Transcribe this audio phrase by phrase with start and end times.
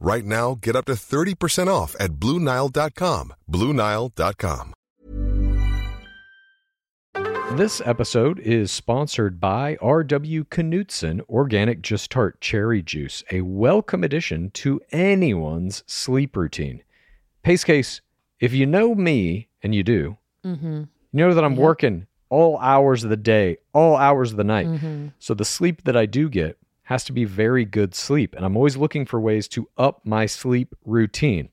[0.00, 3.34] Right now, get up to 30% off at BlueNile.com.
[3.50, 4.74] BlueNile.com.
[7.56, 10.44] This episode is sponsored by R.W.
[10.44, 16.82] Knudsen Organic Just Tart Cherry Juice, a welcome addition to anyone's sleep routine.
[17.42, 18.02] Pace case,
[18.38, 20.74] if you know me, and you do, Mm-hmm.
[20.76, 21.60] you know that I'm Yeah.
[21.62, 24.66] working all hours of the day, all hours of the night.
[24.66, 25.06] Mm-hmm.
[25.18, 26.57] So the sleep that I do get
[26.88, 28.34] has to be very good sleep.
[28.34, 31.50] And I'm always looking for ways to up my sleep routine.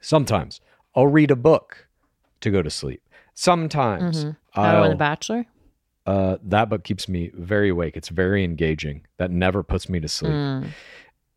[0.00, 0.60] Sometimes
[0.94, 1.88] I'll read a book
[2.40, 3.02] to go to sleep.
[3.34, 4.60] Sometimes Mm-hmm.
[4.60, 5.44] I'll, The Bachelor?
[6.06, 7.96] uh, that book keeps me very awake.
[7.98, 9.02] It's very engaging.
[9.18, 10.32] That never puts me to sleep.
[10.32, 10.68] Mm.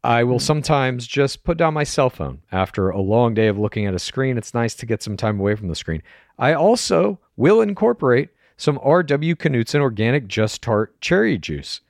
[0.01, 3.85] I will sometimes just put down my cell phone after a long day of looking
[3.85, 4.37] at a screen.
[4.37, 6.01] It's nice to get some time away from the screen.
[6.37, 9.35] I also will incorporate some R.W.
[9.35, 11.81] Knudsen organic Just Tart cherry juice.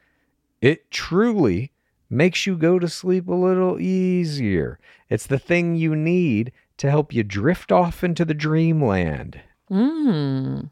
[0.62, 1.72] It truly
[2.10, 4.80] makes you go to sleep a little easier.
[5.10, 9.42] It's the thing you need to help you drift off into the dreamland.
[9.70, 10.72] Mm.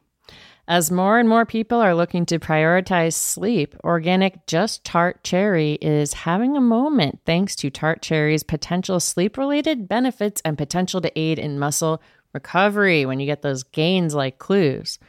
[0.67, 6.13] As more and more people are looking to prioritize sleep, organic Just Tart Cherry is
[6.13, 11.39] having a moment thanks to Tart Cherry's potential sleep related benefits and potential to aid
[11.39, 12.01] in muscle
[12.33, 14.99] recovery when you get those gains like clues.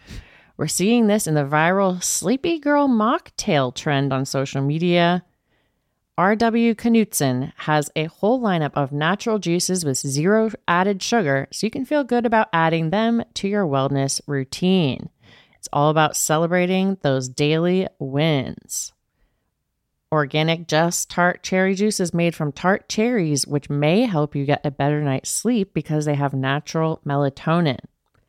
[0.59, 5.25] We're seeing this in the viral Sleepy Girl mocktail trend on social media.
[6.19, 11.71] RW Knudsen has a whole lineup of natural juices with zero added sugar, so you
[11.71, 15.11] can feel good about adding them to your wellness routine.
[15.57, 18.93] It's all about celebrating those daily wins.
[20.11, 24.67] Organic Just Tart Cherry Juice is made from tart cherries, which may help you get
[24.67, 27.79] a better night's sleep because they have natural melatonin.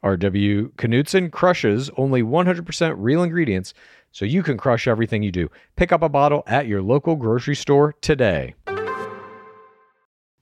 [0.03, 3.73] RW Knudsen crushes only 100% real ingredients,
[4.11, 5.49] so you can crush everything you do.
[5.75, 8.55] Pick up a bottle at your local grocery store today.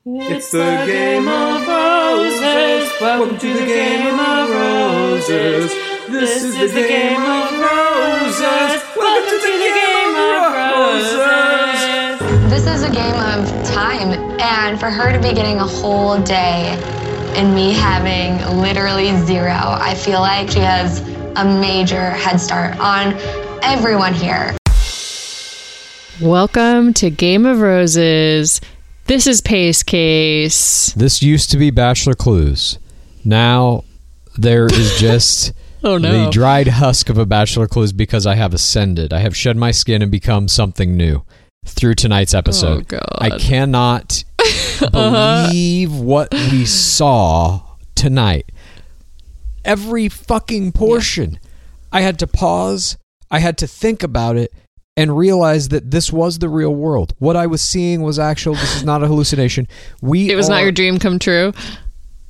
[0.06, 2.92] It's the game of roses.
[3.02, 5.72] Welcome to the game of roses.
[6.08, 8.84] This is the game of roses.
[8.96, 12.20] Welcome to the game of roses.
[12.52, 16.80] This is a game of time, and for her to be getting a whole day
[17.38, 21.02] and me having literally zero, I feel like she has
[21.36, 23.14] a major head start on
[23.62, 24.58] everyone here.
[26.20, 28.60] Welcome to Game of Roses.
[29.06, 30.92] This is Pace Case.
[30.94, 32.80] This used to be Bachelor Clues.
[33.24, 33.84] Now
[34.36, 35.54] there is just
[35.84, 36.26] oh, oh no.
[36.26, 39.14] the dried husk of a Bachelor Clues because I have ascended.
[39.14, 41.24] I have shed my skin and become something new
[41.68, 42.80] through tonight's episode.
[42.80, 43.18] Oh, God.
[43.20, 44.24] I cannot
[44.94, 45.48] Uh-huh.
[45.48, 47.62] believe what we saw
[47.96, 48.52] tonight.
[49.66, 51.40] Every fucking portion.
[51.92, 52.98] I had to pause.
[53.32, 54.54] I had to think about it
[54.96, 57.14] and realize that this was the real world.
[57.20, 58.54] What I was seeing was actual.
[58.54, 59.68] This is not a hallucination.
[60.02, 61.54] We it was not your dream come true.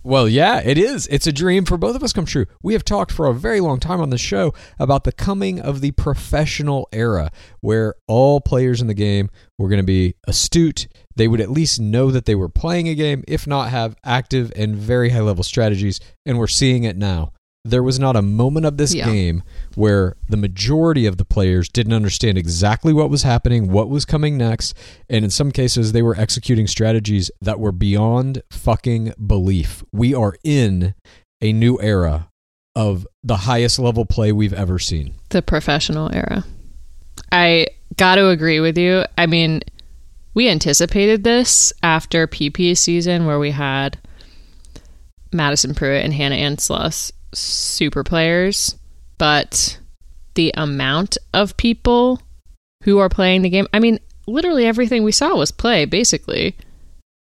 [0.04, 1.06] well, yeah, it is.
[1.08, 2.46] It's a dream for both of us come true.
[2.64, 5.82] We have talked for a very long time on the show about the coming of
[5.82, 7.30] the professional era
[7.62, 10.88] where all players in the game were going to be astute.
[11.18, 14.52] They would at least know that they were playing a game, if not have active
[14.56, 16.00] and very high level strategies.
[16.26, 17.34] And we're seeing it now.
[17.66, 19.06] There was not a moment of this Yeah.
[19.12, 19.44] game
[19.76, 24.38] where the majority of the players didn't understand exactly what was happening, what was coming
[24.38, 24.74] next,
[25.10, 29.84] and in some cases they were executing strategies that were beyond fucking belief.
[29.92, 30.94] We are in
[31.42, 32.30] a new era
[32.74, 35.16] of the highest level play we've ever seen.
[35.30, 36.46] The professional era.
[37.32, 37.68] I
[37.98, 39.04] got to agree with you.
[39.18, 39.60] I mean,
[40.38, 43.98] we anticipated this after PP season where we had
[45.34, 48.76] Madison Prewett and Hannah Ann Sluss super players,
[49.18, 49.80] but
[50.36, 52.22] the amount of people
[52.84, 53.98] who are playing the game, I mean,
[54.28, 56.56] literally everything we saw was play basically.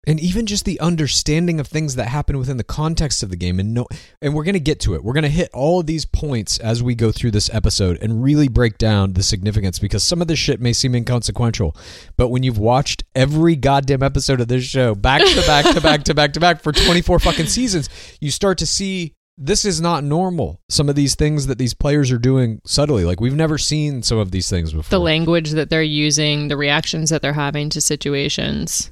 [0.07, 3.59] And even just the understanding of things that happen within the context of the game
[3.59, 3.87] and no
[4.21, 5.03] and we're going to get to it.
[5.03, 8.23] We're going to hit all of these points as we go through this episode and
[8.23, 11.75] really break down the significance because some of this shit may seem inconsequential
[12.17, 16.03] but when you've watched every goddamn episode of this show back to back to back
[16.03, 20.03] to back to back for 24 fucking seasons you start to see this is not
[20.03, 23.03] normal some of these things that these players are doing subtly.
[23.03, 24.89] Like we've never seen some of these things before.
[24.89, 28.91] The language that they're using, the reactions that they're having to situations.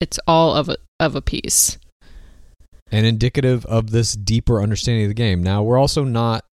[0.00, 1.78] It's all of a, of a piece.
[2.90, 5.42] and indicative of this deeper understanding of the game.
[5.42, 6.44] Now, we're also not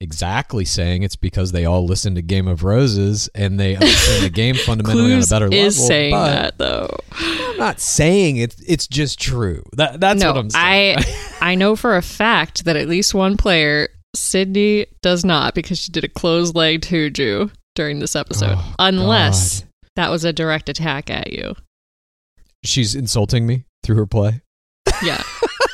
[0.00, 4.30] exactly saying it's because they all listen to Game of Roses and they understand the
[4.30, 5.88] game fundamentally on a better is level.
[5.88, 6.96] saying but that though.
[7.12, 9.62] I'm not saying it's it's just true.
[9.76, 10.98] That that's no, what I'm saying.
[10.98, 15.78] I I know for a fact that at least one player, Sydney, does not because
[15.78, 18.56] she did a closed-legged Huju during this episode.
[18.56, 19.68] Oh, Unless God.
[19.96, 21.54] that was a direct attack at you.
[22.64, 24.42] She's insulting me through her play.
[25.02, 25.22] Yeah.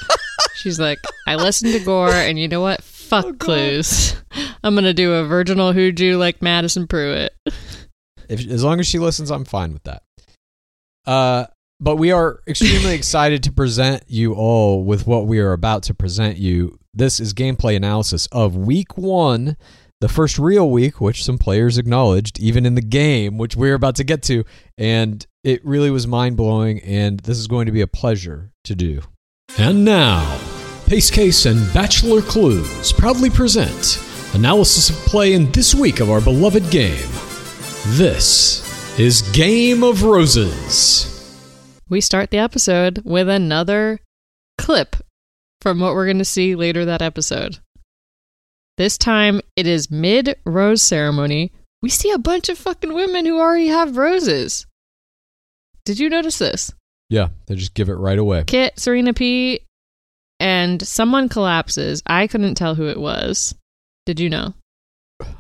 [0.54, 2.82] She's like, I listened to Gore, and you know what?
[2.82, 4.14] Fuck Oh, clues.
[4.62, 7.34] I'm gonna do a virginal Huju like Madison Prewett.
[8.28, 10.02] If as long as she listens, I'm fine with that.
[11.06, 11.46] Uh,
[11.80, 15.94] but we are extremely excited to present you all with what we are about to
[15.94, 16.78] present you.
[16.92, 19.56] This is gameplay analysis of week one,
[20.00, 23.96] the first real week, which some players acknowledged, even in the game, which we're about
[23.96, 24.44] to get to.
[24.76, 28.74] And it really was mind blowing, and this is going to be a pleasure to
[28.74, 29.00] do.
[29.58, 30.38] And now,
[30.86, 34.02] Pace Case and Bachelor Clues proudly present
[34.34, 37.08] analysis of play in this week of our beloved game.
[37.96, 41.06] This is Game of Roses.
[41.88, 43.98] We start the episode with another
[44.58, 44.96] clip
[45.60, 47.58] from what we're going to see later that episode.
[48.76, 51.52] This time it is mid rose ceremony.
[51.82, 54.66] We see a bunch of fucking women who already have roses.
[55.90, 56.72] Did you notice this?
[57.08, 58.44] Yeah, they just give it right away.
[58.46, 59.62] Kit, Serena P,
[60.38, 62.00] and someone collapses.
[62.06, 63.56] I couldn't tell who it was.
[64.06, 64.54] Did you know?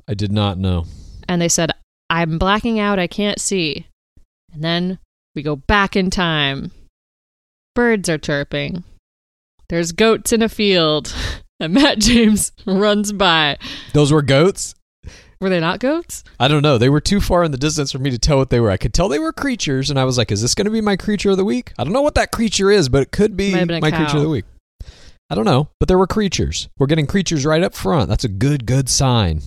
[0.08, 0.86] I did not know.
[1.28, 1.70] And they said,
[2.10, 2.98] I'm blacking out.
[2.98, 3.86] I can't see.
[4.52, 4.98] And then
[5.36, 6.72] we go back in time.
[7.76, 8.82] Birds are chirping.
[9.68, 11.14] There's goats in a field.
[11.62, 13.58] And Matt James runs by.
[13.92, 14.74] Those were goats?
[15.40, 16.22] Were they not goats?
[16.38, 16.76] I don't know.
[16.76, 18.70] They were too far in the distance for me to tell what they were.
[18.70, 20.82] I could tell they were creatures, and I was like, "Is this going to be
[20.82, 23.38] my creature of the week?" I don't know what that creature is, but it could
[23.38, 24.44] be Might have been my creature of the week.
[25.30, 26.68] I don't know, but there were creatures.
[26.78, 28.10] We're getting creatures right up front.
[28.10, 29.40] That's a good, good sign.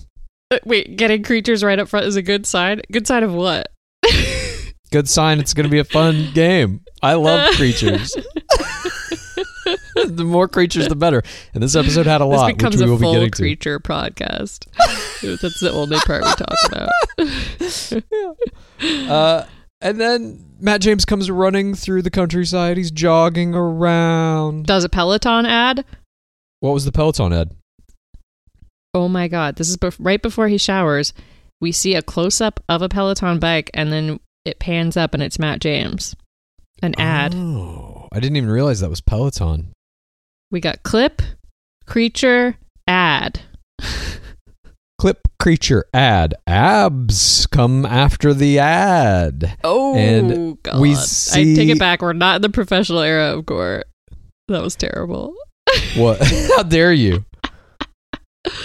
[0.50, 2.80] Uh, Wait, getting creatures right up front is a good sign?
[2.90, 3.68] Good sign of what?
[4.90, 5.38] Good sign.
[5.38, 6.80] It's going to be a fun game.
[7.02, 8.16] I love creatures.
[10.16, 11.22] the more creatures, the better.
[11.52, 13.30] And this episode had a This lot, which becomes we a will be full getting
[13.30, 13.36] to.
[13.42, 14.66] creature podcast.
[15.22, 16.90] That's the only part we talk about.
[18.80, 19.46] Uh,
[19.80, 22.76] and then Matt James comes running through the countryside.
[22.76, 24.66] He's jogging around.
[24.66, 25.84] Does a Peloton ad?
[26.60, 27.50] What was the Peloton ad?
[28.94, 31.12] Oh my god, this is right before he showers.
[31.60, 35.22] We see a close up of a Peloton bike and then it pans up and
[35.22, 36.14] it's Matt James.
[36.82, 37.34] An ad.
[37.34, 39.72] Oh, I didn't even realize that was Peloton.
[40.54, 41.20] We got clip,
[41.84, 43.40] creature, ad.
[45.00, 46.34] Clip creature ad.
[46.46, 49.58] Abs come after the ad.
[49.64, 50.80] Oh And god.
[50.80, 52.02] we I take it back.
[52.02, 53.82] We're not in the professional era of gore.
[54.46, 55.34] That was terrible.
[55.96, 56.20] What?
[56.56, 57.24] How dare you?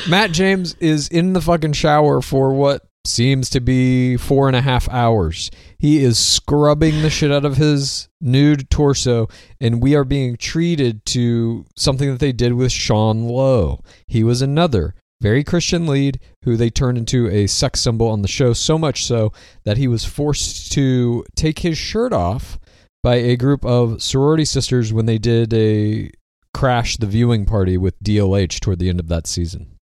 [0.08, 4.62] Matt James is in the fucking shower for what seems to be four and a
[4.62, 5.52] half hours.
[5.78, 9.28] He is scrubbing the shit out of his nude torso,
[9.60, 13.82] and we are being treated to something that they did with Sean Lowe.
[14.08, 18.28] He was another very Christian lead who they turned into a sex symbol on the
[18.28, 19.34] show, so much so
[19.66, 22.58] that he was forced to take his shirt off
[23.04, 26.12] by a group of sorority sisters when they did a
[26.54, 29.76] crash the viewing party with DLH toward the end of that season.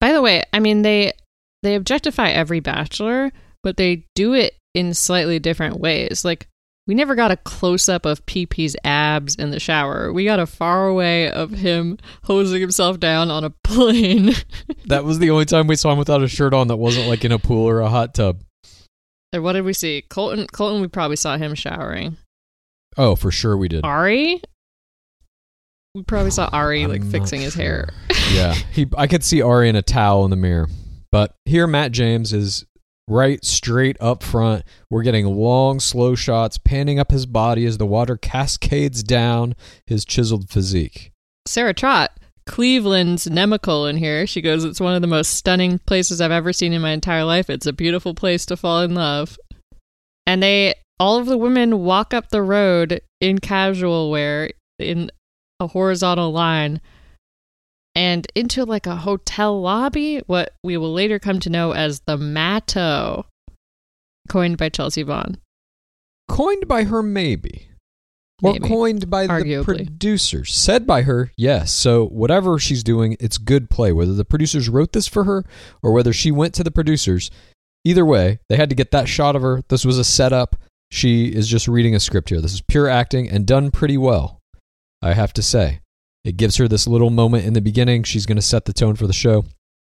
[0.00, 1.12] By the way, I mean they
[1.62, 6.24] they objectify every bachelor, but they do it in slightly different ways.
[6.24, 6.46] Like
[6.86, 10.12] we never got a close up of PP's abs in the shower.
[10.12, 14.32] We got a far away of him hosing himself down on a plane.
[14.86, 17.24] That was the only time we saw him without a shirt on that wasn't like
[17.24, 18.42] in a pool or a hot tub.
[19.32, 20.02] and what did we see?
[20.08, 22.16] Colton Colton we probably saw him showering.
[22.96, 23.84] Oh, for sure we did.
[23.84, 24.42] Ari?
[25.94, 27.88] We probably saw Ari like I'm fixing not his hair.
[28.32, 28.86] yeah, he.
[28.96, 30.68] I could see Ari in a towel in the mirror,
[31.12, 32.64] but here Matt James is
[33.08, 34.64] right straight up front.
[34.88, 39.54] We're getting long, slow shots panning up his body as the water cascades down
[39.86, 41.12] his chiseled physique.
[41.46, 42.12] Sarah Trott,
[42.46, 44.26] Cleveland's Nemacolin here.
[44.26, 47.24] She goes, It's one of the most stunning places I've ever seen in my entire
[47.24, 47.50] life.
[47.50, 49.38] It's a beautiful place to fall in love.
[50.26, 55.10] And they all of the women walk up the road in casual wear in
[55.58, 56.80] a horizontal line
[57.94, 62.16] and into like a hotel lobby, what we will later come to know as the
[62.16, 63.26] Matto,
[64.28, 65.38] coined by Chelsea Vaughn.
[66.28, 67.66] Coined by her, maybe.
[68.42, 68.68] Or Maybe.
[68.68, 69.64] coined by the Arguably.
[69.64, 70.54] producers.
[70.54, 71.72] Said by her, yes.
[71.72, 73.92] So whatever she's doing, it's good play.
[73.92, 75.44] Whether the producers wrote this for her
[75.82, 77.30] or whether she went to the producers,
[77.84, 79.62] either way, they had to get that shot of her.
[79.68, 80.56] This was a setup.
[80.90, 82.40] She is just reading a script here.
[82.40, 84.40] This is pure acting and done pretty well,
[85.02, 85.80] I have to say.
[86.24, 88.02] It gives her this little moment in the beginning.
[88.02, 89.44] She's going to set the tone for the show.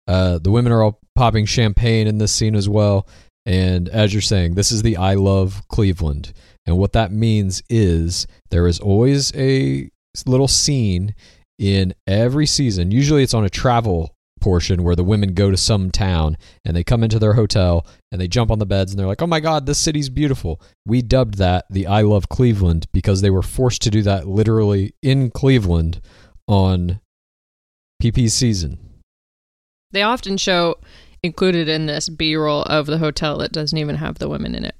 [0.06, 3.06] Uh, the women are all popping champagne in this scene as well.
[3.46, 6.32] And as you're saying, this is the I Love Cleveland.
[6.66, 9.90] And what that means is there is always a
[10.26, 11.14] little scene
[11.58, 12.90] in every season.
[12.90, 16.84] Usually it's on a travel portion where the women go to some town and they
[16.84, 19.40] come into their hotel and they jump on the beds and they're like, oh my
[19.40, 20.60] God, this city's beautiful.
[20.86, 24.94] We dubbed that the I Love Cleveland because they were forced to do that literally
[25.02, 26.00] in Cleveland
[26.48, 27.00] on
[28.02, 28.78] PP season.
[29.92, 30.76] They often show
[31.22, 34.64] included in this B roll of the hotel that doesn't even have the women in
[34.64, 34.74] it.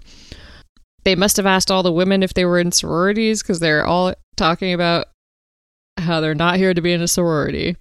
[1.05, 4.15] They must have asked all the women if they were in sororities because they're all
[4.37, 5.07] talking about
[5.97, 7.77] how they're not here to be in a sorority.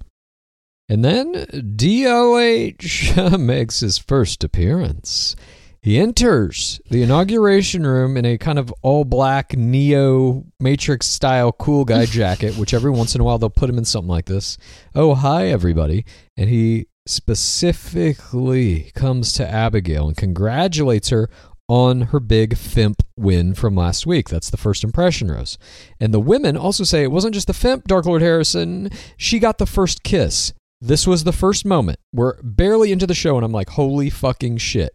[0.90, 1.32] And then
[1.78, 5.36] DOH makes his first appearance.
[5.82, 11.86] He enters the inauguration room in a kind of all black Neo Matrix style cool
[11.86, 14.58] guy jacket, which every once in a while they'll put him in something like this.
[14.94, 16.06] Oh, hi, everybody.
[16.36, 21.30] And he specifically comes to Abigail and congratulates her
[21.70, 24.28] on her big FIMP win from last week.
[24.28, 25.58] That's the first impression rose.
[26.00, 28.90] And the women also say it wasn't just the FIMP, Dark Lord Harrison.
[29.18, 30.52] She got the first kiss.
[30.82, 32.00] This was the first moment.
[32.14, 34.92] We're barely into the show, and I'm like, holy fucking shit.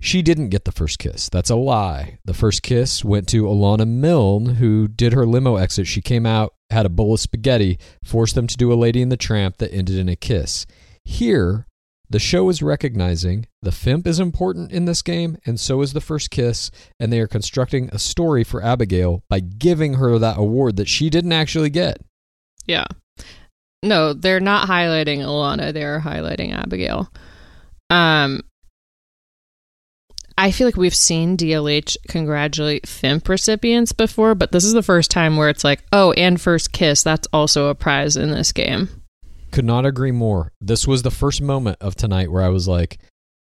[0.00, 1.28] She didn't get the first kiss.
[1.28, 2.18] That's a lie.
[2.24, 5.86] The first kiss went to Alana Milne, who did her limo exit.
[5.86, 9.08] She came out, had a bowl of spaghetti, forced them to do a Lady in
[9.08, 10.66] the Tramp that ended in a kiss.
[11.04, 11.66] Here,
[12.10, 16.00] the show is recognizing the FIMP is important in this game, and so is the
[16.00, 20.76] first kiss, and they are constructing a story for Abigail by giving her that award
[20.76, 21.98] that she didn't actually get.
[22.66, 22.86] Yeah.
[23.82, 25.72] No, they're not highlighting Alana.
[25.72, 27.10] They're highlighting Abigail.
[27.90, 28.42] Um,
[30.36, 35.10] I feel like we've seen DLH congratulate FIMP recipients before, but this is the first
[35.10, 38.88] time where it's like, oh, and first kiss, that's also a prize in this game.
[39.50, 40.52] Could not agree more.
[40.60, 42.98] This was the first moment of tonight where I was like,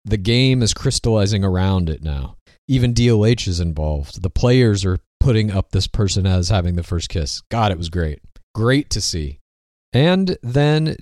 [0.05, 2.37] the game is crystallizing around it now.
[2.67, 4.21] Even DLH is involved.
[4.21, 7.41] The players are putting up this person as having the first kiss.
[7.51, 8.19] God, it was great.
[8.55, 9.38] Great to see.
[9.93, 10.97] And then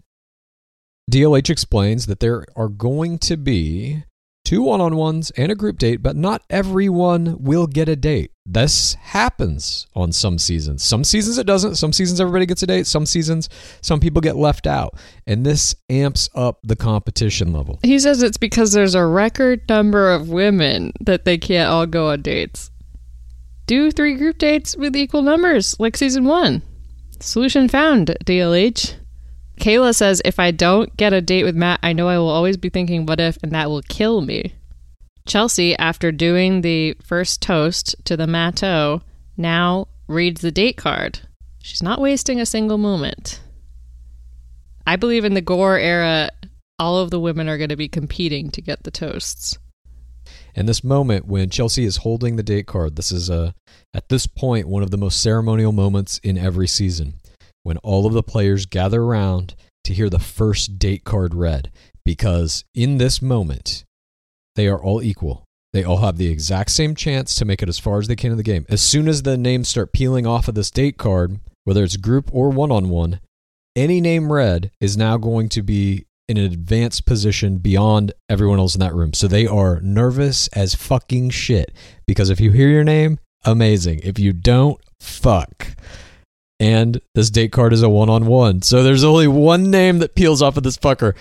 [1.12, 4.04] DLH explains that there are going to be
[4.48, 8.32] two one on ones and a group date, but not everyone will get a date.
[8.46, 10.84] This happens on some seasons.
[10.84, 11.76] Some seasons it doesn't.
[11.76, 12.88] Some seasons everybody gets a date.
[12.88, 13.50] Some seasons
[13.82, 14.96] some people get left out.
[15.26, 17.80] And this amps up the competition level.
[17.84, 22.10] He says it's because there's a record number of women that they can't all go
[22.12, 22.72] on dates.
[23.66, 26.62] Do three group dates with equal numbers, like season one.
[27.20, 28.96] Solution found, DLH.
[29.60, 32.58] Kayla says, if I don't get a date with Matt, I know I will always
[32.58, 34.54] be thinking, what if, and that will kill me.
[35.26, 39.02] Chelsea, after doing the first toast to the Matto,
[39.36, 41.20] now reads the date card.
[41.62, 43.42] She's not wasting a single moment.
[44.86, 46.30] I believe in the Gore era,
[46.80, 49.58] all of the women are going to be competing to get the toasts.
[50.58, 53.54] And this moment when Chelsea is holding the date card, this is a
[53.94, 57.14] at this point one of the most ceremonial moments in every season
[57.62, 61.72] when all of the players gather around to hear the first date card read
[62.04, 63.86] because in this moment
[64.56, 65.46] they are all equal.
[65.74, 68.32] They all have the exact same chance to make it as far as they can
[68.32, 68.66] in the game.
[68.68, 72.32] As soon as the names start peeling off of this date card, whether it's group
[72.34, 73.20] or one on one,
[73.76, 78.76] any name read is now going to be in an advanced position beyond everyone else
[78.76, 79.14] in that room.
[79.14, 81.74] So they are nervous as fucking shit
[82.06, 84.02] because if you hear your name, amazing.
[84.04, 85.68] If you don't, fuck.
[86.60, 88.62] And this date card is a one on one.
[88.62, 91.16] So there's only one name that peels off of this fucker.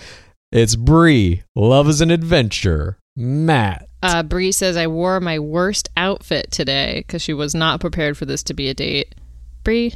[0.51, 1.43] It's Bree.
[1.55, 2.97] Love is an adventure.
[3.15, 3.87] Matt.
[4.03, 8.25] Uh, Bree says, I wore my worst outfit today because she was not prepared for
[8.25, 9.15] this to be a date.
[9.63, 9.93] Bree,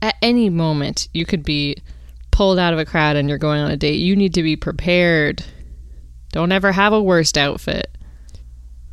[0.00, 1.76] at any moment, you could be
[2.32, 4.00] pulled out of a crowd and you're going on a date.
[4.00, 5.44] You need to be prepared.
[6.32, 7.96] Don't ever have a worst outfit.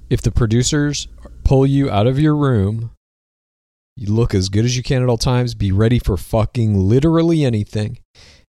[0.09, 1.07] If the producers
[1.43, 2.91] pull you out of your room,
[3.95, 5.55] you look as good as you can at all times.
[5.55, 7.99] Be ready for fucking literally anything.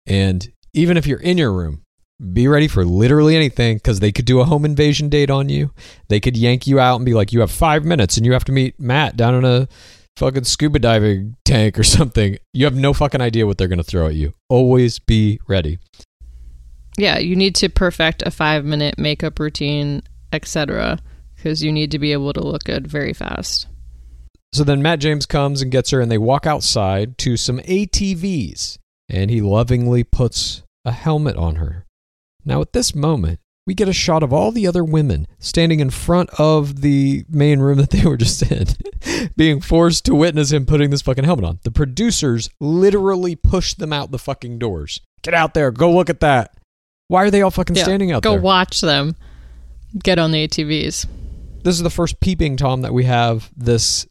[0.07, 1.83] And even if you're in your room,
[2.33, 5.73] be ready for literally anything because they could do a home invasion date on you.
[6.09, 8.45] They could yank you out and be like, you have five minutes and you have
[8.45, 9.69] to meet Matt down in a
[10.17, 12.39] fucking scuba diving tank or something.
[12.53, 14.35] You have no fucking idea what they're going to throw at you.
[14.49, 15.79] Always be ready.
[16.97, 20.03] Yeah, you need to perfect a five minute makeup routine,
[20.33, 20.99] etc.,
[21.35, 23.67] because you need to be able to look good very fast.
[24.53, 28.79] So then Matt James comes and gets her, and they walk outside to some ATVs,
[29.09, 31.85] and he lovingly puts a helmet on her.
[32.45, 35.91] Now, at this moment, we get a shot of all the other women standing in
[35.91, 38.67] front of the main room that they were just in,
[39.37, 41.59] being forced to witness him putting this fucking helmet on.
[41.63, 45.01] The producers literally pushed them out the fucking doors.
[45.23, 46.55] Get out there, go look at that.
[47.09, 48.39] Why are they all fucking Yeah, standing out Go there?
[48.41, 49.17] Go watch them
[50.03, 51.07] get on the ATVs.
[51.63, 54.07] this is the first peeping tom that we have this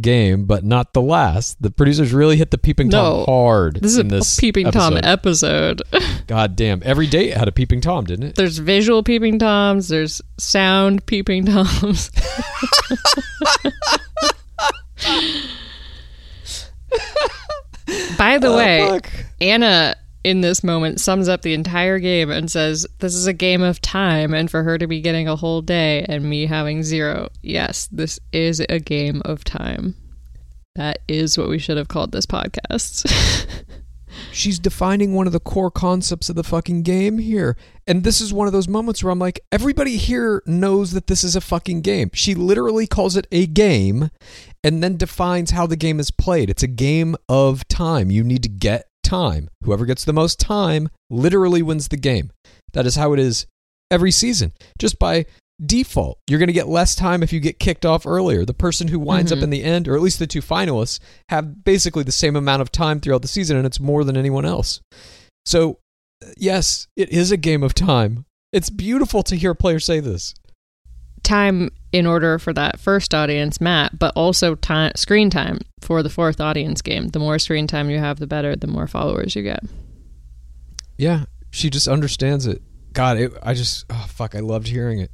[0.00, 1.60] game, but not the last.
[1.62, 3.76] The producers really hit the peeping tom hard.
[3.80, 5.82] This is in a this peeping tom episode.
[5.92, 6.22] episode.
[6.26, 6.82] God damn!
[6.84, 8.34] Every date had a peeping tom, didn't it?
[8.36, 9.88] there's visual peeping toms.
[9.88, 12.10] There's sound peeping toms.
[18.16, 19.10] By the Oh, way, fuck.
[19.40, 23.62] Anna in this moment sums up the entire game and says, This is a game
[23.62, 27.28] of time, and for her to be getting a whole day and me having zero.
[27.42, 29.94] Yes, this is a game of time.
[30.74, 33.08] That is what we should have called this podcast.
[34.32, 37.56] She's defining one of the core concepts of the fucking game here.
[37.86, 41.22] And this is one of those moments where I'm like, everybody here knows that this
[41.22, 42.10] is a fucking game.
[42.14, 44.10] She literally calls it a game
[44.62, 46.48] and then defines how the game is played.
[46.48, 48.10] It's a game of time.
[48.10, 49.48] You need to get time.
[49.62, 52.32] Whoever gets the most time literally wins the game.
[52.72, 53.46] That is how it is
[53.90, 54.52] every season.
[54.78, 55.26] Just by
[55.64, 58.44] default, you're going to get less time if you get kicked off earlier.
[58.44, 59.44] The person who winds up mm-hmm.
[59.44, 62.72] in the end, or at least the two finalists, have basically the same amount of
[62.72, 64.80] time throughout the season, and it's more than anyone else.
[65.46, 65.78] So,
[66.36, 68.24] yes, it is a game of time.
[68.52, 70.34] It's beautiful to hear a player say this.
[71.24, 76.10] Time in order for that first audience, Matt, but also time screen time for the
[76.10, 77.08] fourth audience game.
[77.08, 78.54] The more screen time you have, the better.
[78.54, 79.64] The more followers you get.
[80.96, 82.62] Yeah, she just understands it.
[82.92, 85.10] God, it, I just, oh, fuck, I loved hearing it.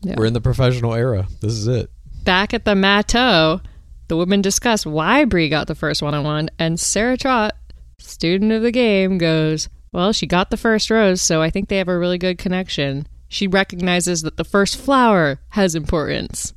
[0.00, 0.14] Yeah.
[0.16, 1.26] We're in the professional era.
[1.40, 1.90] This is it.
[2.24, 3.60] Back at the Matteau,
[4.08, 7.54] the women discuss why Bree got the first one-on-one, and Sarah Trott,
[7.98, 11.78] student of the game, goes, "Well, she got the first rose, so I think they
[11.78, 16.54] have a really good connection." She recognizes that the first flower has importance.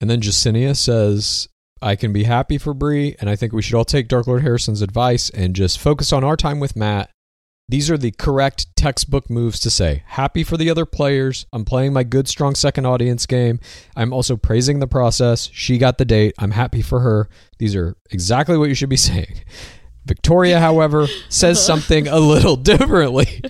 [0.00, 1.48] And then Jessenia says,
[1.80, 4.42] I can be happy for Bree, and I think we should all take Dark Lord
[4.42, 7.10] Harrison's advice and just focus on our time with Matt.
[7.68, 10.02] These are the correct textbook moves to say.
[10.06, 11.46] Happy for the other players.
[11.52, 13.58] I'm playing my good, strong second audience game.
[13.96, 15.48] I'm also praising the process.
[15.52, 16.34] She got the date.
[16.38, 17.28] I'm happy for her.
[17.58, 19.44] These are exactly what you should be saying.
[20.06, 21.66] Victoria, however, says uh-huh.
[21.66, 23.42] something a little differently.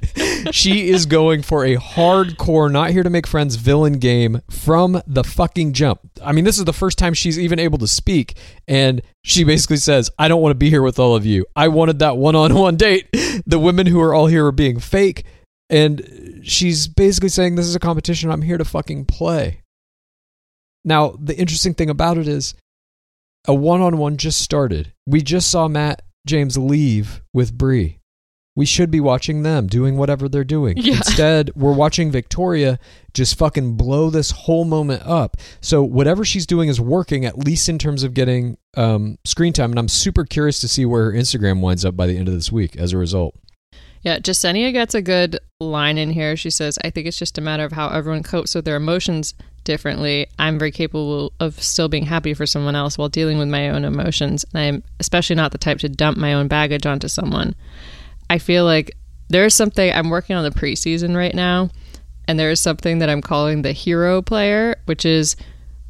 [0.53, 5.25] she is going for a hardcore, not here to make friends villain game from the
[5.25, 6.01] fucking jump.
[6.23, 8.37] I mean, this is the first time she's even able to speak,
[8.69, 11.47] and she basically says, I don't want to be here with all of you.
[11.57, 13.09] I wanted that one on one date.
[13.47, 15.25] The women who are all here are being fake.
[15.71, 18.31] And she's basically saying, This is a competition.
[18.31, 19.63] I'm here to fucking play.
[20.85, 22.55] Now, the interesting thing about it is,
[23.47, 24.93] a one on one just started.
[25.07, 28.01] We just saw Matt James leave with Bree.
[28.57, 30.77] We should be watching them doing whatever they're doing.
[30.77, 30.97] Yeah.
[30.97, 32.79] Instead, we're watching Victoria
[33.13, 35.37] just fucking blow this whole moment up.
[35.61, 39.71] So whatever she's doing is working, at least in terms of getting um, screen time.
[39.71, 42.35] And I'm super curious to see where her Instagram winds up by the end of
[42.35, 43.35] this week as a result.
[44.03, 46.37] Yeah, Jessenia gets a good line in here.
[46.37, 49.35] She says, I think it's just a matter of how everyone copes with their emotions
[49.65, 50.27] differently.
[50.39, 53.85] I'm very capable of still being happy for someone else while dealing with my own
[53.85, 54.45] emotions.
[54.53, 57.55] And I'm especially not the type to dump my own baggage onto someone.
[58.31, 58.97] I feel like
[59.29, 61.71] there's something I'm working on the preseason right now,
[62.29, 65.37] and there is something that I'm calling the hero player, which is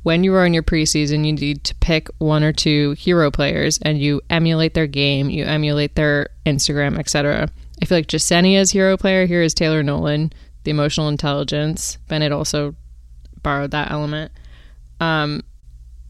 [0.02, 3.78] when you are in your preseason, you need to pick one or two hero players
[3.82, 7.48] and you emulate their game, you emulate their Instagram, etc.
[7.82, 10.32] I feel like Jessenia's hero player here is Taylor Nolan,
[10.64, 11.96] the emotional intelligence.
[12.08, 12.74] Bennett also
[13.44, 14.32] borrowed that element.
[14.98, 15.42] Um,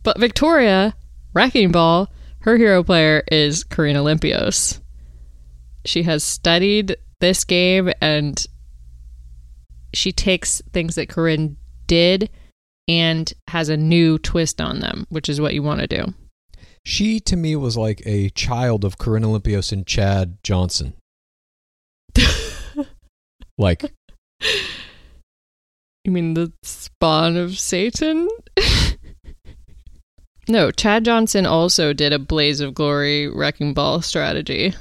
[0.02, 0.94] but Victoria,
[1.34, 4.80] Wrecking Ball, her hero player is Corinne Olympios.
[5.84, 8.46] She has studied this game and
[9.92, 12.30] she takes things that Corinne did
[12.88, 16.14] and has a new twist on them, which is what you want to do.
[16.84, 20.94] She, to me, was like a child of Corinne Olympios and Chad Johnson.
[23.58, 23.90] like,
[26.04, 28.28] You mean the spawn of Satan?
[30.48, 34.74] no, Chad Johnson also did a Blaze of Glory Wrecking Ball strategy.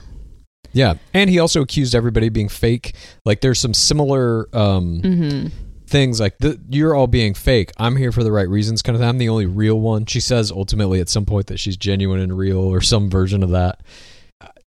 [0.73, 2.95] Yeah, and he also accused everybody of being fake.
[3.25, 5.47] Like there's some similar um, Mm-hmm.
[5.85, 7.71] things like the, you're all being fake.
[7.77, 8.99] I'm here for the right reasons, kind of.
[8.99, 9.07] Thing.
[9.09, 10.05] I'm the only real one.
[10.07, 13.51] She says ultimately at some point that she's genuine and real, or some version of
[13.51, 13.81] that.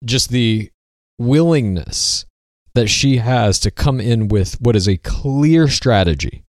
[0.04, 0.70] Just the
[1.20, 2.26] willingness
[2.74, 6.44] that she has to come in with what is a clear strategy.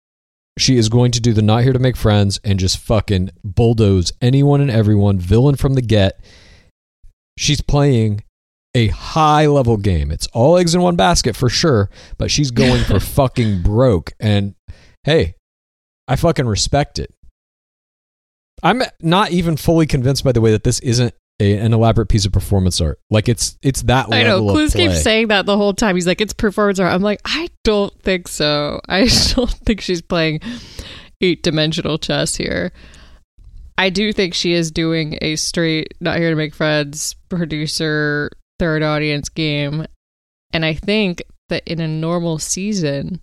[0.59, 4.13] She is going to do the not here to make friends and just fucking bulldoze
[4.21, 6.21] anyone and everyone, villain from the get.
[7.39, 8.23] She's playing
[8.75, 10.11] a high level game.
[10.11, 14.13] It's all eggs in one basket for sure, but she's going for fucking broke.
[14.21, 14.55] And
[15.05, 15.35] hey,
[16.07, 17.13] I fucking respect it.
[18.63, 22.25] I'm not even fully convinced, by the way, that this isn't a, an elaborate piece
[22.25, 22.99] of performance art.
[23.11, 24.21] Like it's it's that way.
[24.21, 24.41] I know.
[24.41, 25.97] Clues keeps saying that the whole time.
[25.97, 26.93] He's like, it's performance art.
[26.93, 28.81] I'm like, I don't think so.
[28.89, 29.01] I
[29.35, 30.41] don't think she's playing
[31.21, 32.73] eight dimensional chess here.
[33.79, 38.83] I do think she is doing a straight, not here to make friends, producer, third
[38.83, 39.87] audience game.
[40.53, 43.21] And I think that in a normal season,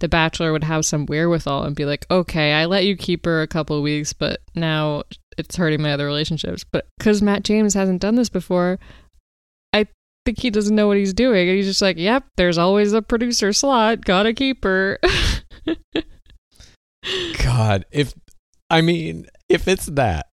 [0.00, 3.42] The Bachelor would have some wherewithal and be like, okay, I let you keep her
[3.42, 5.04] a couple of weeks, but now
[5.38, 6.64] it's hurting my other relationships.
[6.70, 8.78] But because Matt James hasn't done this before,
[9.72, 9.86] I
[10.24, 11.48] think he doesn't know what he's doing.
[11.48, 14.04] And he's just like, yep, there's always a producer slot.
[14.04, 14.98] Gotta keep her.
[17.42, 18.14] God, if
[18.68, 20.26] I mean, if it's that,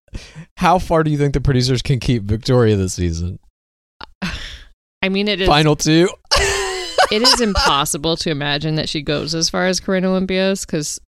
[0.57, 3.39] how far do you think the producers can keep Victoria this season?
[5.01, 5.47] I mean, it is.
[5.47, 6.09] Final two.
[7.11, 10.99] it is impossible to imagine that she goes as far as Corinne Olympios because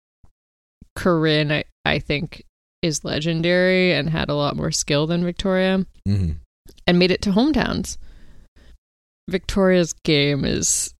[0.95, 2.45] Corinne, I, I think,
[2.83, 6.37] is legendary and had a lot more skill than Victoria Mhm.
[6.87, 7.97] and made it to hometowns.
[9.29, 10.95] Victoria's game is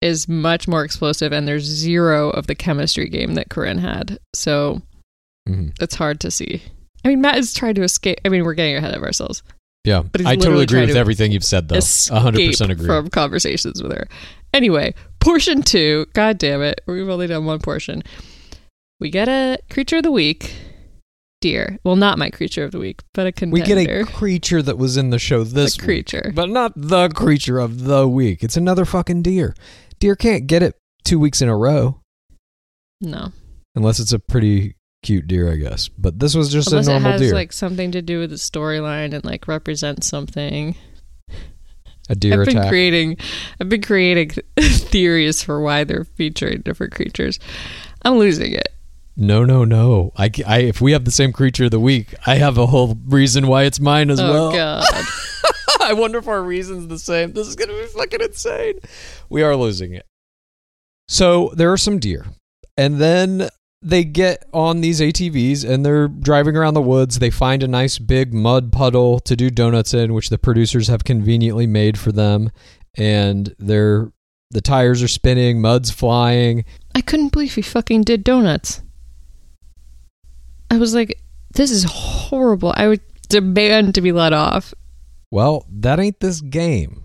[0.00, 4.16] is much more explosive and there's zero of the chemistry game that Corinne had.
[4.32, 4.80] So
[5.48, 5.72] Mhm.
[5.80, 6.62] it's hard to see.
[7.04, 8.20] I mean, Matt is trying to escape.
[8.24, 9.42] I mean, we're getting ahead of ourselves.
[9.84, 11.76] Yeah, But I totally agree with to everything you've said, though.
[11.76, 12.86] escape hundred percent agree.
[12.86, 14.06] from conversations with her.
[14.54, 16.06] Anyway, portion two.
[16.12, 18.02] God damn it, we've only done one portion.
[19.00, 20.52] We get a creature of the week,
[21.40, 21.78] deer.
[21.84, 23.54] Well, not my creature of the week, but a contender.
[23.54, 26.32] we get a creature that was in the show this A week, creature.
[26.34, 28.42] but not the creature of the week.
[28.42, 29.54] It's another fucking deer.
[30.00, 30.74] Deer can't get it
[31.04, 32.00] two weeks in a row
[33.00, 33.32] no,
[33.76, 34.74] unless it's a pretty
[35.04, 35.86] cute deer, I guess.
[35.88, 37.32] But this was just unless a it normal has deer.
[37.34, 40.74] like something to do with the storyline and like represents something.
[42.10, 42.70] a deer I've been attack.
[42.70, 43.16] creating,
[43.60, 47.38] I've been creating theories for why they're featuring different creatures.
[48.02, 48.68] I'm losing it.
[49.20, 50.12] No, no, no.
[50.16, 52.96] I, I, if we have the same creature of the week, I have a whole
[53.06, 54.46] reason why it's mine as well.
[54.46, 54.80] oh well.
[54.82, 55.04] god.
[55.80, 57.32] I wonder if our reason's the same.
[57.32, 58.78] This is going to be fucking insane.
[59.28, 60.06] We are losing it.
[61.08, 62.26] So there are some deer.
[62.76, 63.48] And then
[63.82, 67.18] they get on these ATVs and they're driving around the woods.
[67.18, 71.02] They find a nice big mud puddle to do donuts in, which the producers have
[71.02, 72.52] conveniently made for them.
[72.96, 74.12] And they're
[74.52, 76.64] the tires are spinning, mud's flying.
[76.94, 78.80] I couldn't believe he fucking did donuts.
[80.70, 81.20] I was like,
[81.54, 82.72] this is horrible.
[82.76, 84.74] I would demand to be let off.
[85.30, 87.04] Well, that ain't this game.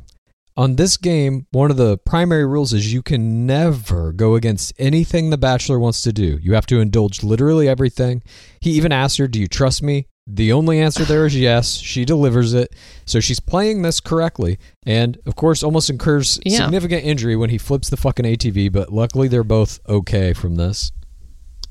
[0.55, 5.29] On this game, one of the primary rules is you can never go against anything
[5.29, 6.37] the Bachelor wants to do.
[6.41, 8.21] You have to indulge literally everything.
[8.59, 10.05] He even asked her, Do you trust me?
[10.27, 11.73] The only answer there is yes.
[11.77, 12.73] She delivers it.
[13.05, 14.59] So she's playing this correctly.
[14.85, 16.59] And of course, almost incurs Yeah.
[16.59, 20.91] significant injury when he flips the fucking ATV, but luckily they're both okay from this.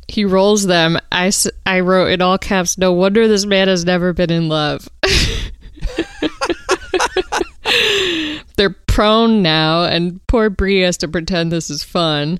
[0.08, 0.98] He rolls them.
[1.10, 1.32] I,
[1.64, 4.88] I wrote in all caps, no wonder this man has never been in love.
[8.56, 12.38] they're prone now, and poor Bree has to pretend this is fun,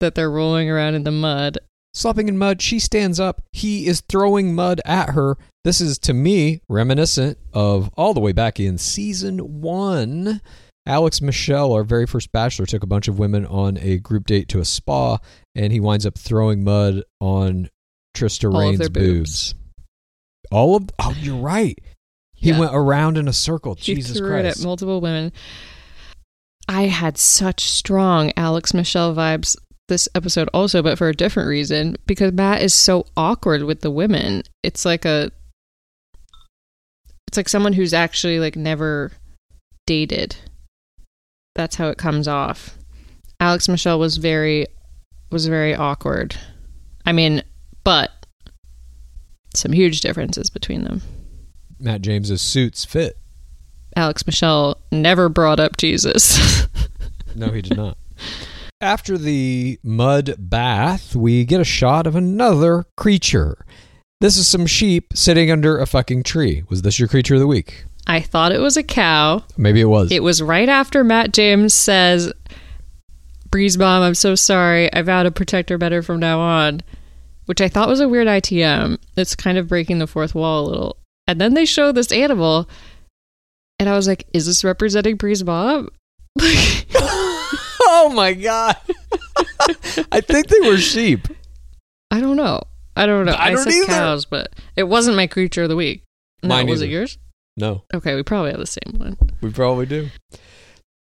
[0.00, 1.58] that they're rolling around in the mud.
[1.94, 3.42] Slopping in mud, she stands up.
[3.52, 5.36] He is throwing mud at her.
[5.64, 10.40] This is, to me, reminiscent of all the way back in season one.
[10.86, 14.48] Alex Michel, our very first bachelor, took a bunch of women on a group date
[14.48, 15.18] to a spa,
[15.54, 17.68] and he winds up throwing mud on
[18.16, 19.52] Trista All of Rain's boobs.
[19.52, 19.54] boobs.
[20.50, 21.78] All of oh, you're right.
[22.34, 22.58] He Yeah.
[22.58, 23.74] went around in a circle.
[23.74, 24.60] He Jesus threw it Christ!
[24.60, 25.32] at multiple women.
[26.68, 29.56] I had such strong Alex Michel vibes
[29.88, 33.90] this episode also, but for a different reason because Matt is so awkward with the
[33.90, 34.42] women.
[34.62, 35.30] It's like a
[37.26, 39.12] it's like someone who's actually like never
[39.86, 40.36] dated.
[41.58, 42.78] That's how it comes off.
[43.40, 44.68] Alex Michel was very
[45.32, 46.36] was very awkward.
[47.04, 47.42] I mean,
[47.82, 48.12] but
[49.56, 51.02] some huge differences between them.
[51.80, 53.18] Matt James's suits fit.
[53.96, 56.38] Alex Michel never brought up Jesus.
[57.34, 57.98] No, he did not.
[58.80, 63.64] After the mud bath, we get a shot of another creature.
[64.20, 66.64] This is some sheep sitting under a fucking tree.
[66.68, 67.84] Was this your creature of the week?
[68.08, 69.44] I thought it was a cow.
[69.58, 70.10] Maybe it was.
[70.10, 72.32] It was right after Matt James says,
[73.50, 74.92] Breeze Bomb, I'm so sorry.
[74.92, 76.80] I vow to protect her better from now on.
[77.44, 78.98] Which I thought was a weird ITM.
[79.16, 80.96] It's kind of breaking the fourth wall a little.
[81.26, 82.68] And then they show this animal,
[83.78, 85.88] and I was like, is this representing Breeze Bomb?
[86.40, 88.76] oh my god!
[90.12, 91.28] I think they were sheep.
[92.10, 92.62] I don't know.
[92.96, 93.36] I don't know.
[93.36, 93.86] I don't said either.
[93.86, 96.02] cows, but it wasn't my creature of the week.
[96.42, 97.18] No, Mine was it yours?
[97.58, 99.16] No, Okay, we probably have the same one.
[99.40, 100.08] we probably do.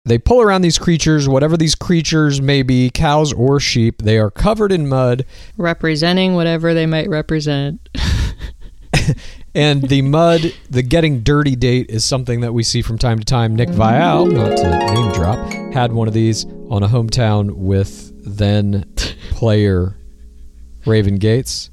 [0.04, 4.02] They pull around these creatures, whatever these creatures may be, cows or sheep.
[4.02, 5.24] They are covered in mud,
[5.56, 7.88] Representing whatever they might represent.
[9.54, 13.24] and the mud, the getting dirty date is something that we see from time to
[13.24, 13.56] time.
[13.56, 18.84] Nick Viall, not to name drop, had one of these on a hometown with then
[19.30, 19.96] player
[20.84, 21.70] Raven Gates,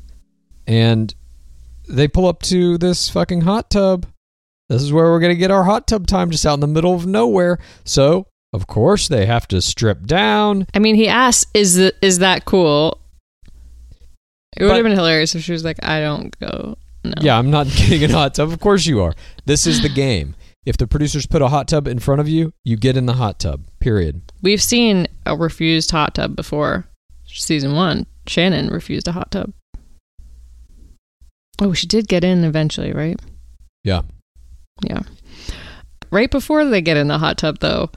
[0.65, 1.13] and
[1.89, 4.05] they pull up to this fucking hot tub.
[4.71, 6.95] This is where we're gonna get our hot tub time, just out in the middle
[6.95, 7.59] of nowhere.
[7.83, 10.65] So, of course, they have to strip down.
[10.73, 12.99] I mean, he asked, "Is the, is that cool?"
[14.55, 17.13] It would have been hilarious if she was like, "I don't go." No.
[17.19, 18.49] Yeah, I'm not getting in a hot tub.
[18.49, 19.13] Of course you are.
[19.45, 20.35] This is the game.
[20.65, 23.13] If the producers put a hot tub in front of you, you get in the
[23.13, 23.65] hot tub.
[23.81, 24.21] Period.
[24.41, 26.85] We've seen a refused hot tub before.
[27.25, 29.51] Season one, Shannon refused a hot tub.
[31.59, 33.19] Oh, she did get in eventually, right?
[33.83, 34.03] Yeah.
[34.81, 35.01] Yeah.
[36.11, 37.89] Right before they get in the hot tub, though,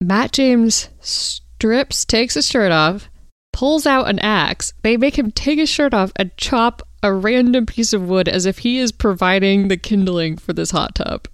[0.00, 3.08] Matt James strips, takes his shirt off,
[3.52, 4.72] pulls out an axe.
[4.82, 8.46] They make him take his shirt off and chop a random piece of wood as
[8.46, 11.28] if he is providing the kindling for this hot tub.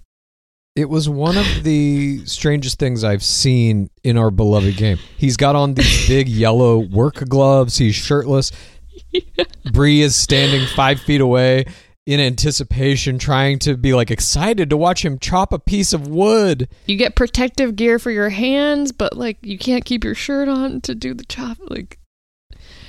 [0.75, 4.97] It was one of the strangest things I've seen in our beloved game.
[5.17, 7.77] He's got on these big yellow work gloves.
[7.77, 8.51] He's shirtless.
[9.71, 11.65] Bree is standing five feet away
[12.05, 16.67] in anticipation, trying to be like excited to watch him chop a piece of wood.
[16.85, 20.81] You get protective gear for your hands, but like you can't keep your shirt on
[20.81, 21.57] to do the chop.
[21.69, 21.99] Like,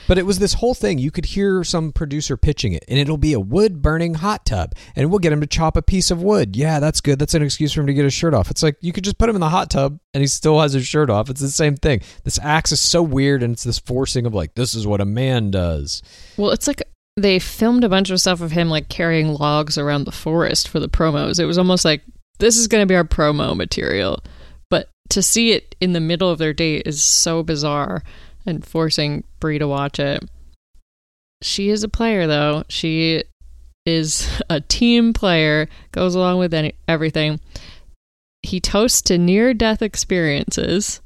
[0.09, 0.99] But it was this whole thing.
[0.99, 4.73] You could hear some producer pitching it, and it'll be a wood burning hot tub,
[4.97, 6.57] and we'll get him to chop a piece of wood.
[6.57, 7.21] Yeah, that's good.
[7.21, 8.51] That's an excuse for him to get his shirt off.
[8.51, 10.73] It's like you could just put him in the hot tub, and he still has
[10.73, 11.31] his shirt off.
[11.31, 12.01] It's the same thing.
[12.25, 15.05] This axe is so weird, and it's this forcing of like, this is what a
[15.07, 16.03] man does.
[16.37, 16.83] well, it's like
[17.17, 20.81] they filmed a bunch of stuff of him like carrying logs around the forest for
[20.81, 21.39] the promos.
[21.39, 22.03] It was almost like
[22.39, 24.23] this is going to be our promo material,
[24.69, 28.03] but to see it in the middle of their date is so bizarre
[28.47, 30.25] and forcing Bree to watch it.
[31.43, 32.65] She is a player, though.
[32.69, 33.23] She
[33.87, 37.41] is a team player, goes along with any, everything.
[38.43, 41.01] He toasts to near death experiences.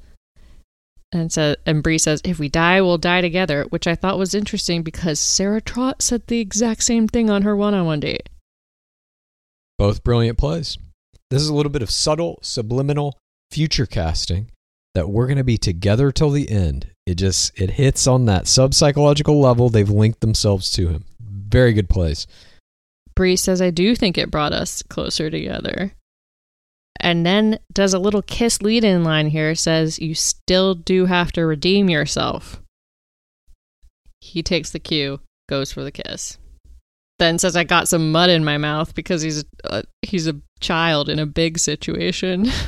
[1.11, 4.35] And so, and Bree says, "If we die, we'll die together," which I thought was
[4.35, 8.29] interesting because Sarah Trott said the exact same thing on her one-on-one date.
[9.79, 10.77] Both brilliant plays.
[11.31, 13.17] This is a little bit of subtle, subliminal
[13.51, 14.51] future casting
[14.95, 16.89] that we're going to be together till the end.
[17.07, 19.71] It just it hits on that sub psychological level.
[19.71, 21.05] They've linked themselves to him.
[21.21, 22.27] Very good plays.
[23.15, 25.95] Bree says, "I do think it brought us closer together."
[27.01, 29.55] And then does a little kiss lead-in line here.
[29.55, 32.61] Says, "You still do have to redeem yourself."
[34.21, 36.39] He takes the cue, goes for the kiss.
[37.19, 41.09] Then says, "I got some mud in my mouth because he's a, he's a child
[41.09, 42.47] in a big situation."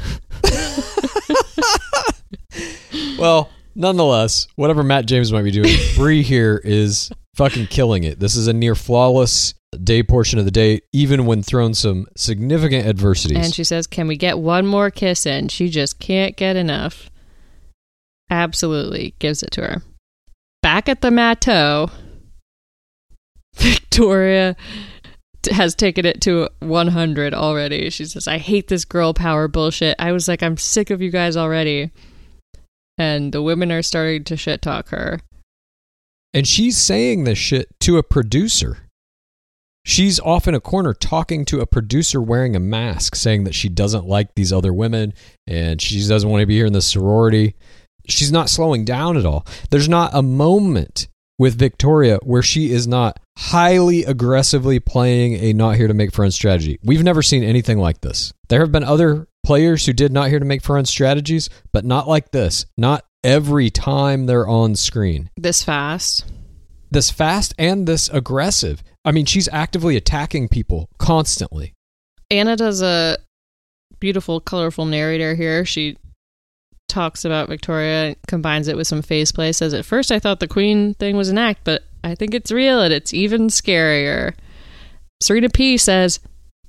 [3.21, 8.19] Well, nonetheless, whatever Matt James might be doing, Bree here is fucking killing it.
[8.19, 12.87] This is a near flawless day portion of the day, even when thrown some significant
[12.87, 13.45] adversities.
[13.45, 15.49] And she says, Can we get one more kiss in?
[15.49, 17.11] She just can't get enough.
[18.31, 19.83] Absolutely gives it to her.
[20.63, 21.91] Back at the Mateau,
[23.55, 24.57] Victoria
[25.51, 27.91] has taken it to 100 already.
[27.91, 29.97] She says, I hate this girl power bullshit.
[29.99, 31.91] I was like, I'm sick of you guys already.
[32.99, 35.21] And the women are starting to shit talk her.
[36.35, 38.90] And she's saying this shit to a producer.
[39.85, 43.69] She's off in a corner talking to a producer wearing a mask, saying that she
[43.69, 45.15] doesn't like these other women
[45.47, 47.55] and she doesn't want to be here in the sorority.
[48.07, 49.47] She's not slowing down at all.
[49.71, 55.77] There's not a moment with Victoria where she is not highly aggressively playing a not
[55.77, 56.79] here to make friends strategy.
[56.83, 58.35] We've never seen anything like this.
[58.51, 62.07] There have been other players who did not here to make friends strategies, but not
[62.07, 62.67] like this.
[62.77, 66.31] Not every time they're on screen This fast.
[66.91, 68.83] this fast and this aggressive.
[69.05, 71.73] I mean, she's actively attacking people constantly.
[72.31, 73.17] Anna does a
[73.99, 75.65] beautiful, colorful narrator here.
[75.65, 75.97] She
[76.89, 79.53] talks about Victoria, combines it with some face play.
[79.53, 82.53] Says, At first, I thought the Queen thing was an act, but I think it's
[82.53, 84.35] real and it's even scarier.
[85.23, 86.21] Serena P says,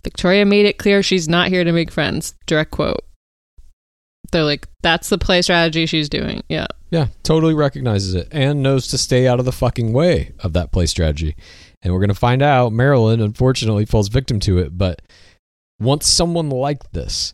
[0.04, 2.34] Victoria made it clear she's not here to make friends.
[2.46, 3.04] Direct quote.
[4.32, 6.44] They're like, that's the play strategy she's doing.
[6.48, 6.68] Yeah.
[6.90, 10.72] Yeah, totally recognizes it and knows to stay out of the fucking way of that
[10.72, 11.36] play strategy.
[11.84, 14.78] And we're going to find out Marilyn, unfortunately, falls victim to it.
[14.78, 15.02] But
[15.80, 17.34] once someone like this,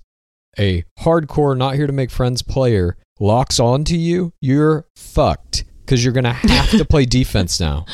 [0.58, 6.04] a hardcore, not here to make friends player, locks on to you, you're fucked because
[6.04, 7.86] you're going to have to play defense now.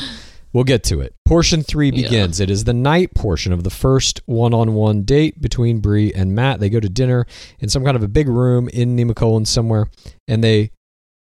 [0.53, 1.15] We'll get to it.
[1.25, 2.03] Portion three Yeah.
[2.03, 2.39] begins.
[2.39, 6.59] It is the night portion of the first one-on-one date between Bree and Matt.
[6.59, 7.25] They go to dinner
[7.59, 9.87] in some kind of a big room in Nemacolin somewhere,
[10.27, 10.69] and they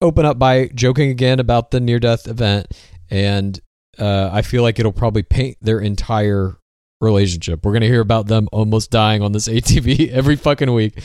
[0.01, 2.67] open up by joking again about the near-death event.
[3.09, 3.61] And
[3.99, 6.57] uh, I feel like it'll probably paint their entire
[7.01, 7.65] relationship.
[7.65, 11.01] We're gonna hear about them almost dying on this ATV every fucking week.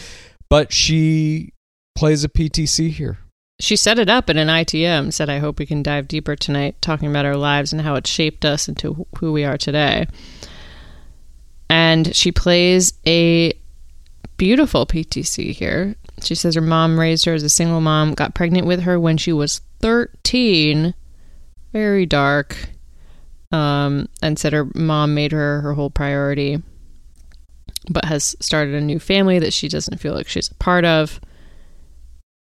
[0.50, 1.54] But she
[1.96, 3.20] plays a PTC here.
[3.60, 6.82] She set it up in an ITM, said, I hope we can dive deeper tonight,
[6.82, 10.08] talking about our lives and how it shaped us into who we are today.
[11.70, 13.54] And she plays a
[14.38, 15.96] beautiful PTC here.
[16.24, 19.18] She says her mom raised her as a single mom, got pregnant with her when
[19.18, 20.94] she was 13.
[21.74, 22.70] Very dark.
[23.52, 26.62] Um, and said her mom made her her whole priority,
[27.90, 31.20] but has started a new family that she doesn't feel like she's a part of.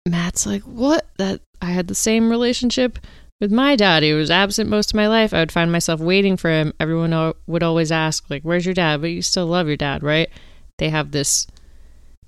[0.06, 1.08] Matt's like, what?
[1.18, 3.00] That I had the same relationship
[3.40, 4.04] with my dad.
[4.04, 5.34] He was absent most of my life.
[5.34, 6.74] I would find myself waiting for him.
[6.80, 9.02] Everyone would always ask, like, where's your dad?
[9.02, 10.30] But you still love your dad, right?
[10.78, 11.48] They have this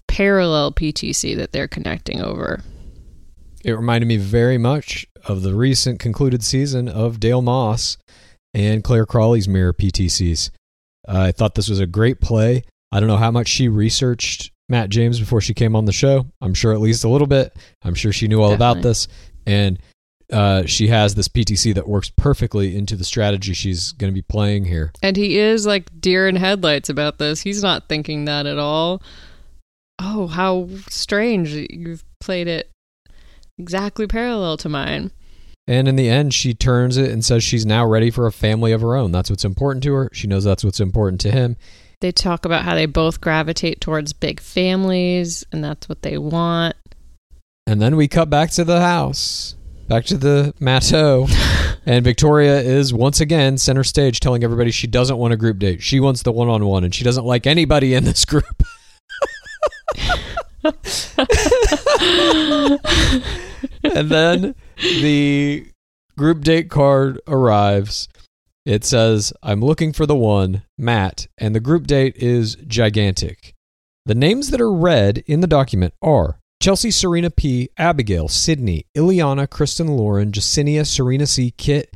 [0.08, 2.62] parallel PTC that they're connecting over.
[3.64, 7.98] It reminded me very much of the recent concluded season of Dale Moss
[8.54, 10.52] and Clare Crawley's Mirror PTCs.
[11.08, 12.64] Uh, I thought this was a great play.
[12.92, 16.28] I don't know how much she researched Matt James before she came on the show.
[16.42, 17.56] I'm sure at least a little bit.
[17.84, 19.08] I'm sure she knew all about this.
[19.46, 19.80] And
[20.32, 24.22] uh, she has this PTC that works perfectly into the strategy she's going to be
[24.22, 24.92] playing here.
[25.02, 27.42] And he is like deer in headlights about this.
[27.42, 29.02] He's not thinking that at all.
[30.00, 31.50] Oh, how strange.
[31.54, 32.72] You've played it
[33.58, 35.12] exactly parallel to mine.
[35.68, 38.72] And in the end, she turns it and says she's now ready for a family
[38.72, 39.12] of her own.
[39.12, 40.10] That's what's important to her.
[40.12, 41.56] She knows that's what's important to him.
[42.02, 46.76] They talk about how they both gravitate towards big families and that's what they want.
[47.68, 49.56] And then we cut back to the house,
[49.88, 51.32] back to the Matteau.
[51.86, 55.84] and Victoria is once again center stage telling everybody she doesn't want a group date.
[55.84, 58.64] She wants the one on one and she doesn't like anybody in this group.
[63.84, 65.68] and then the
[66.18, 68.08] group date card arrives.
[68.66, 73.54] It says, I'm looking for the one, Matt, and the group date is gigantic.
[74.06, 79.48] The names that are read in the document are Chelsea, Serena P, Abigail, Sydney, Illeana,
[79.48, 81.96] Kristin, Lauren, Jessenia, Serena C, Kit,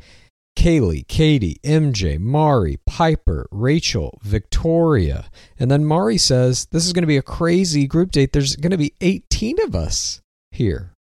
[0.56, 5.26] Kaylee, Katie, MJ, Mari, Pieper, Rachel, Victoria.
[5.58, 8.32] And then Mari says, This is going to be a crazy group date.
[8.32, 10.20] There's going to be 18 of us
[10.50, 10.95] here.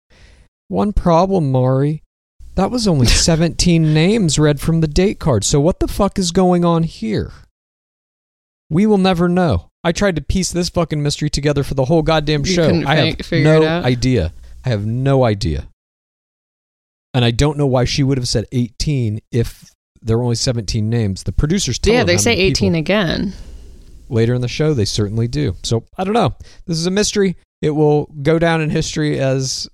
[0.67, 2.01] One problem, Mari.
[2.55, 5.43] That was only 17 names read from the date card.
[5.43, 7.31] So what the fuck is going on here?
[8.69, 9.69] We will never know.
[9.83, 12.65] I tried to piece this fucking mystery together for the whole goddamn You show.
[12.65, 13.85] couldn't I fi- have figure it no out?
[13.85, 14.33] idea.
[14.65, 15.67] I have no idea.
[17.13, 19.69] And I don't know why she would have said 18 if
[20.01, 21.23] there were only 17 names.
[21.23, 23.33] The producers tell yeah, them they how say many 18 again.
[24.09, 25.55] Later in the show, they certainly do.
[25.63, 26.35] So I don't know.
[26.65, 27.37] This is a mystery.
[27.61, 29.67] It will go down in history as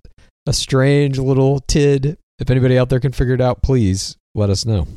[0.47, 2.17] a strange little tid.
[2.39, 4.87] If anybody out there can figure it out, please let us know.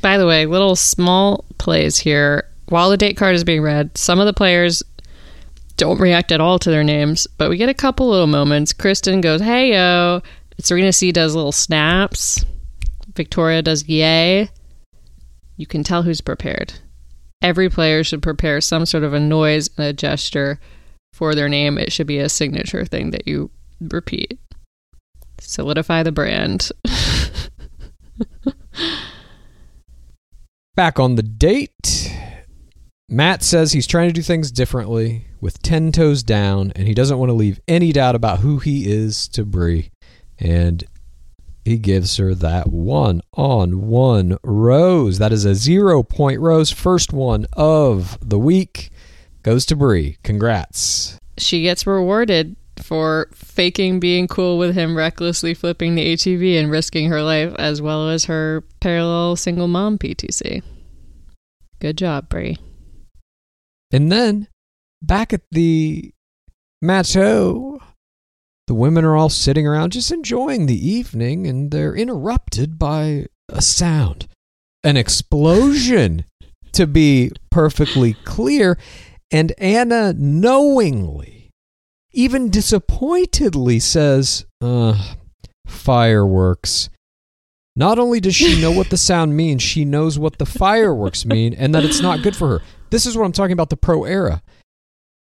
[0.00, 2.48] By the way, little small plays here.
[2.68, 4.82] While the date card is being read, some of the players
[5.76, 8.72] don't react at all to their names, but we get a couple little moments.
[8.72, 10.22] Kristin goes, "Hey yo,"
[10.60, 12.44] Serena C does little snaps.
[13.14, 14.50] Victoria does yay.
[15.56, 16.74] You can tell who's prepared.
[17.42, 20.60] Every player should prepare some sort of a noise and a gesture
[21.12, 21.76] for their name.
[21.76, 23.50] It should be a signature thing that you
[23.92, 24.38] repeat.
[25.40, 26.70] Solidify the brand.
[30.76, 32.12] Back on the date,
[33.08, 37.18] Matt says he's trying to do things differently with 10 toes down, and he doesn't
[37.18, 39.90] want to leave any doubt about who he is to Bree.
[40.38, 40.82] And
[41.64, 45.18] he gives her that one on one rose.
[45.18, 46.70] That is a zero point rose.
[46.72, 48.90] First one of the week
[49.42, 50.16] goes to Bree.
[50.24, 51.18] Congrats.
[51.38, 57.08] she gets rewarded for faking being cool with him, recklessly flipping the ATV and risking
[57.10, 60.62] her life, as well as her parallel single mom PTC.
[61.80, 62.58] Good job, Bree.
[63.92, 64.48] And then
[65.02, 66.12] back at the
[66.82, 67.78] Matteau,
[68.66, 73.60] the women are all sitting around just enjoying the evening, and they're interrupted by a
[73.60, 74.26] sound
[74.84, 76.24] an explosion.
[76.72, 78.76] to be perfectly clear.
[79.30, 81.43] And Anna knowingly,
[82.14, 84.98] even disappointedly says, uh,
[85.66, 86.90] fireworks.
[87.76, 91.54] Not only does she know what the sound means, she knows what the fireworks mean
[91.54, 92.62] and that it's not good for her.
[92.90, 94.42] This is what I'm talking about the pro era.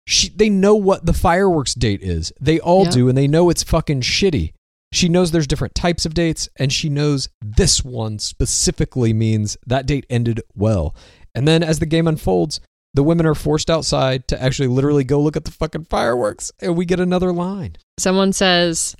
[0.07, 2.32] She, they know what the fireworks date is.
[2.41, 2.91] They all Yeah.
[2.91, 4.53] do, and they know it's fucking shitty.
[4.91, 9.84] She knows there's different types of dates, and she knows this one specifically means that
[9.84, 10.97] date ended well.
[11.34, 12.59] And then as the game unfolds,
[12.99, 16.77] the women are forced outside to actually literally go look at the fucking fireworks, and
[16.77, 17.77] we get another line.
[17.97, 18.97] Someone says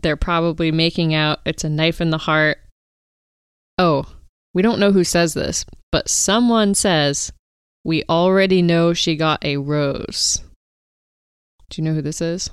[0.00, 1.40] they're probably making out.
[1.44, 2.58] It's a knife in the heart.
[3.78, 4.04] Oh,
[4.54, 7.32] we don't know who says this, but someone says
[7.82, 10.40] we already know she got a rose.
[11.70, 12.48] Do you know who this is?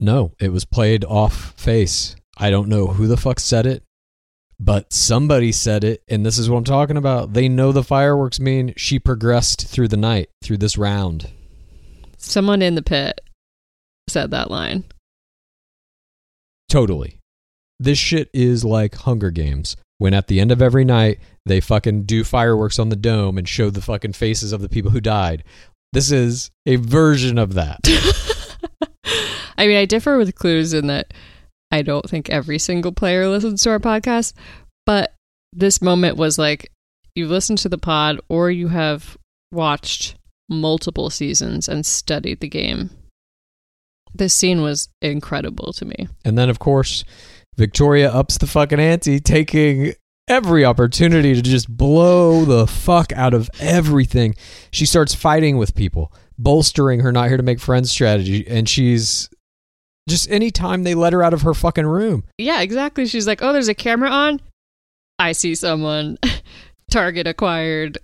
[0.00, 2.16] No, it was played off face.
[2.38, 3.82] I don't know who the fuck said it,
[4.64, 7.34] but somebody said it, and this is what I'm talking about.
[7.34, 11.30] They know the fireworks mean she progressed through the night, through this round.
[12.16, 13.20] Someone in the pit
[14.08, 14.84] said that line.
[16.70, 17.18] Totally.
[17.78, 19.76] This shit is like Hunger Games.
[19.98, 23.46] When at the end of every night, they fucking do fireworks on the dome and
[23.46, 25.44] show the fucking faces of the people who died.
[25.92, 27.80] This is a version of that.
[29.58, 31.12] I mean, I differ with Clues in that
[31.74, 34.32] I don't think every single player listens to our podcast,
[34.86, 35.12] but
[35.52, 36.70] this moment was like
[37.16, 39.18] you've listened to the pod or you have
[39.50, 40.14] watched
[40.48, 42.90] multiple seasons and studied the game.
[44.14, 46.06] This scene was incredible to me.
[46.24, 47.02] And then, of course,
[47.56, 49.94] Victoria ups the fucking ante, taking
[50.28, 54.36] every opportunity to just blow the fuck out of everything.
[54.70, 58.46] She starts fighting with people, bolstering her not here to make friends strategy.
[58.46, 59.28] And she's
[60.08, 62.24] just anytime they let her out of her fucking room.
[62.38, 63.06] Yeah, exactly.
[63.06, 64.40] She's like, oh, there's a camera on.
[65.18, 66.18] I see someone.
[66.90, 67.98] Target acquired.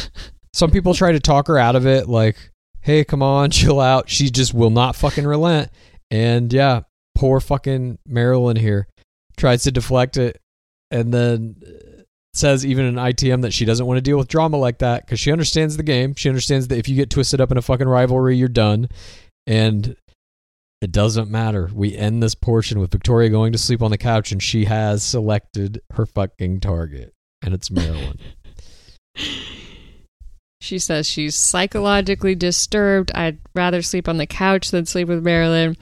[0.52, 2.36] Some people try to talk her out of it, like,
[2.80, 4.08] hey, come on, chill out.
[4.08, 5.70] She just will not fucking relent.
[6.10, 6.82] And yeah,
[7.14, 8.86] poor fucking Marylynn here
[9.36, 10.40] tries to deflect it
[10.90, 11.56] and then
[12.32, 15.18] says even in ITM that she doesn't want to deal with drama like that because
[15.18, 16.14] she understands the game.
[16.14, 18.88] She understands that if you get twisted up in a fucking rivalry, you're done.
[19.46, 19.96] And
[20.80, 21.70] it doesn't matter.
[21.72, 25.02] We end this portion with Victoria going to sleep on the couch and she has
[25.02, 27.14] selected her fucking target.
[27.42, 28.20] And it's Marylynn.
[30.66, 33.12] She says she's psychologically disturbed.
[33.14, 35.76] I'd rather sleep on the couch than sleep with Marylynn.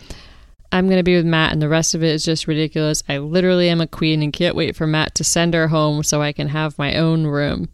[0.70, 3.02] I'm going to be with Matt, and the rest of it is just ridiculous.
[3.08, 6.20] I literally am a queen and can't wait for Matt to send her home so
[6.20, 7.70] I can have my own room.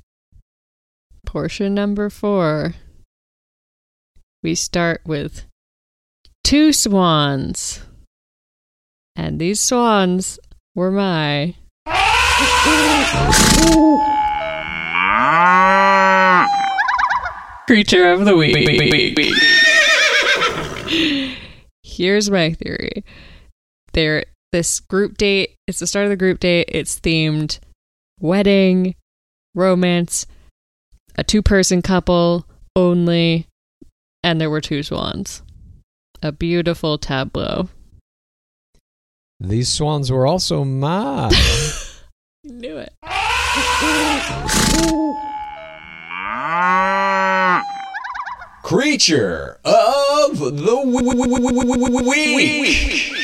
[1.27, 2.75] Portion number four.
[4.43, 5.47] We start with
[6.51, 7.81] two swans.
[9.15, 10.41] And these swans
[10.75, 11.55] were my.
[17.69, 18.57] Creature of the week.
[21.85, 23.05] Here's my theory.
[23.93, 27.61] There this group date, it's the start of the group date, it's themed
[28.19, 28.97] wedding,
[29.55, 30.27] romance,
[31.15, 32.45] a two-person couple
[32.75, 33.47] only,
[34.25, 35.43] and there were two swans.
[36.23, 37.71] A beautiful tableau.
[39.39, 41.33] These swans were also mine.
[42.45, 42.93] Knew it.
[48.63, 50.83] Creature of the
[52.37, 53.17] week.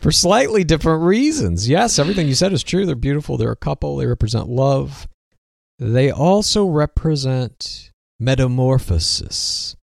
[0.00, 1.68] for slightly different reasons.
[1.68, 2.86] Yes, everything you said is true.
[2.86, 3.36] They're beautiful.
[3.36, 3.98] They're a couple.
[3.98, 5.06] They represent love.
[5.78, 9.76] They also represent metamorphosis.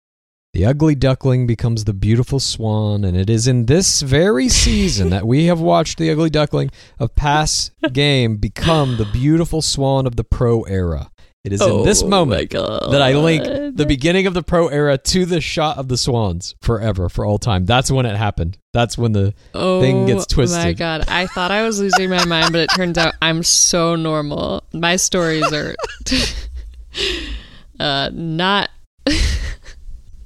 [0.56, 5.28] The ugly duckling becomes the beautiful swan, and it is in this very season that
[5.28, 10.24] we have watched the ugly duckling of past game become the beautiful swan of the
[10.24, 11.12] pro era.
[11.44, 13.44] It is in this Oh moment that I link
[13.76, 17.38] the beginning of the pro era to the shot of the swans forever, for all
[17.38, 17.66] time.
[17.66, 18.58] That's when it happened.
[18.72, 20.58] That's when the Oh thing gets twisted.
[20.58, 21.04] Oh my god!
[21.10, 24.64] I thought I was losing my mind, but it turns out I'm so normal.
[24.72, 25.76] My stories are
[27.78, 28.70] uh, not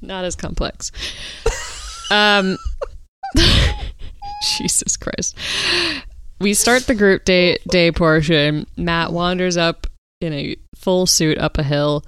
[0.01, 0.91] not as complex.
[2.11, 2.57] Um,
[4.57, 5.37] Jesus Christ.
[6.39, 8.65] We start the group day day portion.
[8.77, 9.87] Matt wanders up
[10.21, 12.03] in a full suit up a hill,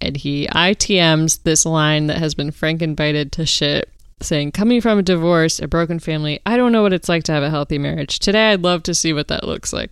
[0.00, 5.02] and he ITMs this line that has been frankenbited to shit, saying, "Coming from a
[5.02, 8.18] divorce, a broken family, I don't know what it's like to have a healthy marriage.
[8.18, 9.90] Today, I'd love to see what that looks like."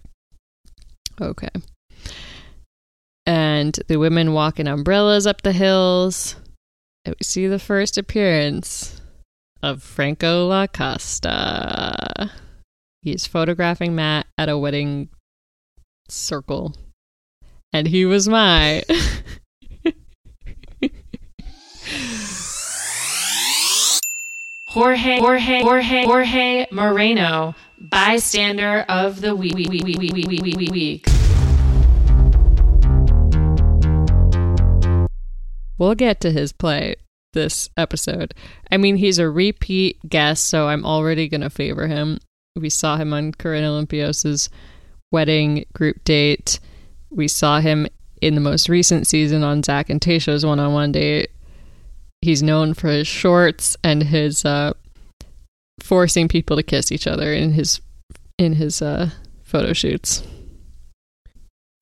[1.21, 1.51] Okay.
[3.27, 6.37] And the women walk in umbrellas up the hills.
[7.07, 9.01] We see the first appearance
[9.63, 12.31] of Franco Lacosta.
[13.03, 15.11] He's photographing Matt at a wedding
[16.09, 16.75] circle.
[17.73, 18.83] and he was my.
[24.69, 29.55] Jorge, Jorge, Jorge, Jorge Moreno, bystander of the week.
[29.55, 31.05] week, week, week,
[35.79, 36.97] We'll get to his play
[37.33, 38.35] this episode.
[38.71, 42.19] I mean, he's a repeat guest, so I'm already going to favor him.
[42.57, 44.49] We saw him on Corinne Olympios's
[45.11, 46.61] wedding group date.
[47.11, 47.87] We saw him
[48.23, 51.31] in the most recent season on Zac and Tayshia's one on one date.
[52.23, 54.73] He's known for his shorts and his uh,
[55.81, 57.81] forcing people to kiss each other in his
[58.39, 59.11] in his uh,
[59.43, 60.23] photo shoots.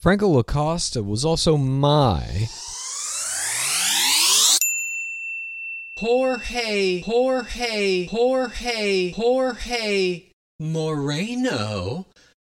[0.01, 2.49] Franco Lacosta was also my
[6.03, 10.25] Jorge, Jorge, Jorge, Jorge
[10.59, 12.07] Moreno,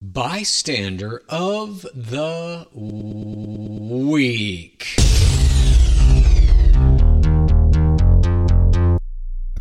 [0.01, 4.85] bystander of the week.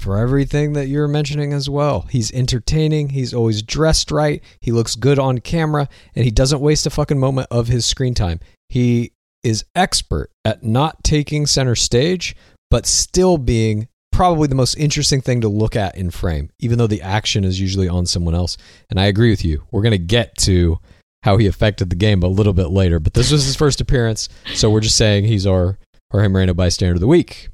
[0.01, 2.09] for everything that you're mentioning as well.
[2.11, 6.87] He's entertaining, he's always dressed right, he looks good on camera, and he doesn't waste
[6.87, 8.41] a fucking moment of his screen time.
[8.68, 9.12] He
[9.45, 12.34] is expert at not taking center stage,
[12.76, 16.86] but still being probably the most interesting thing to look at in frame, even though
[16.86, 18.58] the action is usually on someone else.
[18.90, 19.62] And I agree with you.
[19.70, 20.78] We're going to get to
[21.22, 24.28] how he affected the game a little bit later, but this was his first appearance,
[24.52, 25.78] so we're just saying he's our
[26.12, 27.48] Jorge Moreno bystander of the week.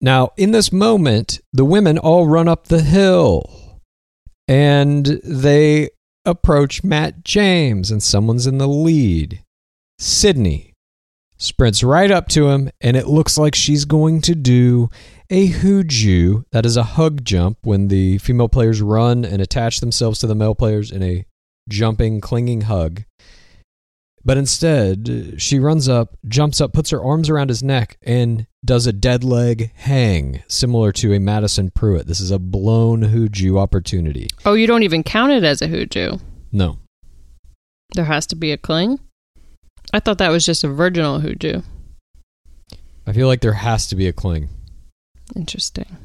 [0.00, 3.80] Now, in this moment, the women all run up the hill
[4.48, 5.90] and they
[6.24, 9.44] approach Matt James, and someone's in the lead.
[10.00, 10.65] Sydney
[11.38, 14.90] sprints right up to him, and it looks like she's going to do
[15.30, 16.44] a hooju.
[16.52, 20.34] That is a hug jump when the female players run and attach themselves to the
[20.34, 21.24] male players in a
[21.68, 23.02] jumping, clinging hug.
[24.24, 28.88] But instead, she runs up, jumps up, puts her arms around his neck, and does
[28.88, 32.08] a dead leg hang, similar to a Madison Prewett.
[32.08, 34.28] This is a blown hooju opportunity.
[34.44, 36.20] Oh, you don't even count it as a hooju.
[36.50, 36.78] No.
[37.94, 38.98] There has to be a cling.
[39.92, 41.62] I thought that was just a virginal hooju.
[43.06, 44.48] I feel like there has to be a cling.
[45.34, 45.96] Interesting.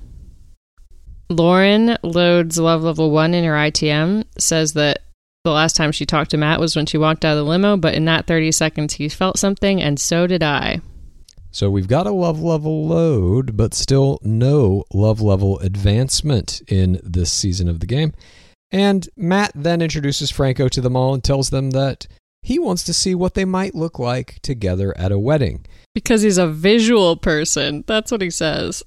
[1.30, 4.26] Lauren loads love level one in her ITM.
[4.38, 5.00] Says that
[5.44, 7.78] the last time she talked to Matt was when she walked out of the limo,
[7.78, 10.82] but in that 30 seconds, he felt something, and so did I.
[11.50, 17.32] So we've got a love level load, but still no love level advancement in this
[17.32, 18.14] season of the game.
[18.72, 22.08] And Matt then introduces Franco to them all and tells them that
[22.42, 25.66] he wants to see what they might look like together at a wedding.
[25.94, 27.84] Because he's a visual person.
[27.88, 28.84] That's what he says.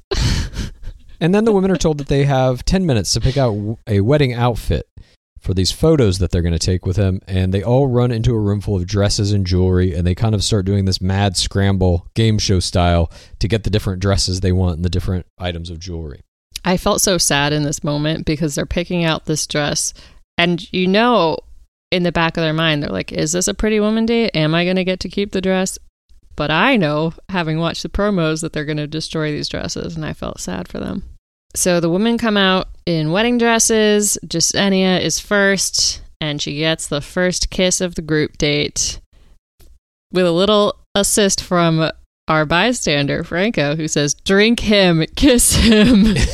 [1.21, 4.01] And then the women are told that they have 10 minutes to pick out a
[4.01, 4.89] wedding outfit
[5.41, 7.21] for these photos that they're going to take with him.
[7.27, 9.95] And they all run into a room full of dresses and jewelry.
[9.95, 13.71] And they kind of start doing this mad scramble game show style to get the
[13.71, 16.21] different dresses they want and the different items of jewelry.
[16.65, 19.93] I felt so sad in this moment because they're picking out this dress,
[20.39, 21.37] and you know,
[21.95, 24.33] in the back of their mind, they're like, "Is this a pretty woman date?
[24.35, 25.79] Am I going to get to keep the dress?"
[26.37, 30.05] But I know, having watched the promos, that they're going to destroy these dresses, and
[30.05, 31.05] I felt sad for them.
[31.55, 34.19] So the women come out in wedding dresses.
[34.27, 39.01] Jessenia is first, and she gets the first kiss of the group date
[40.13, 41.89] with a little assist from
[42.27, 46.17] our bystander, Franco, who says, Drink him, kiss him.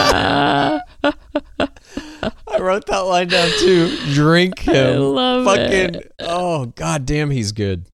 [2.58, 3.96] I wrote that line down too.
[4.14, 4.74] Drink him.
[4.74, 6.12] I love Fucking, it.
[6.18, 7.86] oh, god damn, he's good.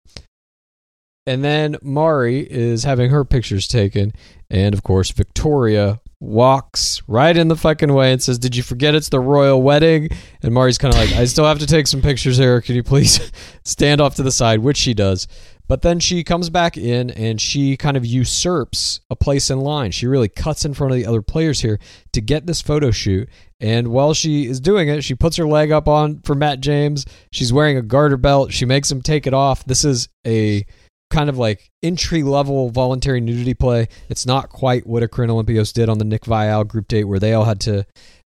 [1.27, 4.13] And then Mari is having her pictures taken.
[4.49, 8.95] And of course, Victoria walks right in the fucking way and says, Did you forget
[8.95, 10.09] it's the royal wedding?
[10.43, 12.61] And Mari's kind of like, I still have to take some pictures here.
[12.61, 13.33] Can you please
[13.65, 14.61] stand off to the side?
[14.61, 15.29] Which she does.
[15.67, 19.93] But then she comes back in and she kind of usurps a place in line.
[19.93, 21.79] She really cuts in front of the other players here
[22.13, 23.29] to get this photo shoot.
[23.61, 27.07] And while she is doing it, she puts her leg up on for Matt James.
[27.33, 28.53] She's wearing a garter belt.
[28.53, 29.65] She makes him take it off.
[29.65, 30.67] This is a
[31.15, 33.87] kind of like entry level voluntary nudity play.
[34.09, 37.21] It's not quite what a Corinne Olympios did on the Nick Viall group date where
[37.21, 37.87] they all had to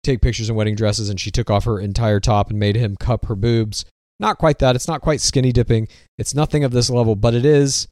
[0.03, 2.95] take pictures in wedding dresses and she took off her entire top and made him
[2.95, 3.83] cup her boobs.
[4.21, 4.77] Not quite that.
[4.77, 5.89] It's not quite skinny dipping.
[6.17, 7.87] It's nothing of this level, but it is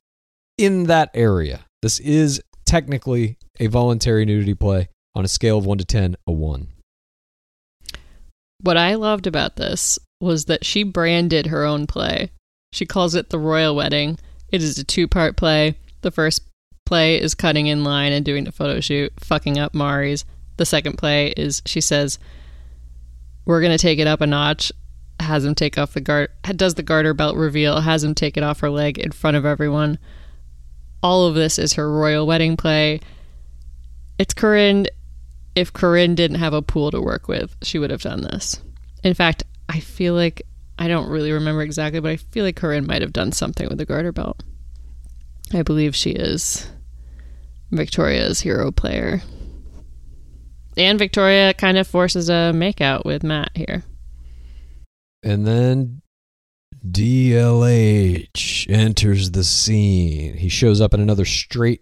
[0.57, 1.65] in that area.
[1.81, 6.31] This is technically a voluntary nudity play on a scale of 1 to 10, a
[6.31, 6.67] 1.
[8.61, 12.31] What I loved about this was that she branded her own play.
[12.71, 14.17] She calls it the Royal Wedding.
[14.49, 15.77] It is a two part play.
[16.01, 16.43] The first
[16.85, 20.25] play is cutting in line and doing the photo shoot, fucking up Mari's.
[20.57, 22.17] The second play is she says,
[23.45, 24.71] We're going to take it up a notch
[25.19, 28.43] has him take off the guard, does the garter belt reveal, has him take it
[28.43, 29.97] off her leg in front of everyone.
[31.01, 33.01] All of this is her royal wedding play.
[34.17, 34.87] It's Corinne.
[35.55, 38.61] If Corinne didn't have a pool to work with, she would have done this.
[39.03, 40.43] In fact, I feel like
[40.79, 43.77] I don't really remember exactly, but I feel like Corinne might have done something with
[43.77, 44.43] the garter belt.
[45.53, 46.69] I believe she is
[47.71, 49.21] Victoria's hero player.
[50.75, 53.83] And Victoria kind of forces a makeout with Matt here.
[55.23, 56.01] And then
[56.85, 60.37] DLH enters the scene.
[60.37, 61.81] He shows up in another straight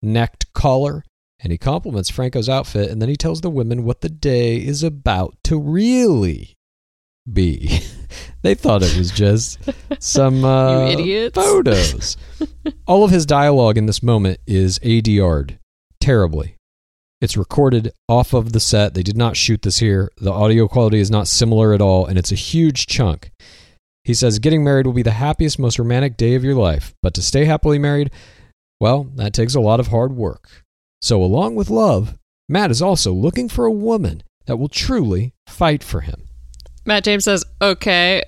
[0.00, 1.04] necked collar
[1.40, 4.82] and he compliments Franco's outfit and then he tells the women what the day is
[4.82, 6.54] about to really
[7.34, 7.80] be.
[8.42, 9.58] they thought it was just
[9.98, 10.94] some uh,
[11.32, 12.16] photos.
[12.86, 15.58] All of his dialogue in this moment is ADR'd
[16.00, 16.56] terribly.
[17.20, 18.94] It's recorded off of the set.
[18.94, 20.10] They did not shoot this here.
[20.18, 23.32] The audio quality is not similar at all, and it's a huge chunk.
[24.04, 26.94] He says, Getting married will be the happiest, most romantic day of your life.
[27.02, 28.12] But to stay happily married,
[28.80, 30.48] well, that takes a lot of hard work.
[31.02, 32.16] So, along with love,
[32.48, 36.27] Matt is also looking for a woman that will truly fight for him.
[36.88, 38.22] Matt James says, okay.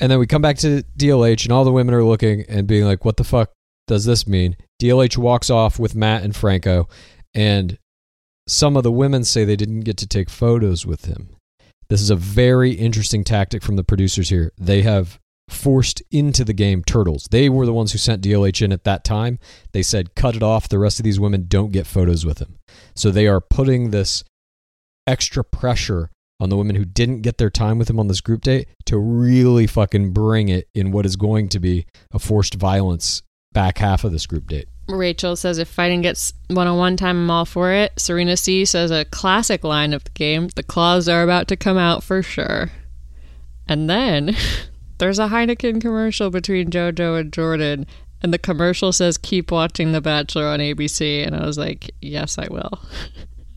[0.00, 2.84] And then we come back to DLH, and all the women are looking and being
[2.84, 3.52] like, what the fuck
[3.86, 4.56] does this mean?
[4.80, 6.88] DLH walks off with Matt and Franco,
[7.34, 7.78] and
[8.48, 11.36] some of the women say they didn't get to take photos with him.
[11.88, 14.50] This is a very interesting tactic from the producers here.
[14.58, 15.18] They have
[15.48, 17.28] forced into the game turtles.
[17.30, 19.38] They were the ones who sent DLH in at that time.
[19.72, 20.68] They said, cut it off.
[20.68, 22.58] The rest of these women don't get photos with him.
[22.96, 24.24] So they are putting this
[25.06, 28.42] extra pressure on the women who didn't get their time with him on this group
[28.42, 33.22] date to really fucking bring it in what is going to be a forced violence
[33.52, 34.66] back half of this group date.
[34.88, 37.92] Rachel says, if fighting gets one on one time, I'm all for it.
[37.96, 41.78] Serena C says, a classic line of the game, the claws are about to come
[41.78, 42.70] out for sure.
[43.68, 44.36] And then
[44.98, 47.86] there's a Heineken commercial between JoJo and Jordan.
[48.20, 51.24] And the commercial says, keep watching The Bachelor on ABC.
[51.24, 52.80] And I was like, yes, I will.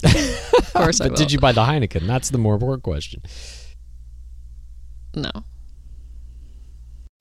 [0.75, 1.17] course I but will.
[1.17, 2.05] did you buy the Heineken?
[2.07, 3.21] That's the more important question.
[5.15, 5.31] No.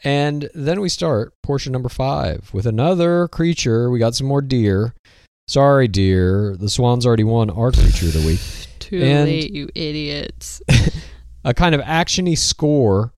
[0.02, 3.90] And then we start portion number five with another creature.
[3.90, 4.94] We got some more deer.
[5.48, 6.56] Sorry, deer.
[6.58, 8.40] The swan's already won our creature of the week.
[8.80, 10.60] Too And- late, you idiots.
[11.46, 13.12] A kind of actiony score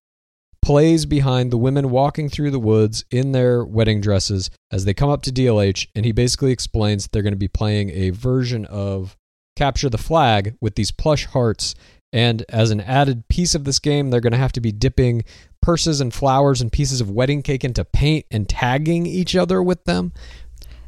[0.60, 5.08] plays behind the women walking through the woods in their wedding dresses as they come
[5.08, 8.64] up to DLH, and he basically explains that they're going to be playing a version
[8.64, 9.16] of
[9.56, 11.74] Capture the Flag with these plush hearts.
[12.12, 15.24] And as an added piece of this game, they're going to have to be dipping
[15.60, 19.84] purses and flowers and pieces of wedding cake into paint and tagging each other with
[19.84, 20.12] them.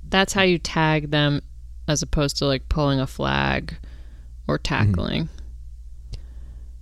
[0.09, 1.43] That's how you tag them
[1.89, 3.77] as opposed to like pulling a flag
[4.47, 4.63] or mm-hmm.
[4.63, 5.29] tackling.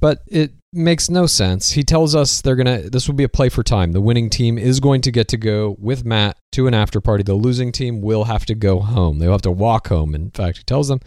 [0.00, 1.72] but it makes no sense.
[1.72, 2.90] He tells us they're gonna.
[2.90, 3.92] This will be a play for time.
[3.92, 7.22] The winning team is going to get to go with Matt to an after party.
[7.22, 9.18] The losing team will have to go home.
[9.18, 10.14] They'll have to walk home.
[10.14, 11.00] In fact, he tells them,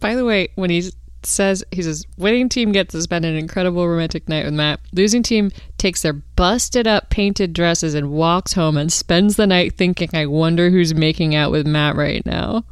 [0.00, 0.90] By the way, when he
[1.22, 5.22] says he says winning team gets to spend an incredible romantic night with Matt, losing
[5.22, 10.10] team takes their busted up painted dresses and walks home and spends the night thinking,
[10.12, 12.64] I wonder who's making out with Matt right now.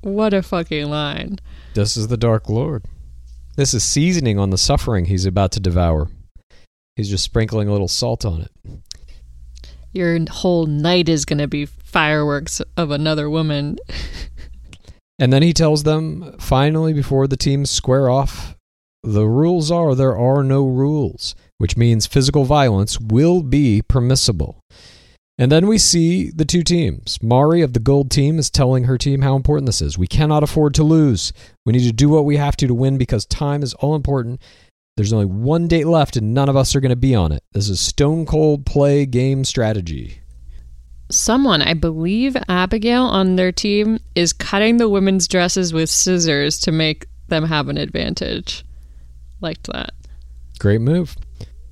[0.00, 1.38] What a fucking line.
[1.74, 2.84] "This is the Dark Lord.
[3.56, 6.08] This is seasoning on the suffering he's about to devour.
[6.96, 8.52] He's just sprinkling a little salt on it."
[9.92, 13.78] Your whole night is going to be fireworks of another woman.
[15.18, 18.56] And then he tells them finally before the teams square off
[19.02, 24.60] the rules are there are no rules, which means physical violence will be permissible.
[25.40, 27.22] And then we see the two teams.
[27.22, 29.96] Mari of the gold team is telling her team how important this is.
[29.96, 31.32] We cannot afford to lose.
[31.64, 34.42] We need to do what we have to to win because time is all important.
[34.96, 37.44] There's only one date left and none of us are going to be on it.
[37.52, 40.22] This is stone cold play game strategy.
[41.10, 46.72] Someone, I believe Abigail on their team, is cutting the women's dresses with scissors to
[46.72, 48.64] make them have an advantage.
[49.40, 49.92] Liked that.
[50.58, 51.16] Great move.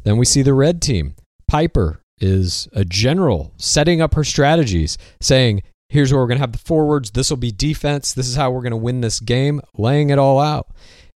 [0.04, 1.16] Then we see the red team.
[1.50, 6.52] Pieper is a general setting up her strategies, saying, Here's where we're going to have
[6.52, 7.12] the forwards.
[7.12, 8.12] This will be defense.
[8.12, 10.68] This is how we're going to win this game, laying it all out.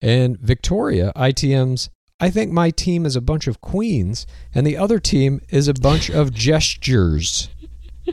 [0.02, 1.88] And Victoria, ITM's,
[2.20, 5.74] I think my team is a bunch of queens, and the other team is a
[5.74, 7.48] bunch of gestures.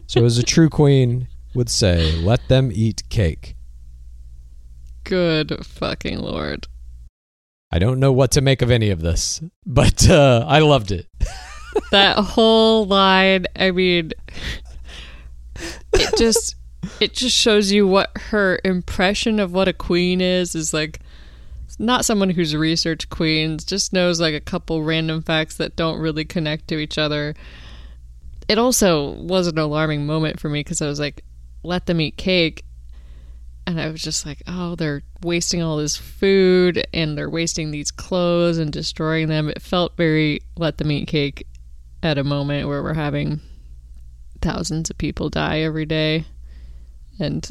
[0.07, 3.55] So, as a true queen would say, let them eat cake.
[5.03, 6.67] Good fucking lord.
[7.71, 11.07] I don't know what to make of any of this, but uh, I loved it.
[11.91, 14.13] That whole line, I mean,
[15.93, 16.55] it just
[17.01, 21.01] it just shows you what her impression of what a queen is is like
[21.77, 26.23] not someone who's researched queens, just knows like a couple random facts that don't really
[26.23, 27.35] connect to each other.
[28.47, 31.23] It also was an alarming moment for me because I was like,
[31.63, 32.63] let them eat cake.
[33.67, 37.89] And I was just like, oh, they're wasting all this food and they're wasting these
[37.89, 39.49] clothes and destroying them.
[39.49, 41.47] It felt very let them eat cake
[42.03, 43.41] at a moment where we're having
[44.41, 46.25] thousands of people die every day
[47.19, 47.49] and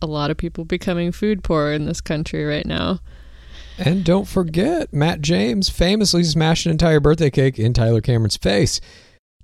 [0.00, 2.98] a lot of people becoming food poor in this country right now.
[3.78, 8.80] And don't forget, Matt James famously smashed an entire birthday cake in Tyler Cameron's face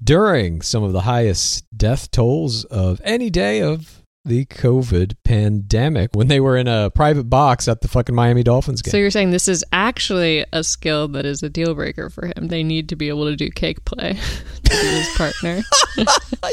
[0.03, 6.29] during some of the highest death tolls of any day of the COVID pandemic when
[6.29, 8.91] they were in a private box at the fucking Miami Dolphins game.
[8.91, 12.49] So you're saying this is actually a skill that is a deal breaker for him.
[12.49, 14.19] They need to be able to do cake play
[14.65, 15.63] to be his partner.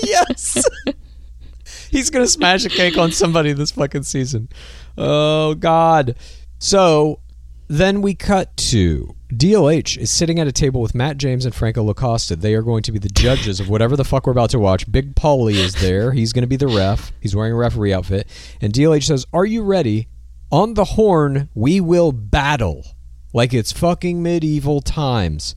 [0.04, 0.64] yes.
[1.90, 4.50] He's going to smash a cake on somebody this fucking season.
[4.98, 6.16] Oh, God.
[6.60, 7.20] So
[7.68, 11.92] then we cut to DLH is sitting at a table with Matt James and Franco
[11.92, 12.40] Lacosta.
[12.40, 14.90] They are going to be the judges of whatever the fuck we're about to watch.
[14.92, 16.12] Big Paulie is there.
[16.12, 17.12] He's going to be the ref.
[17.20, 18.28] He's wearing a referee outfit.
[18.62, 20.08] And DLH says, Are you ready?
[20.52, 22.86] On the horn, we will battle
[23.34, 25.56] like it's fucking medieval times.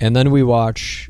[0.00, 1.08] And then we watch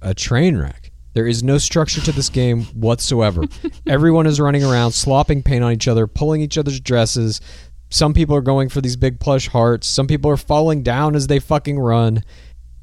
[0.00, 0.90] a train wreck.
[1.12, 3.44] There is no structure to this game whatsoever.
[3.86, 7.40] Everyone is running around, slopping paint on each other, pulling each other's dresses.
[7.90, 9.86] Some people are going for these big plush hearts.
[9.88, 12.22] Some people are falling down as they fucking run.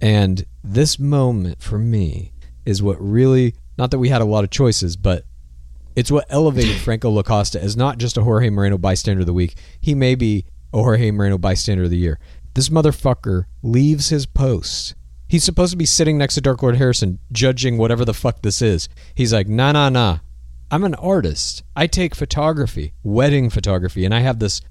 [0.02, 2.34] And this moment for me
[2.66, 5.24] is what really, not that we had a lot of choices, but
[5.96, 9.56] it's what elevated Franco Lacosta as not just a Jorge Moreno bystander of the week.
[9.80, 12.20] He may be a Jorge Moreno bystander of the year.
[12.54, 14.94] This motherfucker leaves his post.
[15.30, 18.62] He's supposed to be sitting next to Dark Lord Harrison, judging whatever the fuck this
[18.62, 18.90] is.
[19.16, 20.20] He's like, nah, nah, nah.
[20.70, 21.64] I'm an artist.
[21.76, 24.62] I take photography, wedding photography, and I have this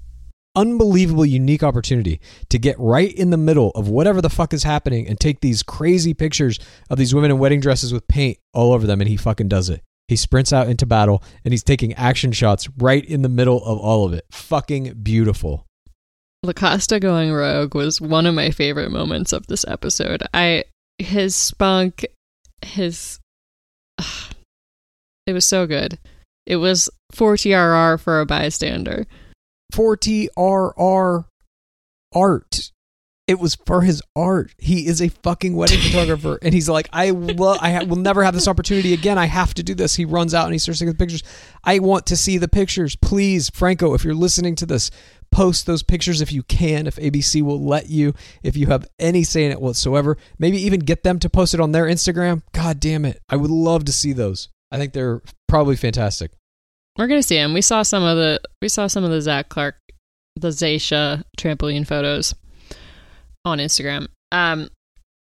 [0.57, 5.07] unbelievable unique opportunity to get right in the middle of whatever the fuck is happening
[5.07, 8.87] and take these crazy pictures of these women in wedding dresses with paint all over
[8.87, 9.81] them and he fucking does it.
[10.07, 13.77] He sprints out into battle and he's taking action shots right in the middle of
[13.77, 14.25] all of it.
[14.31, 15.65] Fucking beautiful.
[16.45, 20.23] Lacosta going rogue was one of my favorite moments of this episode.
[20.33, 20.63] I
[20.97, 22.05] his spunk,
[22.65, 23.19] his
[25.27, 25.99] it was so good.
[26.47, 29.05] It was 4TRR for a bystander.
[29.73, 31.25] 4TRR
[32.13, 32.71] art.
[33.27, 34.53] It was for his art.
[34.57, 38.23] He is a fucking wedding photographer, and he's like, I will, I ha- will never
[38.23, 39.17] have this opportunity again.
[39.17, 39.95] I have to do this.
[39.95, 41.23] He runs out and he starts taking the pictures.
[41.61, 43.93] I want to see the pictures, please, Franco.
[43.93, 44.91] If you're listening to this,
[45.29, 46.87] post those pictures if you can.
[46.87, 48.13] If ABC will let you,
[48.43, 51.59] if you have any say in it whatsoever, maybe even get them to post it
[51.59, 52.43] on their Instagram.
[52.53, 54.47] God damn it, I would love to see those.
[54.71, 56.31] I think they're probably fantastic.
[56.97, 57.53] We're gonna see him.
[57.53, 59.75] We saw some of the we saw some of the Zac Clark,
[60.35, 62.33] the Zaysha trampoline photos
[63.45, 64.07] on Instagram.
[64.31, 64.69] Um,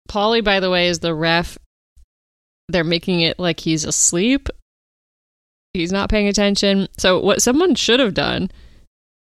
[0.09, 1.57] Paulie, by the way, is the ref.
[2.69, 4.47] They're making it like he's asleep.
[5.73, 6.87] He's not paying attention.
[6.97, 8.49] So what someone should have done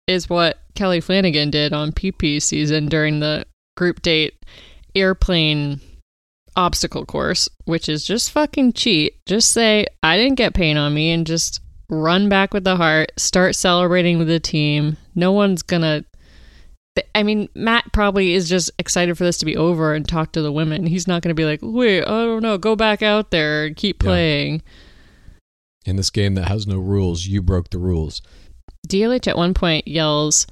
[0.07, 3.45] is what Kelly Flanagan did on PP season during the
[3.77, 4.35] group date
[4.95, 5.81] airplane
[6.57, 9.17] obstacle course, which is just fucking cheat.
[9.27, 11.61] Just say, I didn't get pain on me and just
[11.93, 14.97] run back with the heart, start celebrating with the team.
[15.15, 16.05] No one's gonna.
[17.15, 20.43] I mean, Matt probably is just excited for this to be over and talk to
[20.43, 20.87] the women.
[20.87, 23.75] He's not going to be like, wait, I don't know, go back out there and
[23.75, 24.09] keep Yeah.
[24.09, 24.63] playing.
[25.87, 28.21] In this game that has no rules, you broke the rules.
[28.87, 30.47] DLH at one point yells,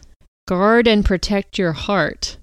[0.49, 2.39] Guard and protect your heart.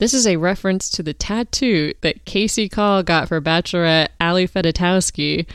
[0.00, 5.46] This is a reference to the tattoo that Kasey Kahl got for Bachelorette Ali Fedotowsky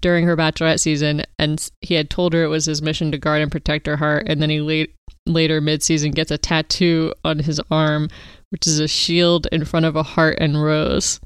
[0.00, 3.42] during her Bachelorette season, and he had told her it was his mission to guard
[3.42, 4.24] and protect her heart.
[4.28, 4.94] And then he late,
[5.26, 8.08] later, mid season, gets a tattoo on his arm,
[8.50, 11.20] which is a shield in front of a heart and rose.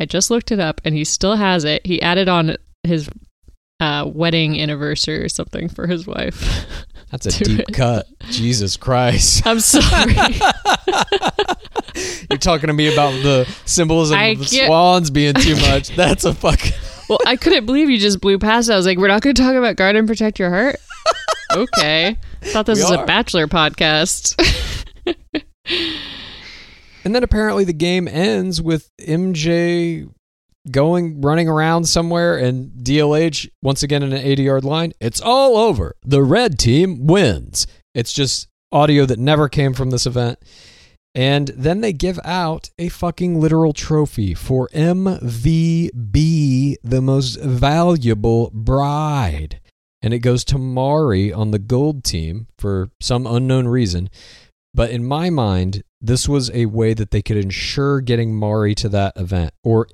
[0.00, 1.86] I just looked it up, and he still has it.
[1.86, 3.08] He added on his
[3.80, 6.66] uh, wedding anniversary or something for his wife.
[7.10, 7.72] That's a deep it.
[7.72, 8.06] cut.
[8.30, 9.46] Jesus Christ.
[9.46, 10.14] I'm sorry.
[12.28, 15.90] You're talking to me about the symbolism I of the swans being too much.
[15.90, 16.60] That's a fuck.
[17.08, 18.72] Well, I couldn't believe you just blew past it.
[18.72, 20.76] I was like, we're not going to talk about guard and protect your heart?
[21.52, 22.16] okay.
[22.42, 23.04] Thought this We was are.
[23.04, 24.34] a bachelor podcast.
[27.04, 30.08] And then apparently the game ends with MJ
[30.70, 34.92] going running around somewhere and DLH once again in an 80 yard line.
[35.00, 35.94] It's all over.
[36.02, 37.66] The red team wins.
[37.94, 40.38] It's just audio that never came from this event.
[41.14, 45.94] And then they give out a fucking literal trophy for MVB,
[46.82, 49.60] the most valuable bride.
[50.02, 54.10] And it goes to Mari on the gold team for some unknown reason.
[54.74, 58.88] But in my mind, this was a way that they could ensure getting Mari to
[58.88, 59.86] that event or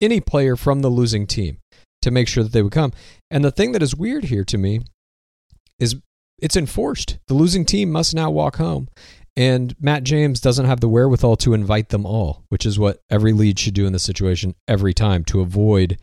[0.00, 1.58] any player from the losing team
[2.02, 2.92] to make sure that they would come.
[3.30, 4.80] And the thing that is weird here to me
[5.78, 5.96] is
[6.40, 7.18] it's enforced.
[7.26, 8.88] The losing team must now walk home.
[9.36, 13.32] And Matt James doesn't have the wherewithal to invite them all, which is what every
[13.32, 15.98] lead should do in this situation every time to avoid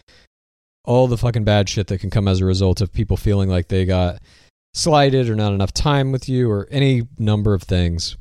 [0.85, 3.67] all the fucking bad shit that can come as a result of people feeling like
[3.67, 4.19] they got
[4.73, 8.15] slighted or not enough time with you or any number of things.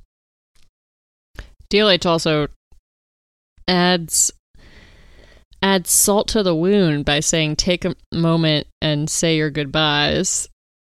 [1.71, 2.49] DLH also
[3.69, 4.33] adds
[5.63, 10.49] adds salt to the wound by saying take a moment and say your goodbyes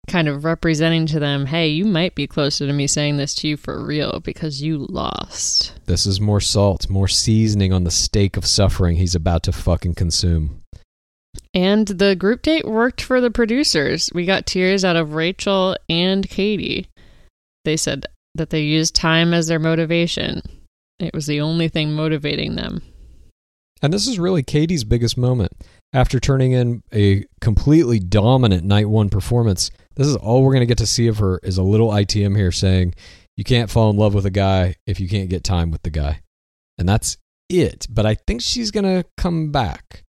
[0.09, 3.47] kind of representing to them hey you might be closer to me saying this to
[3.47, 5.73] you for real because you lost.
[5.85, 9.95] This is more salt, more seasoning on the steak of suffering he's about to fucking
[9.95, 10.61] consume.
[11.53, 14.09] and the group date worked for the producers.
[14.13, 16.87] We got tears out of rachel and katie.
[17.65, 18.05] They said
[18.35, 20.41] that they used time as their motivation.
[20.99, 22.81] It was the only thing motivating them.
[23.81, 25.53] And this is really Katie's biggest moment.
[25.91, 30.67] After turning in a completely dominant night one performance, this is all we're going to
[30.67, 32.93] get to see of her is a little ITM here saying,
[33.35, 35.89] you can't fall in love with a guy if you can't get time with the
[35.89, 36.21] guy.
[36.77, 37.17] And that's
[37.49, 37.87] it.
[37.89, 40.03] But I think she's going to come back.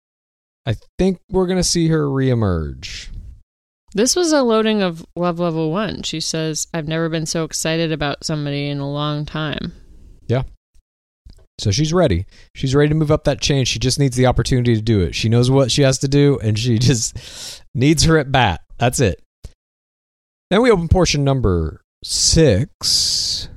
[0.66, 3.08] I think we're going to see her reemerge.
[3.94, 6.02] This was a loading of Love Level 1.
[6.02, 9.72] She says, I've never been so excited about somebody in a long time.
[11.60, 12.26] So she's ready.
[12.54, 13.64] She's ready to move up that chain.
[13.64, 15.14] She just needs the opportunity to do it.
[15.14, 18.62] She knows what she has to do, and she just needs her at bat.
[18.78, 19.22] That's it.
[20.50, 23.48] Then we open portion number six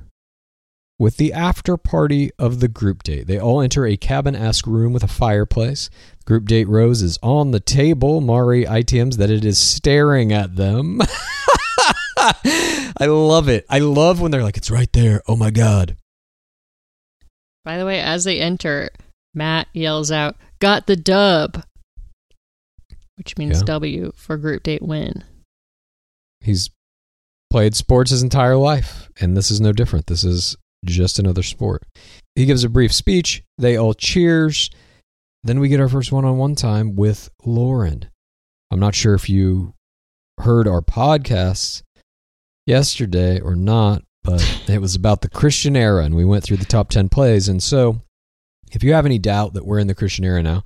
[0.99, 3.25] with the after party of the group date.
[3.25, 5.89] They all enter a cabin esque room with a fireplace.
[6.25, 8.21] Group date rose is on the table.
[8.21, 11.01] Mari ITMs that it is staring at them.
[12.17, 13.65] I love it.
[13.69, 15.21] I love when they're like, it's right there.
[15.27, 15.97] Oh my God.
[17.65, 18.89] By the way, as they enter,
[19.33, 21.63] Matt yells out, Got the dub!
[23.17, 23.65] Which means Yeah.
[23.65, 25.23] W for group date win.
[26.41, 26.69] He's
[27.49, 30.07] played sports his entire life, and this is no different.
[30.07, 30.55] This is
[30.85, 31.83] just another sport.
[32.35, 33.43] He gives a brief speech.
[33.57, 34.69] They all cheers.
[35.43, 38.05] Then we get our first one on one time with Lauren.
[38.71, 39.73] I'm not sure if you
[40.39, 41.83] heard our podcast
[42.65, 46.65] yesterday or not, but it was about the Christian era, and we went through the
[46.65, 47.47] top 10 plays.
[47.47, 48.01] And so,
[48.71, 50.63] if you have any doubt that we're in the Christian era now,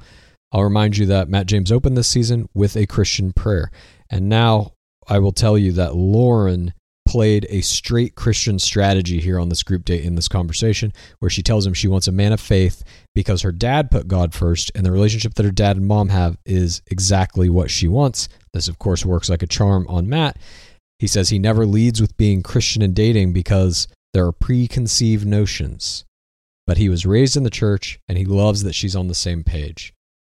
[0.52, 3.70] I'll remind you that Matt James opened this season with a Christian prayer.
[4.10, 4.74] And now
[5.08, 6.74] I will tell you that Lauren
[7.08, 11.42] played a straight Christian strategy here on this group date in this conversation, where she
[11.42, 12.84] tells him she wants a man of faith
[13.16, 16.38] because her dad put God first, and the relationship that her dad and mom have
[16.46, 18.30] is exactly what she wants.
[18.54, 20.38] This, of course, works like a charm on Matt.
[21.00, 26.06] He says he never leads with being Christian in dating because there are preconceived notions.
[26.66, 29.44] But he was raised in the church and he loves that she's on the same
[29.44, 29.94] page.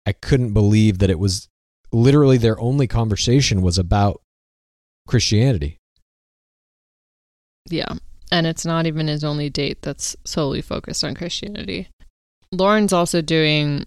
[0.05, 1.47] I couldn't believe that it was
[1.91, 4.21] literally their only conversation was about
[5.07, 5.77] Christianity.
[7.67, 7.93] Yeah.
[8.31, 11.87] And it's not even his only date that's solely focused on Christianity.
[12.51, 13.85] Lauren's also doing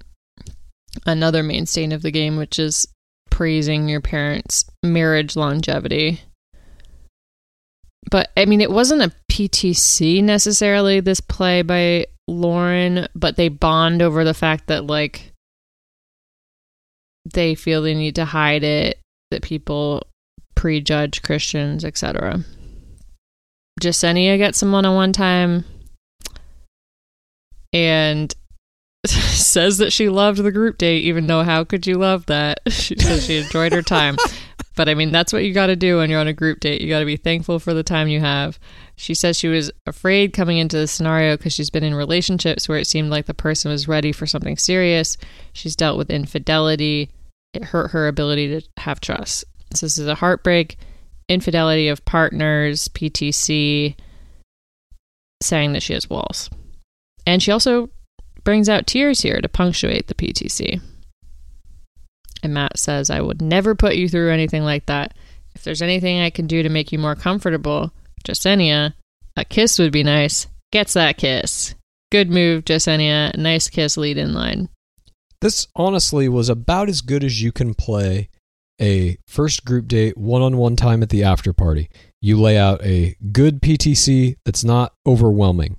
[1.06, 2.86] another mainstay of the game, which is
[3.30, 6.20] praising your parents' marriage longevity.
[8.10, 14.02] But I mean, it wasn't a PTC necessarily, this play by Lauren, but they bond
[14.02, 15.32] over the fact that, like,
[17.32, 18.98] they feel they need to hide it,
[19.30, 20.06] that people
[20.54, 22.44] prejudge Christians, etc.
[23.80, 25.64] Jessenia gets some one on one time
[27.72, 28.34] and
[29.06, 32.60] says that she loved the group date, even though how could you love that?
[32.70, 34.16] She says she enjoyed her time.
[34.74, 36.80] But I mean, that's what you got to do when you're on a group date.
[36.80, 38.58] You got to be thankful for the time you have.
[38.96, 42.78] She says she was afraid coming into the scenario because she's been in relationships where
[42.78, 45.16] it seemed like the person was ready for something serious.
[45.52, 47.10] She's dealt with infidelity,
[47.52, 49.44] it hurt her ability to have trust.
[49.74, 50.78] So this is a heartbreak,
[51.28, 53.96] infidelity of partners, PTC,
[55.42, 56.48] saying that she has walls.
[57.26, 57.90] And she also
[58.44, 60.80] brings out tears here to punctuate the PTC.
[62.42, 65.14] And Matt says, I would never put you through anything like that.
[65.54, 67.92] If there's anything I can do to make you more comfortable,
[68.24, 68.94] Jessenia,
[69.36, 70.46] a kiss would be nice.
[70.72, 71.74] Gets that kiss.
[72.10, 73.36] Good move, Jessenia.
[73.36, 74.68] Nice kiss lead in line.
[75.40, 78.28] This honestly was about as good as you can play
[78.80, 81.88] a first group date one on one time at the after party.
[82.20, 85.78] You lay out a good PTC that's not overwhelming.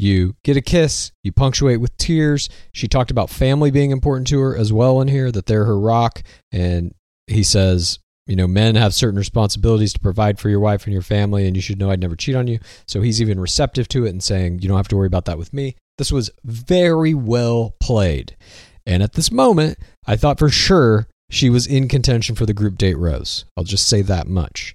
[0.00, 2.48] You get a kiss, you punctuate with tears.
[2.72, 5.78] She talked about family being important to her as well in here, that they're her
[5.78, 6.22] rock.
[6.50, 6.94] And
[7.26, 11.02] he says, you know, men have certain responsibilities to provide for your wife and your
[11.02, 12.60] family, and you should know I'd never cheat on you.
[12.88, 15.36] So he's even receptive to it and saying, you don't have to worry about that
[15.36, 15.76] with me.
[15.98, 18.38] This was very well played.
[18.86, 19.76] And at this moment,
[20.06, 23.44] I thought for sure she was in contention for the group date rose.
[23.54, 24.74] I'll just say that much.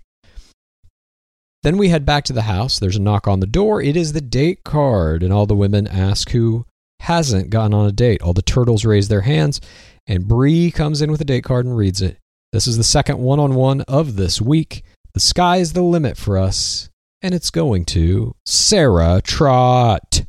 [1.66, 2.78] Then we head back to the house.
[2.78, 3.82] There's a knock on the door.
[3.82, 6.63] It is the date card, and all the women ask who
[6.99, 8.22] hasn't gotten on a date.
[8.22, 9.59] All the turtles raise their hands,
[10.05, 12.20] and Bree comes in with a date card and reads it.
[12.53, 14.84] This is the second one on one of this week.
[15.16, 16.91] The sky is the limit for us,
[17.24, 20.24] and it's going to Sarah Trott.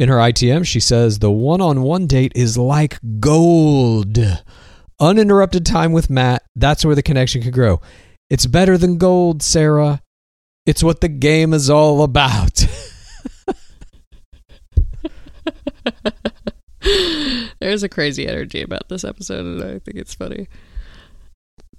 [0.00, 4.18] In her ITM, she says the one on one date is like gold.
[4.98, 7.80] Uninterrupted time with Matt, that's where the connection could grow.
[8.32, 10.00] It's better than gold, Sarah.
[10.64, 12.66] It's what the game is all about.
[17.60, 20.48] There's a crazy energy about this episode, and I think it's funny.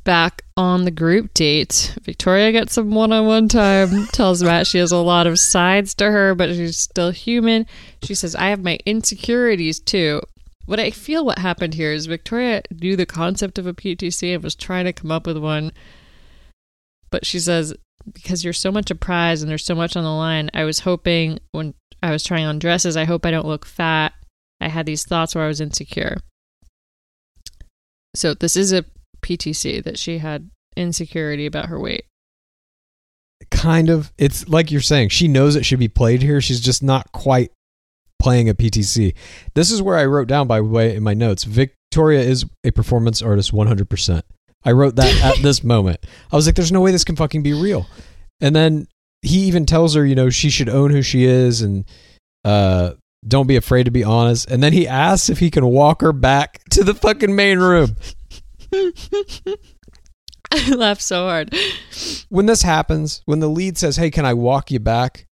[0.03, 4.77] Back on the group date, Victoria gets some one on one time, tells Matt she
[4.77, 7.65] has a lot of sides to her, but she's still human.
[8.03, 10.21] She says, I have my insecurities too.
[10.67, 14.43] What I feel what happened here is Victoria knew the concept of a PTC and
[14.43, 15.71] was trying to come up with one.
[17.14, 17.76] But she says,
[18.11, 20.80] because you're so much a prize and there's so much on the line, I was
[20.80, 24.14] hoping when I was trying on dresses, I hope I don't look fat.
[24.59, 26.18] I had these thoughts where I was insecure.
[28.16, 28.86] So this is a
[29.22, 32.05] PTC that she had insecurity about her weight.
[33.51, 34.11] kind of.
[34.18, 36.41] It's like you're saying, she knows it should be played here.
[36.41, 37.51] She's just not quite
[38.18, 39.14] playing a PTC.
[39.53, 42.72] This is where I wrote down, by the way, in my notes Victoria is a
[42.72, 44.24] performance artist 100%.
[44.66, 46.05] I wrote that at this moment.
[46.32, 47.88] I was like, there's no way this can fucking be real.
[48.41, 48.88] And then
[49.22, 51.86] he even tells her, you know, she should own who she is and
[52.43, 52.91] uh,
[53.28, 54.49] don't be afraid to be honest.
[54.49, 57.95] And then he asks if he can walk her back to the fucking main room.
[60.51, 61.55] I laughed so hard.
[62.30, 65.26] when this happens, when the lead says, Hey, can I walk you back?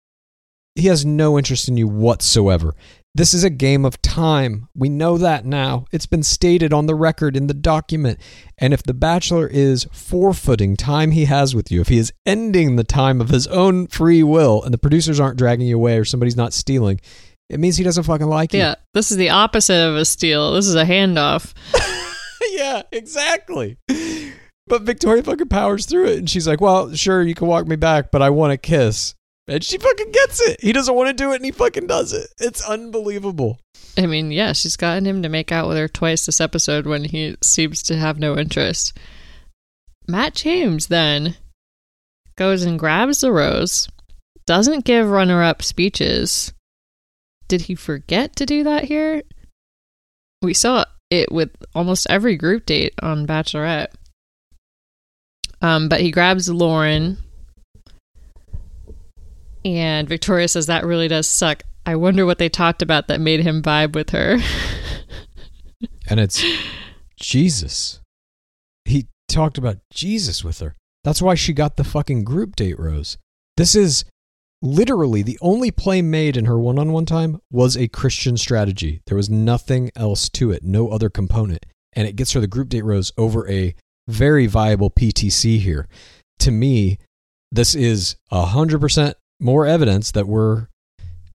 [0.74, 2.74] He has no interest in you whatsoever.
[3.14, 4.68] This is a game of time.
[4.74, 5.84] We know that now.
[5.92, 8.18] It's been stated on the record in the document.
[8.56, 12.76] And if the bachelor is forfeiting time he has with you, if he is ending
[12.76, 16.06] the time of his own free will and the producers aren't dragging you away or
[16.06, 17.02] somebody's not stealing,
[17.50, 18.60] it means he doesn't fucking like you.
[18.60, 20.54] Yeah, this is the opposite of a steal.
[20.54, 21.52] This is a handoff.
[22.52, 23.76] yeah, exactly.
[24.66, 27.76] But Victoria fucking powers through it and she's like, Well, sure, you can walk me
[27.76, 29.14] back, but I want a kiss.
[29.48, 30.60] And she fucking gets it.
[30.60, 32.28] He doesn't want to do it and he fucking does it.
[32.38, 33.58] It's unbelievable.
[33.98, 37.04] I mean, yeah, she's gotten him to make out with her twice this episode when
[37.04, 38.96] he seems to have no interest.
[40.06, 41.36] Matt James then
[42.36, 43.88] goes and grabs the rose,
[44.46, 46.52] doesn't give runner up speeches.
[47.48, 49.22] Did he forget to do that here?
[50.40, 53.92] We saw it with almost every group date on Bachelorette.
[55.60, 57.18] Um, but he grabs Lauren,
[59.64, 61.62] and Victoria says that really does suck.
[61.84, 64.38] I wonder what they talked about that made him vibe with her.
[66.08, 66.44] And it's
[67.18, 68.00] Jesus.
[68.84, 70.74] He talked about Jesus with her.
[71.04, 73.16] That's why she got the fucking group date rose.
[73.56, 74.04] This is
[74.60, 79.00] literally the only play made in her one on one time was a Christian strategy.
[79.06, 81.66] There was nothing else to it, no other component.
[81.94, 83.74] And it gets her the group date rose over a
[84.08, 85.88] very viable PTC here.
[86.40, 86.98] To me,
[87.50, 90.68] this is 100% more evidence that we're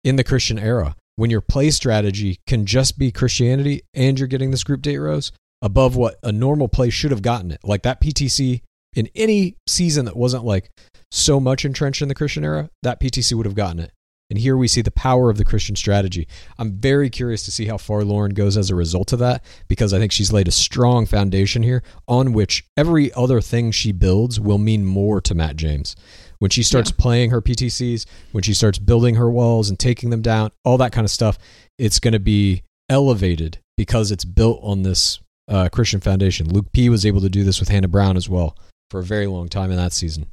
[0.05, 0.97] in the Christian era.
[1.17, 5.31] When your play strategy can just be Christianity and you're getting this group date rose
[5.61, 7.61] above what a normal play should have gotten it.
[7.63, 8.63] Like that PTC
[8.95, 10.71] in any season that wasn't like
[11.11, 13.93] so much entrenched in the Christian era, that PTC would have gotten it.
[14.31, 16.27] And here we see the power of the Christian strategy.
[16.59, 19.93] I'm very curious to see how far Lauren goes as a result of that because
[19.93, 24.41] I think she's laid a strong foundation here on which every other thing she builds
[24.41, 25.95] will mean more to Matt James.
[26.43, 26.97] When she starts Yeah.
[26.99, 30.91] playing her PTCs, when she starts building her walls and taking them down, all that
[30.91, 31.39] kind of stuff,
[31.79, 36.49] it's going to be elevated because it's built on this uh, Christian foundation.
[36.53, 38.57] Luke P was able to do this with Hannah Brown as well
[38.91, 40.27] for a very long time in that season.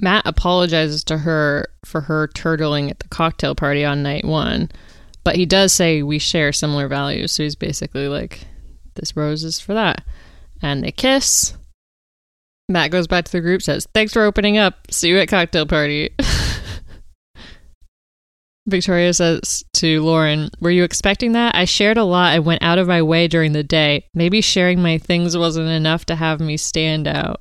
[0.00, 4.70] Matt apologizes to her for her turtling at the cocktail party on night one,
[5.24, 7.32] but he does say we share similar values.
[7.32, 8.46] So he's basically like,
[8.94, 10.04] this rose is for that.
[10.62, 11.52] And they kiss.
[12.70, 14.74] Matt goes back to the group, says, Thanks for opening up.
[14.90, 16.10] See you at cocktail party.
[18.66, 21.54] Victoria says to Lauren, Were you expecting that?
[21.56, 24.04] I shared a lot and went out of my way during the day.
[24.14, 27.40] Maybe sharing my things wasn't enough to have me stand out.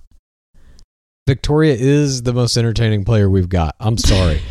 [1.27, 3.75] Victoria is the most entertaining player we've got.
[3.79, 4.41] I'm sorry.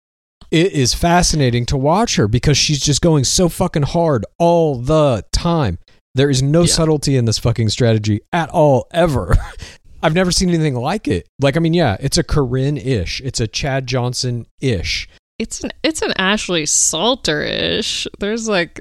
[0.52, 5.24] it is fascinating to watch her because she's just going so fucking hard all the
[5.32, 5.78] time.
[6.14, 6.66] There is no Yeah.
[6.66, 9.36] subtlety in this fucking strategy at all, ever.
[10.02, 11.28] I've never seen anything like it.
[11.40, 15.08] Like, I mean, yeah, it's a Corinne ish, it's a Chad Johnson ish.
[15.38, 18.06] It's an it's an Ashley Salter ish.
[18.18, 18.80] There's like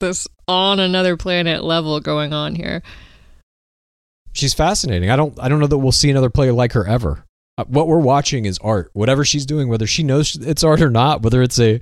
[0.00, 2.82] this on another planet level going on here.
[4.34, 5.10] She's fascinating.
[5.10, 7.24] I don't, I don't know that we'll see another player like her ever.
[7.58, 8.90] Uh, What we're watching is art.
[8.94, 11.80] Whatever she's doing, whether she knows it's art or not, whether it's a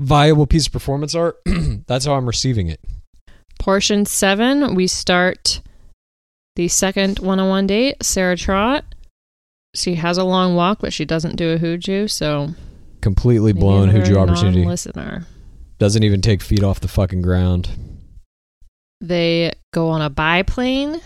[0.00, 1.36] viable piece of performance art,
[1.86, 2.80] that's how I'm receiving it.
[3.60, 5.60] Portion seven, we start
[6.58, 8.02] the second one on one date.
[8.02, 8.84] Sarah Trott.
[9.76, 12.48] She has a long walk, but she doesn't do a hooju, so
[13.00, 14.62] Completely blown Hooju opportunity.
[14.62, 15.24] non-listener.
[15.78, 17.68] Doesn't even take feet off the fucking ground.
[19.00, 21.00] They go on a biplane.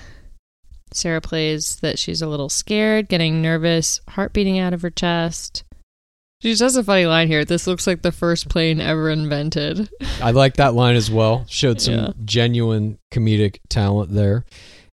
[0.94, 5.64] Sarah plays that she's a little scared, getting nervous, heart beating out of her chest.
[6.40, 7.44] She just has a funny line here.
[7.44, 9.90] This looks like the first plane ever invented.
[10.22, 11.44] I like that line as well.
[11.46, 12.12] Showed some Yeah.
[12.24, 14.46] genuine comedic talent there.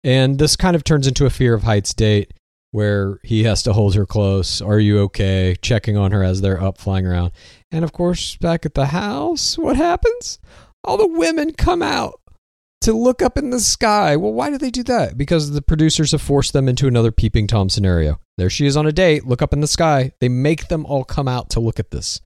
[0.03, 2.33] And this kind of turns into a fear of heights date
[2.71, 4.61] where he has to hold her close.
[4.61, 5.55] Are you okay?
[5.61, 7.31] Checking on her as they're up flying around.
[7.71, 10.39] And of course, back at the house, what happens?
[10.83, 12.19] All the women come out
[12.81, 14.17] to look up in the sky.
[14.17, 15.17] Well, why do they do that?
[15.17, 18.19] Because the producers have forced them into another peeping Tom scenario.
[18.37, 20.11] There she is on a date, look up in the sky.
[20.19, 22.19] They make them all come out to look at this.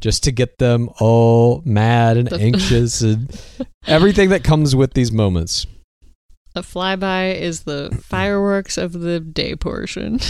[0.00, 3.30] Just to get them all mad and anxious and
[3.86, 5.66] everything that comes with these moments.
[6.54, 10.20] A flyby is the fireworks of the day portion.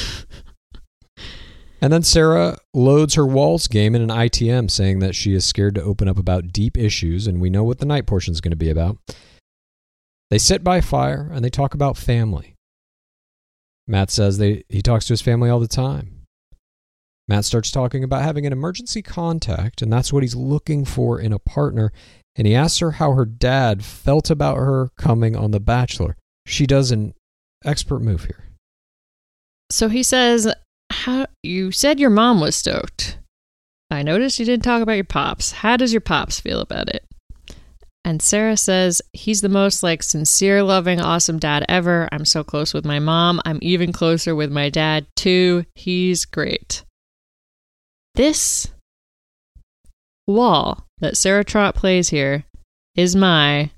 [1.82, 5.74] And then Sarah loads her walls game in an ITM, saying that she is scared
[5.76, 8.50] to open up about deep issues, and we know what the night portion is going
[8.50, 8.98] to be about.
[10.28, 12.54] They sit by fire and they talk about family.
[13.88, 16.26] Matt says they, he talks to his family all the time.
[17.26, 21.32] Matt starts talking about having an emergency contact, and that's what he's looking for in
[21.32, 21.92] a partner.
[22.36, 26.16] And he asks her how her dad felt about her coming on The Bachelor.
[26.46, 27.14] She does an
[27.64, 28.44] expert move here.
[29.70, 30.52] So he says,
[30.90, 33.18] "How you said your mom was stoked.
[33.90, 35.52] I noticed you didn't talk about your pops.
[35.52, 37.04] How does your pops feel about it?"
[38.04, 42.08] And Sarah says, "He's the most like sincere, loving, awesome dad ever.
[42.10, 43.40] I'm so close with my mom.
[43.44, 45.66] I'm even closer with my dad too.
[45.74, 46.84] He's great."
[48.14, 48.68] This
[50.26, 52.44] wall that Sarah Trott plays here
[52.94, 53.70] is my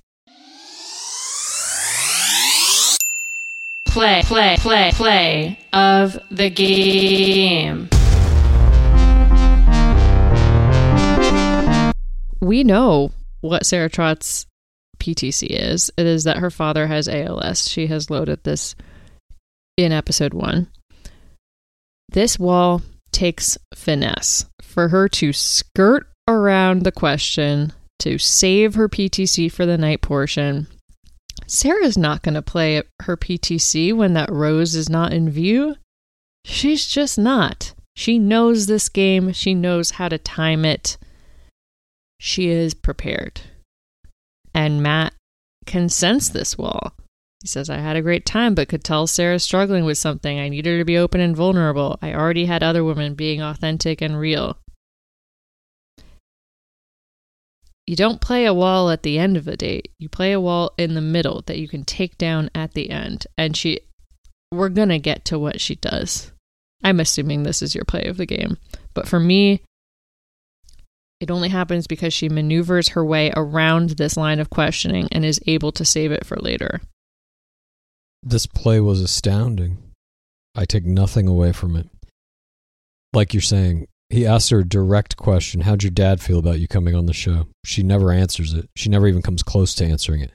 [3.86, 7.88] play, play, play, play of the game.
[12.40, 14.46] We know what Sarah Trott's
[14.98, 15.90] PTC is.
[15.96, 17.68] It is that her father has ALS.
[17.68, 18.74] She has loaded this
[19.76, 20.68] in episode one.
[22.08, 29.50] This wall takes finesse for her to skirt around the question to save her PTC
[29.50, 30.66] for the night portion.
[31.46, 35.76] Sarah's not going to play her PTC when that rose is not in view.
[36.44, 37.74] She's just not.
[37.94, 40.96] She knows this game, she knows how to time it.
[42.18, 43.42] She is prepared.
[44.54, 45.14] And Matt
[45.66, 46.94] can sense this wall.
[47.42, 50.38] He says, I had a great time, but could tell Sarah's struggling with something.
[50.38, 51.98] I need her to be open and vulnerable.
[52.00, 54.56] I already had other women being authentic and real.
[57.92, 59.92] You don't play a wall at the end of a date.
[59.98, 63.26] You play a wall in the middle that you can take down at the end.
[63.36, 63.80] And she,
[64.50, 66.32] we're going to get to what she does.
[66.82, 68.56] I'm assuming this is your play of the game.
[68.94, 69.60] But for me,
[71.20, 75.38] it only happens because she maneuvers her way around this line of questioning and is
[75.46, 76.80] able to save it for later.
[78.22, 79.76] This play was astounding.
[80.54, 81.90] I take nothing away from it.
[83.12, 86.68] Like you're saying, he asks her a direct question How'd your dad feel about you
[86.68, 87.46] coming on the show?
[87.64, 88.68] She never answers it.
[88.76, 90.34] She never even comes close to answering it.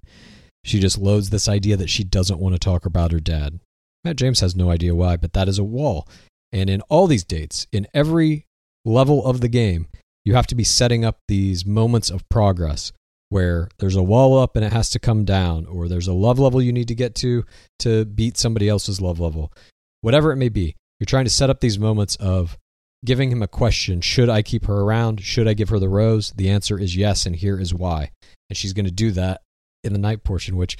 [0.65, 3.59] She just loads this idea that she doesn't want to talk about her dad.
[4.03, 6.07] Matt James has no idea why, but that is a wall.
[6.51, 8.47] And in all these dates, in every
[8.83, 9.87] level of the game,
[10.25, 12.91] you have to be setting up these moments of progress
[13.29, 16.39] where there's a wall up and it has to come down, or there's a love
[16.39, 17.45] level you need to get to
[17.79, 19.53] to beat somebody else's love level.
[20.01, 22.57] Whatever it may be, you're trying to set up these moments of
[23.05, 25.21] giving him a question Should I keep her around?
[25.21, 26.31] Should I give her the rose?
[26.35, 28.11] The answer is yes, and here is why.
[28.49, 29.41] And she's going to do that
[29.83, 30.77] in the night portion, which,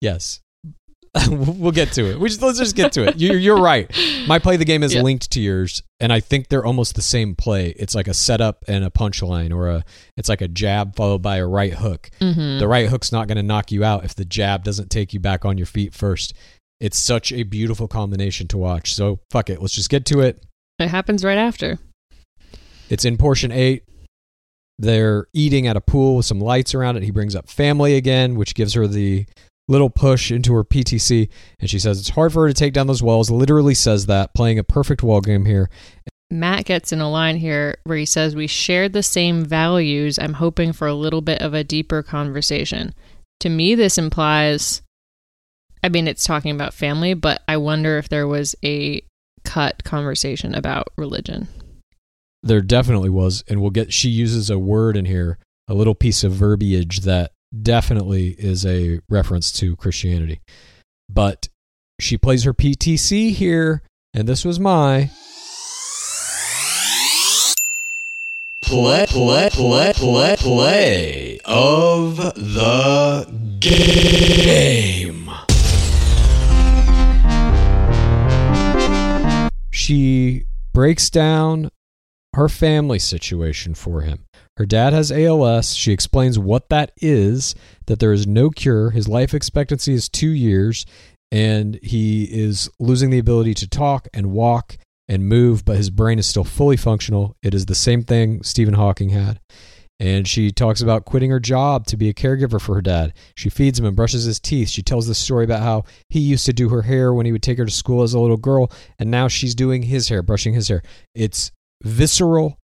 [0.00, 0.40] yes.
[1.28, 2.18] we'll get to it.
[2.18, 3.16] We just, let's just get to it.
[3.18, 3.90] You, you're right.
[4.26, 5.02] My play of the game is Yeah.
[5.02, 7.74] linked to yours, and I think they're almost the same play.
[7.76, 9.84] It's like a setup and a punchline, or a
[10.16, 12.08] it's like a jab followed by a right hook.
[12.18, 12.60] Mm-hmm.
[12.60, 15.20] The right hook's not going to knock you out if the jab doesn't take you
[15.20, 16.32] back on your feet first.
[16.80, 18.94] It's such a beautiful combination to watch.
[18.94, 20.42] So fuck it, let's just get to it.
[20.82, 21.78] It happens right after.
[22.88, 23.84] It's in portion eight.
[24.78, 27.02] They're eating at a pool with some lights around it.
[27.02, 29.26] He brings up family again, which gives her the
[29.68, 31.28] little push into her PTC.
[31.60, 33.30] And she says it's hard for her to take down those walls.
[33.30, 35.70] Literally says that, playing a perfect wall game here.
[36.30, 40.18] Matt gets in a line here where he says, We shared the same values.
[40.18, 42.94] I'm hoping for a little bit of a deeper conversation.
[43.40, 44.82] To me, this implies,
[45.84, 49.02] I mean, it's talking about family, but I wonder if there was a
[49.44, 51.48] cut conversation about religion.
[52.42, 53.44] There definitely was.
[53.48, 55.38] And we'll get, she uses a word in here,
[55.68, 57.32] a little piece of verbiage that
[57.62, 60.40] definitely is a reference to Christianity.
[61.08, 61.48] But
[62.00, 63.82] she plays her PTC here,
[64.14, 65.10] and this was my
[68.62, 73.26] Play, play, play, play, play of the
[73.58, 75.28] game.
[79.82, 81.68] She breaks down
[82.34, 84.24] her family situation for him.
[84.56, 85.74] Her dad has ALS.
[85.74, 87.54] She explains what that is,
[87.86, 88.90] that there is no cure.
[88.90, 90.86] His life expectancy is two years,
[91.32, 94.76] and he is losing the ability to talk and walk
[95.08, 97.34] and move, but his brain is still fully functional.
[97.42, 99.40] It is the same thing Stephen Hawking had.
[100.02, 103.12] And she talks about quitting her job to be a caregiver for her dad.
[103.36, 104.68] She feeds him and brushes his teeth.
[104.68, 107.42] She tells the story about how he used to do her hair when he would
[107.42, 108.68] take her to school as a little girl,
[108.98, 110.82] and now she's doing his hair, brushing his hair.
[111.14, 111.52] It's
[111.84, 112.58] visceral.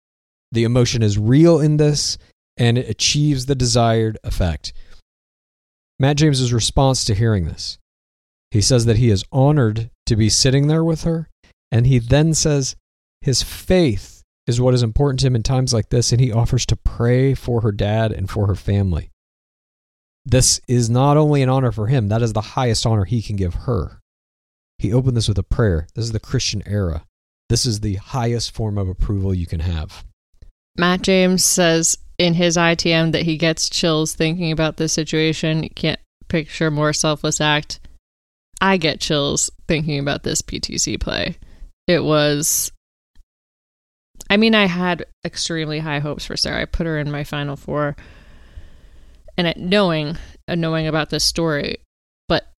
[0.50, 2.18] The emotion is real in this,
[2.56, 4.72] and it achieves the desired effect.
[6.00, 7.78] Matt James's response to hearing this
[8.50, 11.28] he says that he is honored to be sitting there with her,
[11.70, 12.74] and he then says
[13.20, 14.17] his faith
[14.48, 17.34] is what is important to him in times like this, and he offers to pray
[17.34, 19.10] for her dad and for her family.
[20.24, 23.36] This is not only an honor for him, that is the highest honor he can
[23.36, 24.00] give her.
[24.78, 25.86] He opened this with a prayer.
[25.94, 27.04] This is the Christian era.
[27.48, 30.04] This is the highest form of approval you can have.
[30.76, 35.62] Matt James says in his ITM that he gets chills thinking about this situation.
[35.62, 37.80] You can't picture more selfless act.
[38.60, 41.36] I get chills thinking about this PTC play.
[41.86, 42.72] It was.
[44.30, 46.62] I mean, I had extremely high hopes for Sarah.
[46.62, 47.96] I put her in my final four,
[49.36, 50.16] and it, knowing
[50.46, 51.78] uh, knowing about this story,
[52.28, 52.50] but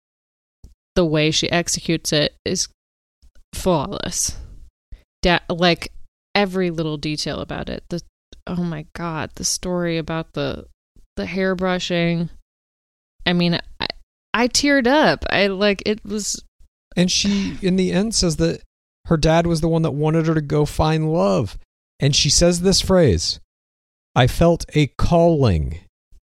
[0.95, 2.69] the way she executes it is
[3.55, 4.37] flawless.
[5.23, 5.93] Da- like
[6.35, 7.85] every little detail about it.
[7.89, 8.03] The
[8.47, 10.67] oh my god, the story about the
[11.17, 12.31] the hair brushing.
[13.27, 13.87] I mean, I,
[14.33, 15.25] I teared up.
[15.29, 16.43] I like it was
[16.97, 18.63] And she, in the end, says that
[19.09, 21.59] her dad was the one that wanted her to go find love.
[21.99, 23.41] And she says this phrase
[24.15, 25.81] I felt a calling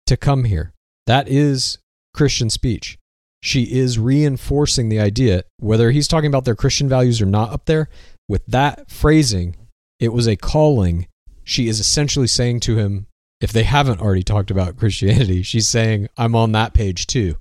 [0.06, 0.72] to come here.
[1.06, 1.78] That is
[2.14, 2.98] Christian speech.
[3.42, 7.66] She is reinforcing the idea, whether he's talking about their Christian values or not up
[7.66, 7.88] there,
[8.28, 9.56] with that phrasing,
[9.98, 11.08] it was a calling.
[11.42, 13.06] She is essentially saying to him,
[13.40, 17.36] if they haven't already talked about Christianity, she's saying, I'm on that page too.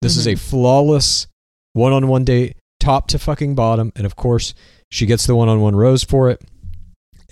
[0.00, 0.50] This is a mm-hmm.
[0.50, 1.26] flawless
[1.74, 3.92] one on one date, top to fucking bottom.
[3.96, 4.54] And of course,
[4.90, 6.42] she gets the one on one rose for it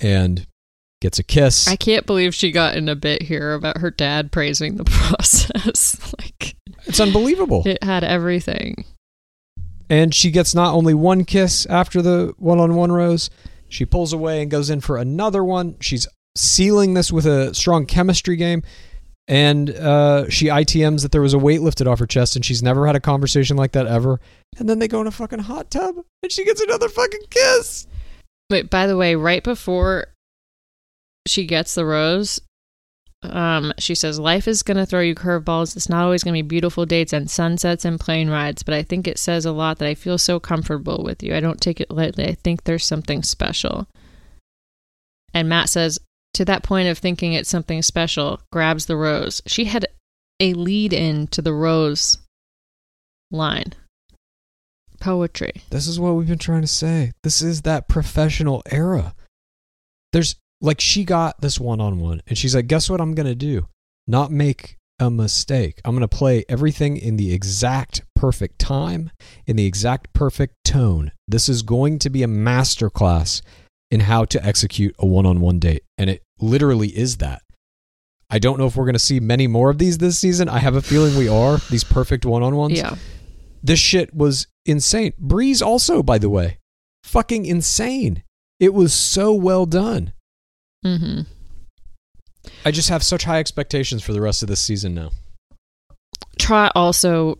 [0.00, 0.46] and
[1.00, 1.68] gets a kiss.
[1.68, 6.12] I can't believe she got in a bit here about her dad praising the process.
[6.18, 6.56] like
[6.86, 7.62] It's unbelievable.
[7.66, 8.84] it had everything.
[9.90, 13.28] And she gets not only one kiss after the one on one rose,
[13.68, 15.76] she pulls away and goes in for another one.
[15.80, 16.06] She's
[16.36, 18.62] sealing this with a strong chemistry game.
[19.32, 22.62] And uh, she ITMs that there was a weight lifted off her chest, and she's
[22.62, 24.20] never had a conversation like that ever.
[24.58, 27.86] And then they go in a fucking hot tub, and she gets another fucking kiss.
[28.50, 30.08] Wait, by the way, right before
[31.26, 32.42] she gets the rose,
[33.22, 35.76] um, she says, Life is going to throw you curveballs.
[35.76, 38.82] It's not always going to be beautiful dates and sunsets and plane rides, but I
[38.82, 41.34] think it says a lot that I feel so comfortable with you.
[41.34, 42.26] I don't take it lightly.
[42.26, 43.88] I think there's something special.
[45.32, 45.98] And Matt says,
[46.34, 49.42] To that point of thinking it's something special, grabs the rose.
[49.46, 49.86] She had
[50.40, 52.18] a lead in to the rose
[53.30, 53.74] line.
[55.00, 55.62] Poetry.
[55.70, 57.12] This is what we've been trying to say.
[57.22, 59.14] This is that professional era.
[60.12, 63.26] There's like she got this one on one, and she's like, guess what I'm going
[63.26, 63.68] to do?
[64.06, 65.80] Not make a mistake.
[65.84, 69.10] I'm going to play everything in the exact perfect time,
[69.46, 71.10] in the exact perfect tone.
[71.26, 73.42] This is going to be a masterclass
[73.92, 75.84] in how to execute a one on one date.
[75.98, 77.42] And it literally is that.
[78.30, 80.48] I don't know if we're going to see many more of these this season.
[80.48, 82.78] I have a feeling we are, these perfect one on ones.
[82.78, 82.96] Yeah.
[83.62, 85.12] This shit was insane.
[85.18, 86.58] Bree's also, by the way,
[87.04, 88.22] fucking insane.
[88.58, 90.14] It was so well done.
[90.84, 91.20] Mm-hmm.
[92.64, 95.10] I just have such high expectations for the rest of this season now.
[96.38, 97.38] Trott also,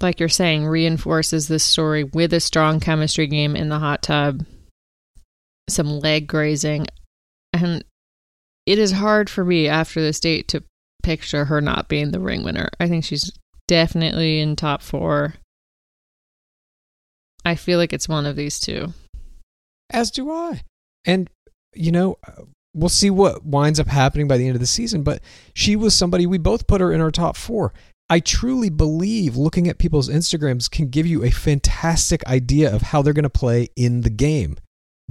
[0.00, 4.44] like you're saying, reinforces this story with a strong chemistry game in the hot tub,
[5.70, 6.86] some leg grazing,
[7.52, 7.84] and
[8.66, 10.62] it is hard for me after this date to
[11.02, 12.68] picture her not being the ring winner.
[12.78, 13.32] I think she's
[13.68, 15.34] definitely in top four.
[17.44, 18.92] I feel like it's one of these two.
[19.90, 20.62] As do I.
[21.04, 21.30] And,
[21.74, 22.18] you know,
[22.74, 25.22] we'll see what winds up happening by the end of the season, but
[25.54, 27.72] she was somebody we both put her in our top four.
[28.08, 33.02] I truly believe looking at people's Instagrams can give you a fantastic idea of how
[33.02, 34.56] they're going to play in the game.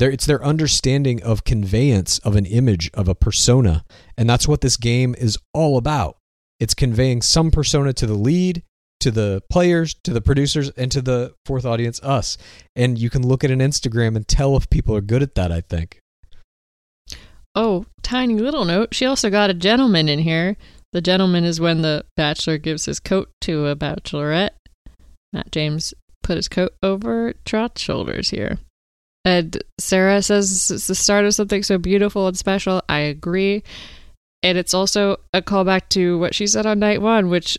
[0.07, 3.83] It's their understanding of conveyance of an image of a persona.
[4.17, 6.17] And that's what this game is all about.
[6.59, 8.63] It's conveying some persona to the lead,
[8.99, 12.37] to the players, to the producers, and to the fourth audience, us.
[12.75, 15.51] And you can look at an Instagram and tell if people are good at that,
[15.51, 15.99] I think.
[17.55, 18.93] Oh, tiny little note.
[18.93, 20.55] She also got a gentleman in here.
[20.91, 24.51] The gentleman is when the bachelor gives his coat to a bachelorette.
[25.31, 25.93] Matt James
[26.23, 28.59] put his coat over Trott's shoulders here.
[29.25, 32.81] And Sarah says it's the start of something so beautiful and special.
[32.87, 33.63] I agree.
[34.41, 37.57] And it's also a callback to what she said on night one, which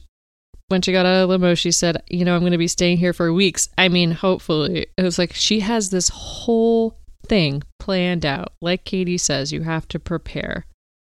[0.68, 2.68] when she got out of the limo, she said, You know, I'm going to be
[2.68, 3.68] staying here for weeks.
[3.76, 4.86] I mean, hopefully.
[4.96, 6.96] It was like she has this whole
[7.26, 8.52] thing planned out.
[8.62, 10.66] Like Katie says, you have to prepare.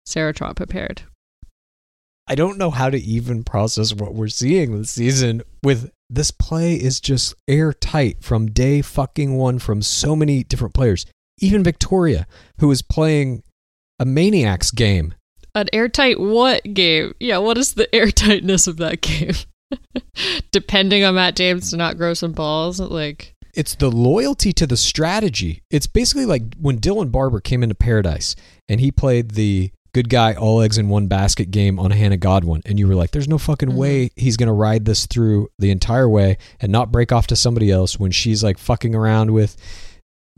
[0.07, 1.03] Sarah Trott prepared.
[2.27, 6.75] I don't know how to even process what we're seeing this season with this play
[6.75, 11.07] is just airtight from day fucking one from so many different players.
[11.41, 12.27] Even Victoria,
[12.59, 13.43] who is playing
[13.99, 15.15] a Maniacs game.
[15.55, 17.15] An airtight what game?
[17.21, 19.35] Yeah, what is the airtightness of that game?
[20.53, 24.77] Depending on Matt James to not grow some balls, like It's the loyalty to the
[24.77, 25.63] strategy.
[25.71, 28.37] It's basically like when Dylan Barbour came into Paradise
[28.69, 32.61] and he played the good guy all eggs in one basket game on Hannah Godwin
[32.66, 33.77] and you were like there's no fucking Mhm.
[33.77, 37.37] way he's going to ride this through the entire way and not break off to
[37.37, 39.57] somebody else when she's like fucking around with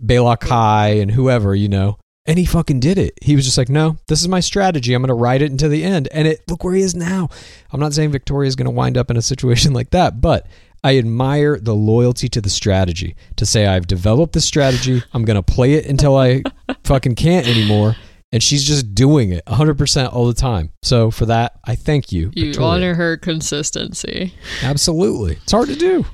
[0.04, 1.96] Baylock High and whoever, you know.
[2.28, 3.14] And he fucking did it.
[3.22, 4.92] He was just like, "No, this is my strategy.
[4.92, 7.28] I'm going to ride it until the end." And it look where he is now.
[7.72, 10.46] I'm not saying Victoria is going to wind up in a situation like that, but
[10.82, 13.14] I admire the loyalty to the strategy.
[13.36, 16.42] To say I've developed the strategy, I'm going to play it until I
[16.84, 17.94] fucking can't anymore.
[18.32, 20.72] And she's just doing it 100% all the time.
[20.82, 22.32] So for that, I thank you.
[22.34, 22.68] you Victoria.
[22.68, 24.34] honor her consistency.
[24.62, 25.34] Absolutely.
[25.34, 26.04] It's hard to do.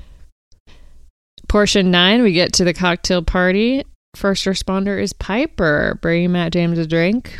[1.47, 3.83] Portion nine, we get to the cocktail party.
[4.15, 7.39] First responder is Pieper, bringing Matt James a drink.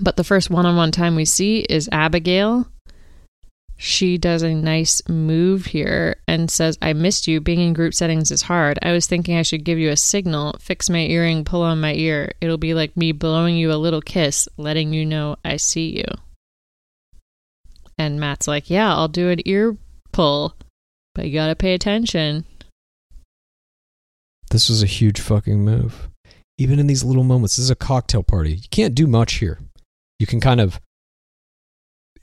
[0.00, 2.68] But the first one on one time we see is Abigail.
[3.82, 7.40] She does a nice move here and says, I missed you.
[7.40, 8.78] Being in group settings is hard.
[8.82, 11.94] I was thinking I should give you a signal, fix my earring, pull on my
[11.94, 12.30] ear.
[12.42, 16.04] It'll be like me blowing you a little kiss, letting you know I see you.
[17.96, 19.78] And Matt's like, Yeah, I'll do an ear
[20.12, 20.56] pull,
[21.14, 22.44] but you gotta pay attention.
[24.50, 26.10] This was a huge fucking move.
[26.58, 28.56] Even in these little moments, this is a cocktail party.
[28.56, 29.58] You can't do much here.
[30.18, 30.78] You can kind of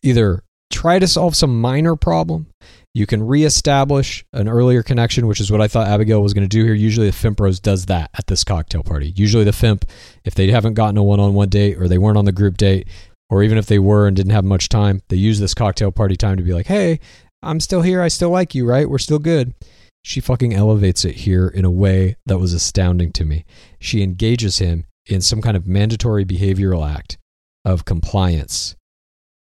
[0.04, 2.48] either try to solve some minor problem,
[2.94, 6.57] you can reestablish an earlier connection, which is what I thought Abigail was going to
[6.57, 6.73] do here.
[6.73, 9.14] Usually the Fimpros does that at this cocktail party.
[9.15, 9.84] Usually the Fimp,
[10.23, 12.88] if they haven't gotten a one-on-one date or they weren't on the group date,
[13.30, 16.15] or even if they were and didn't have much time, they use this cocktail party
[16.15, 16.99] time to be like, hey,
[17.44, 18.02] I'm still here.
[18.02, 18.89] I still like you, right?
[18.89, 19.53] We're still good.
[20.03, 23.45] She fucking elevates it here in a way that was astounding to me.
[23.80, 27.18] She engages him in some kind of mandatory behavioral act
[27.65, 28.76] of compliance.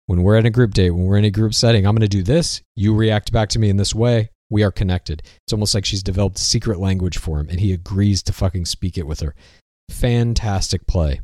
[0.06, 2.08] When we're at a group date, when we're in a group setting, I'm going to
[2.08, 2.62] do this.
[2.74, 4.30] You react back to me in this way.
[4.48, 5.22] We are connected.
[5.44, 8.96] It's almost like she's developed secret language for him and he agrees to fucking speak
[8.96, 9.34] it with her.
[9.90, 11.20] Fantastic play.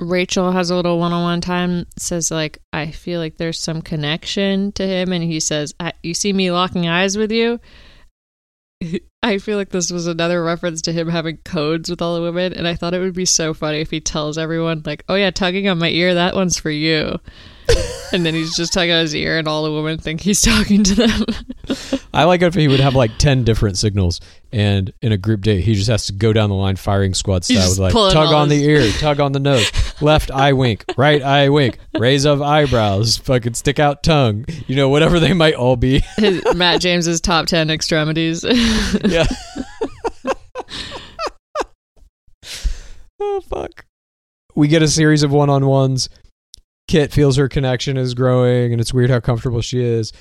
[0.00, 1.86] Rachel has a little one-on-one time.
[1.98, 6.32] Says like, I feel like there's some connection to him, and he says, "You see
[6.32, 7.58] me locking eyes with you."
[9.22, 12.52] I feel like this was another reference to him having codes with all the women,
[12.52, 15.30] and I thought it would be so funny if he tells everyone like, "Oh yeah,
[15.30, 17.18] tugging on my ear, that one's for you,"
[18.12, 20.84] and then he's just tugging on his ear, and all the women think he's talking
[20.84, 21.24] to them.
[22.12, 24.20] I like it if he would have like 10 different signals
[24.52, 27.44] and in a group date, he just has to go down the line firing squad
[27.44, 29.70] style with like tug on the ear, tug on the nose,
[30.00, 34.88] left eye wink, right eye wink, raise of eyebrows, fucking stick out tongue, you know,
[34.88, 36.02] whatever they might all be.
[36.16, 38.42] His, Matt James's top ten extremities.
[39.04, 39.26] yeah.
[43.20, 43.84] oh fuck.
[44.54, 46.08] We get a series of one-on-ones.
[46.88, 50.12] Kit feels her connection is growing and it's weird how comfortable she is.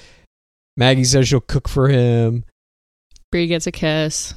[0.75, 2.43] Maggie says she'll cook for him.
[3.31, 4.35] Bree gets a kiss.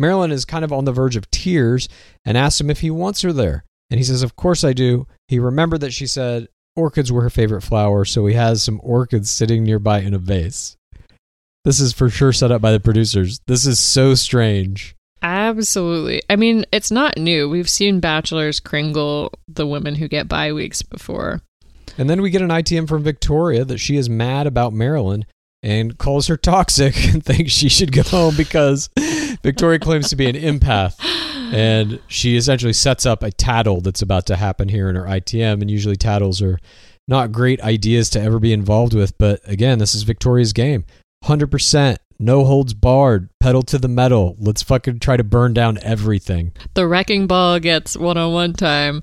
[0.00, 1.88] Marylynn is kind of on the verge of tears
[2.24, 3.64] and asks him if he wants her there.
[3.90, 5.06] And he says, Of course I do.
[5.28, 9.30] He remembered that she said orchids were her favorite flower, so he has some orchids
[9.30, 10.76] sitting nearby in a vase.
[11.64, 13.40] This is for sure set up by the producers.
[13.46, 14.96] This is so strange.
[15.22, 16.22] Absolutely.
[16.30, 17.50] I mean, it's not new.
[17.50, 21.42] We've seen bachelors kringle the women who get bye weeks before.
[22.00, 25.24] And then we get an ITM from Victoria that she is mad about Marylynn
[25.62, 28.88] and calls her toxic and thinks she should go home because
[29.42, 30.96] Victoria claims to be an empath.
[31.52, 35.60] And she essentially sets up a tattle that's about to happen here in her ITM.
[35.60, 36.58] And usually tattles are
[37.06, 39.18] not great ideas to ever be involved with.
[39.18, 40.86] But again, this is Victoria's game.
[41.26, 44.36] 100%, no holds barred, pedal to the metal.
[44.38, 46.52] Let's fucking try to burn down everything.
[46.72, 49.02] The wrecking ball gets one on one time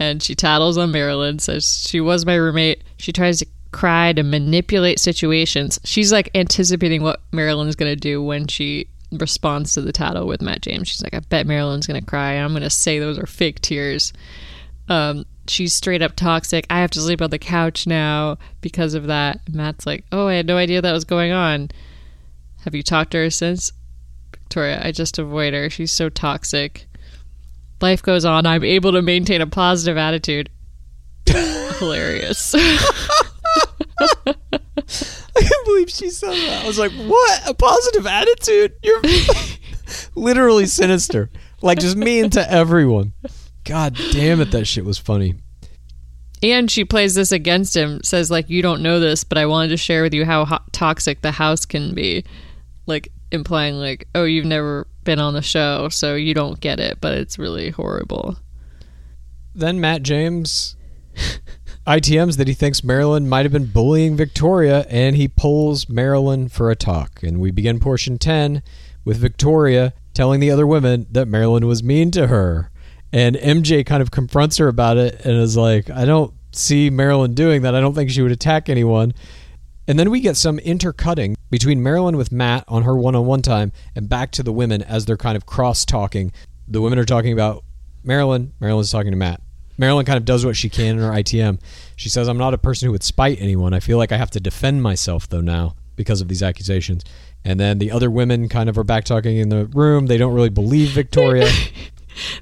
[0.00, 2.82] and she tattles on Marylynn, says she was my roommate.
[2.96, 5.78] She tries to cry to manipulate situations.
[5.84, 10.40] She's like anticipating what Marylynn's going to do when she responds to the tattle with
[10.40, 10.88] Matt James.
[10.88, 12.32] She's like, I bet Marylynn's going to cry.
[12.32, 14.14] I'm going to say those are fake tears.
[14.88, 16.66] Um, she's straight up toxic.
[16.70, 19.40] I have to sleep on the couch now because of that.
[19.52, 21.68] Matt's like, Oh, I had no idea that was going on.
[22.64, 23.70] Have you talked to her since?
[24.32, 25.68] Victoria, I just avoid her.
[25.68, 26.86] She's so toxic.
[27.80, 28.46] Life goes on.
[28.46, 30.50] I'm able to maintain a positive attitude.
[31.26, 32.54] Hilarious.
[35.36, 36.64] I can't believe she said that.
[36.64, 37.48] I was like, what?
[37.48, 38.74] A positive attitude?
[38.82, 39.00] You're
[40.14, 41.30] literally sinister.
[41.62, 43.12] Like, just mean to everyone.
[43.64, 45.34] God damn it, that shit was funny.
[46.42, 49.68] And she plays this against him, says, like, you don't know this, but I wanted
[49.68, 52.24] to share with you how ho- toxic the house can be.
[52.86, 57.00] Like, implying, like, oh, you've never been on the show, so you don't get it,
[57.00, 58.36] but it's really horrible.
[59.54, 60.76] Then Matt James
[61.86, 66.70] ITMs that he thinks Marylynn might have been bullying Victoria, and he pulls Marylynn for
[66.70, 67.22] a talk.
[67.22, 68.62] And we begin portion 10
[69.04, 72.70] with Victoria telling the other women that Marylynn was mean to her.
[73.12, 77.34] And MJ kind of confronts her about it and is like, I don't see Marylynn
[77.34, 77.74] doing that.
[77.74, 79.14] I don't think she would attack anyone.
[79.90, 83.42] And then we get some intercutting between Marylynn with Matt on her one on one
[83.42, 86.30] time and back to the women as they're kind of cross talking.
[86.68, 87.64] The women are talking about
[88.06, 89.42] Marylynn, Marylynn's talking to Matt.
[89.80, 91.60] Marylynn kind of does what she can in her ITM.
[91.96, 93.74] She says, I'm not a person who would spite anyone.
[93.74, 97.02] I feel like I have to defend myself, though, now because of these accusations.
[97.44, 100.06] And then the other women kind of are back talking in the room.
[100.06, 101.50] They don't really believe Victoria.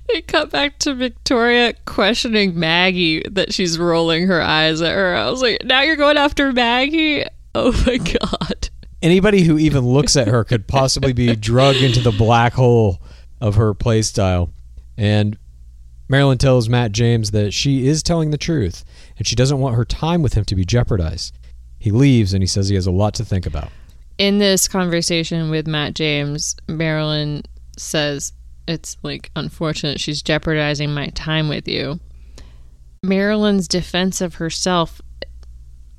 [0.09, 5.15] They cut back to Victoria questioning Maggie that she's rolling her eyes at her.
[5.15, 7.25] I was like, now you're going after Maggie?
[7.55, 8.69] Oh my God.
[9.01, 13.01] Anybody who even looks at her could possibly be drugged into the black hole
[13.41, 14.51] of her playstyle.
[14.97, 15.39] And
[16.11, 18.85] Marylynn tells Matt James that she is telling the truth
[19.17, 21.37] and she doesn't want her time with him to be jeopardized.
[21.79, 23.71] He leaves and he says he has a lot to think about.
[24.19, 27.45] In this conversation with Matt James, Marylynn
[27.77, 28.33] says,
[28.67, 32.01] It's like unfortunate she's jeopardizing my time with you.
[33.05, 35.01] Marylynn's defense of herself,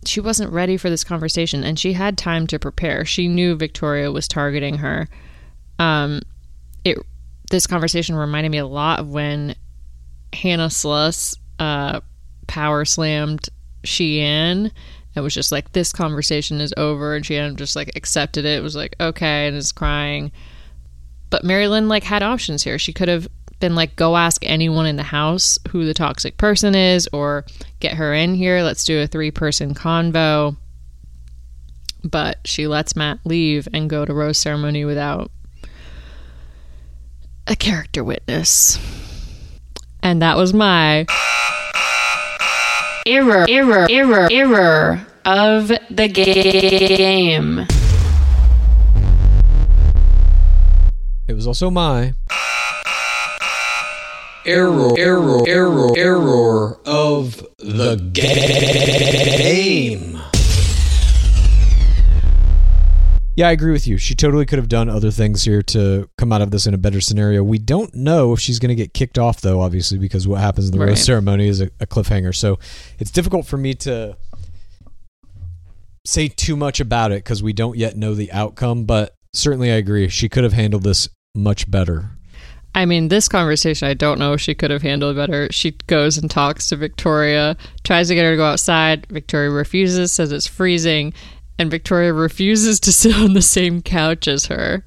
[0.05, 3.05] she wasn't ready for this conversation and she had time to prepare.
[3.05, 5.07] She knew Victoria was targeting her.
[5.77, 6.21] Um,
[6.83, 6.97] it
[7.51, 9.55] this conversation reminded me a lot of when
[10.33, 12.01] Hannah Sluss uh,
[12.47, 13.49] power slammed
[13.83, 14.71] Sheehan.
[15.15, 18.59] It was just like this conversation is over, and Sheehan just like accepted it.
[18.59, 20.31] It was like okay, and is crying.
[21.29, 22.79] But Marylynn like had options here.
[22.79, 23.27] She could have
[23.59, 27.45] been like, go ask anyone in the house who the toxic person is, or
[27.79, 28.61] get her in here.
[28.61, 30.57] Let's do a three person convo.
[32.03, 35.31] But she lets Matt leave and go to rose ceremony without
[37.45, 38.79] a character witness.
[40.01, 41.05] And that was my
[43.05, 47.65] error, error, error, error of the game.
[51.27, 52.13] It was also my
[54.49, 60.19] Error, error, error, error of the game.
[63.35, 63.99] Yeah, I agree with you.
[63.99, 66.79] She totally could have done other things here to come out of this in a
[66.79, 67.43] better scenario.
[67.43, 70.65] We don't know if she's going to get kicked off, though, obviously, because what happens
[70.65, 70.89] in the Right.
[70.89, 72.35] rose ceremony is a, a cliffhanger.
[72.35, 72.57] So
[72.97, 74.17] it's difficult for me to
[76.07, 78.85] say too much about it because we don't yet know the outcome.
[78.85, 80.09] But certainly, I agree.
[80.09, 82.13] She could have handled this much better.
[82.79, 85.49] I mean, this conversation, I don't know if she could have handled better.
[85.51, 89.05] She goes and talks to Victoria, tries to get her to go outside.
[89.07, 91.13] Victoria refuses, says it's freezing,
[91.57, 94.85] and Victoria refuses to sit on the same couch as her.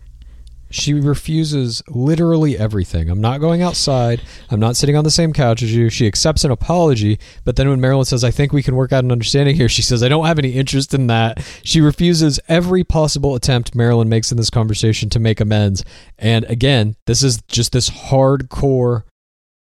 [0.72, 3.08] She refuses literally everything.
[3.10, 4.22] I'm not going outside.
[4.50, 5.88] I'm not sitting on the same couch as you.
[5.90, 9.04] She accepts an apology, but then when Marylynn says, I think we can work out
[9.04, 11.44] an understanding here, she says, I don't have any interest in that.
[11.62, 15.84] She refuses every possible attempt Marylynn makes in this conversation to make amends.
[16.18, 19.04] And again, this is just this hardcore,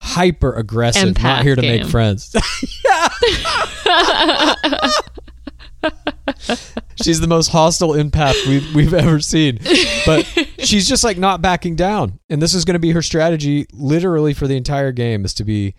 [0.01, 1.82] hyper aggressive, not here to game.
[1.82, 2.35] make friends.
[7.02, 9.59] she's the most hostile empath we've, we've ever seen.
[10.06, 10.26] But
[10.65, 12.19] she's just like not backing down.
[12.28, 15.45] And this is going to be her strategy literally for the entire game is to
[15.45, 15.74] be,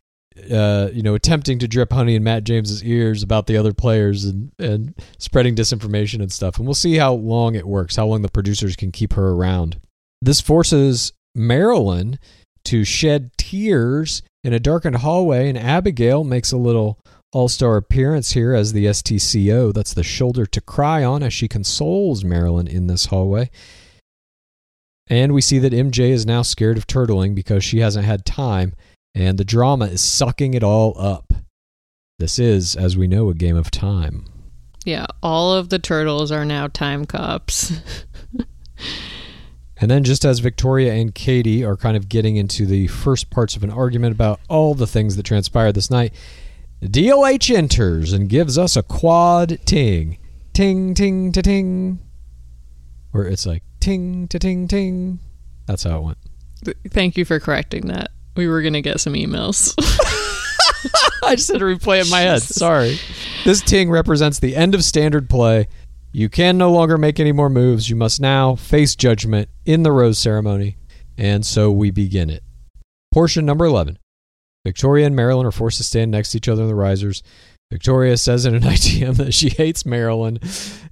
[0.51, 4.25] uh, you know, attempting to drip honey in Matt James's ears about the other players
[4.25, 6.57] and, and spreading disinformation and stuff.
[6.57, 9.79] And we'll see how long it works, how long the producers can keep her around.
[10.21, 12.17] This forces Marylynn
[12.65, 16.99] to shed tears in a darkened hallway, and Abigail makes a little
[17.31, 19.73] all star appearance here as the STCO.
[19.73, 23.49] That's the shoulder to cry on as she consoles Marylynn in this hallway.
[25.07, 28.73] And we see that MJ is now scared of turtling because she hasn't had time,
[29.13, 31.33] and the drama is sucking it all up.
[32.17, 34.25] This is, as we know, a game of time.
[34.83, 37.73] Yeah, all of the turtles are now time cops.
[39.77, 43.55] And then, just as Victoria and Katie are kind of getting into the first parts
[43.55, 46.13] of an argument about all the things that transpired this night,
[46.81, 50.17] DOH enters and gives us a quad ting.
[50.53, 51.99] Ting, ting, ta ting.
[53.13, 55.19] Or it's like ting, ta ting, ting.
[55.67, 56.17] That's how it went.
[56.89, 58.11] Thank you for correcting that.
[58.35, 59.73] We were going to get some emails.
[61.23, 62.41] I just had to replay it in my head.
[62.41, 62.99] Sorry.
[63.43, 65.67] This ting represents the end of standard play.
[66.11, 67.89] You can no longer make any more moves.
[67.89, 70.77] You must now face judgment in the rose ceremony.
[71.17, 72.43] And so we begin it.
[73.11, 73.99] Portion number 11.
[74.65, 77.21] Victoria and Marylynn are forced to stand next to each other in the risers.
[77.71, 80.41] Victoria says in an ITM that she hates Marylynn.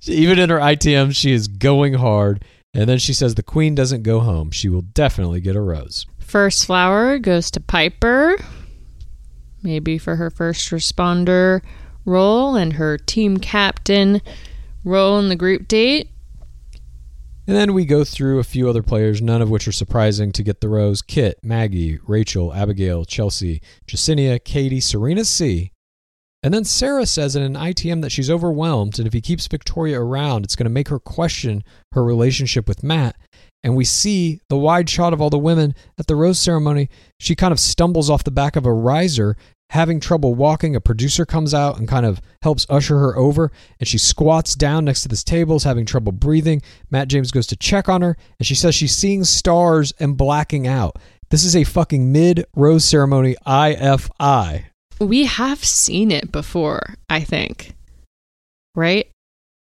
[0.08, 2.44] Even in her ITM, she is going hard.
[2.74, 4.50] And then she says the queen doesn't go home.
[4.52, 6.08] She will definitely get a rose.
[6.20, 8.38] First flower goes to Pieper,
[9.62, 11.62] maybe for her first responder
[12.06, 14.22] role and her team captain
[14.84, 16.10] role in the group date.
[17.46, 20.44] And then we go through a few other players, none of which are surprising to
[20.44, 25.73] get the rose Kit, Maggie, Rachel, Abigail, Chelsea, Jessenia, Katie, Serena C.
[26.44, 30.02] And then Sarah says in an ITM that she's overwhelmed, and if he keeps Victoria
[30.02, 31.64] around, it's going to make her question
[31.94, 33.16] her relationship with Matt.
[33.64, 36.90] And we see the wide shot of all the women at the rose ceremony.
[37.18, 39.38] She kind of stumbles off the back of a riser
[39.70, 40.76] having trouble walking.
[40.76, 43.50] A producer comes out and kind of helps usher her over,
[43.80, 46.62] and she squats down next to this table, is having trouble breathing.
[46.92, 50.68] Matt James goes to check on her, and she says she's seeing stars and blacking
[50.68, 50.98] out.
[51.30, 54.66] This is a fucking mid rose ceremony IFI.
[55.00, 57.76] We have seen it before, I think.
[58.76, 59.10] Right?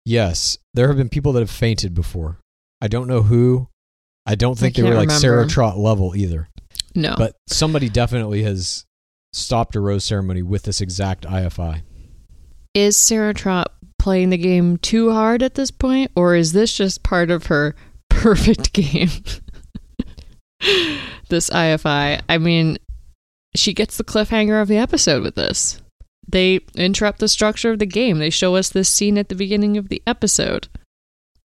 [0.04, 2.38] Yes, there have been people that have fainted before.
[2.80, 3.68] I don't know who.
[4.24, 5.46] I don't think they were like can't Sarah.
[5.46, 6.48] Trott level either.
[6.94, 7.14] No.
[7.16, 8.84] But somebody definitely has
[9.32, 11.82] stopped a rose ceremony with this exact IFI.
[12.74, 17.02] is Sarah Trott playing the game too hard at this point, or is this just
[17.02, 17.74] part of her
[18.10, 19.10] perfect game?
[21.28, 22.22] this IFI.
[22.28, 22.78] I mean,
[23.58, 25.80] she gets the cliffhanger of the episode with this.
[26.28, 28.18] They interrupt the structure of the game.
[28.18, 30.68] They show us this scene at the beginning of the episode.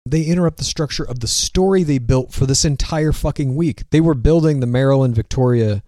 [0.05, 3.83] They interrupt the structure of the story they built for this entire fucking week.
[3.91, 5.83] They were building the Marylynn Victoria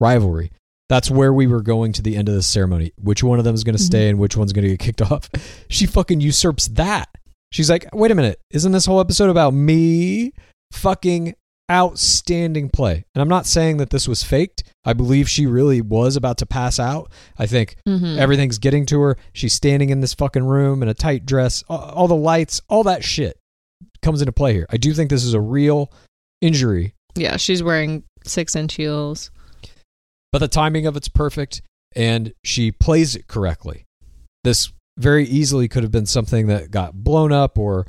[0.00, 0.52] rivalry.
[0.88, 2.92] That's where we were going to the end of the ceremony.
[3.00, 3.86] Which one of them is going to mm-hmm.
[3.86, 5.30] stay and which one's going to get kicked off?
[5.68, 7.08] She fucking usurps that.
[7.50, 10.32] She's like, wait a minute, isn't this whole episode about me?
[10.72, 11.34] Fucking
[11.70, 13.04] outstanding play.
[13.14, 14.64] And I'm not saying that this was faked.
[14.84, 17.10] I believe she really was about to pass out.
[17.38, 18.18] I think Mhm.
[18.18, 19.16] everything's getting to her.
[19.32, 21.64] She's standing in this fucking room in a tight dress.
[21.68, 23.38] All, all the lights, all that shit
[24.02, 24.66] comes into play here.
[24.70, 25.90] I do think this is a real
[26.40, 29.30] injury Yeah, she's wearing six inch heels.
[30.32, 31.62] but the timing of it's perfect
[31.96, 33.84] and she plays it correctly.
[34.42, 37.86] This very easily could have been something that got blown up or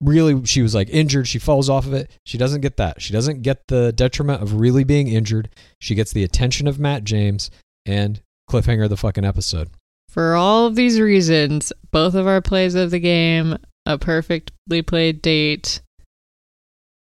[0.00, 2.10] really she was like injured, she falls off of it.
[2.24, 3.00] She doesn't get that.
[3.00, 5.48] She doesn't get the detriment of really being injured.
[5.80, 7.50] She gets the attention of Matt James
[7.84, 8.20] and
[8.50, 9.70] cliffhanger the fucking episode.
[10.08, 15.22] For all of these reasons, both of our plays of the game, a perfectly played
[15.22, 15.80] date.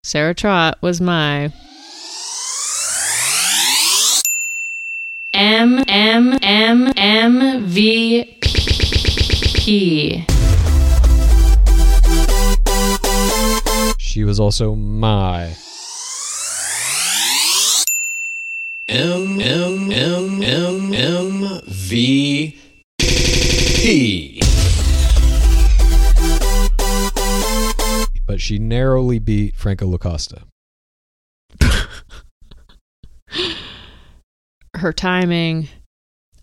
[0.04, 1.52] Sarah Trott was my
[5.34, 10.26] M M M M V P.
[14.10, 15.56] She was also my
[18.88, 22.60] M M M M M V
[22.98, 24.42] P.
[28.26, 30.42] but she narrowly beat Franco Lacosta.
[34.76, 35.70] her timing,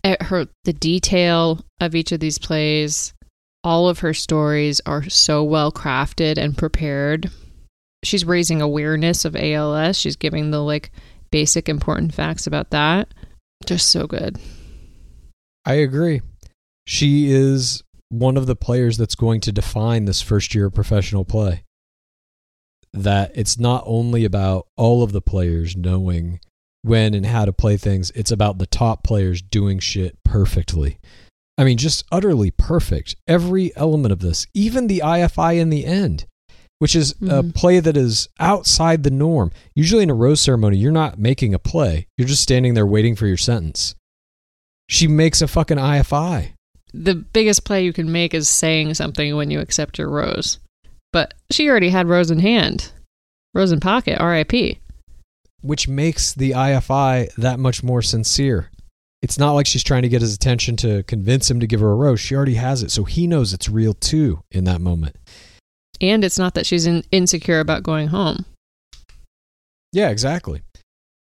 [0.05, 3.13] eh, her the detail of each of these plays,
[3.61, 7.29] all of her stories are so well crafted and prepared.
[8.03, 9.97] She's raising awareness of ALS.
[9.97, 10.91] She's giving the like
[11.31, 13.13] basic important facts about that.
[13.65, 14.37] Just so good.
[15.65, 16.21] I agree.
[16.85, 21.25] She is one of the players that's going to define this first year of professional
[21.25, 21.63] play.
[22.93, 26.39] That it's not only about all of the players knowing
[26.83, 30.99] when and how to play things, it's about the top players doing shit perfectly.
[31.57, 33.15] I mean, just utterly perfect.
[33.27, 36.25] Every element of this, even the IFI in the end,
[36.79, 37.55] which is a Mhm.
[37.55, 39.51] play that is outside the norm.
[39.75, 43.15] Usually in a rose ceremony, you're not making a play, you're just standing there waiting
[43.15, 43.95] for your sentence.
[44.89, 46.53] She makes a fucking IFI.
[46.93, 50.59] The biggest play you can make is saying something when you accept your rose.
[51.11, 52.91] But she already had rose in hand,
[53.53, 54.79] rose in pocket, RIP.
[55.61, 58.69] which makes the IFI that much more sincere.
[59.23, 61.91] It's not like she's trying to get his attention to convince him to give her
[61.91, 62.19] a rose.
[62.21, 65.15] She already has it, so he knows it's real too in that moment.
[66.01, 68.45] And it's not that she's in- insecure about going home.
[69.91, 70.61] Yeah, exactly.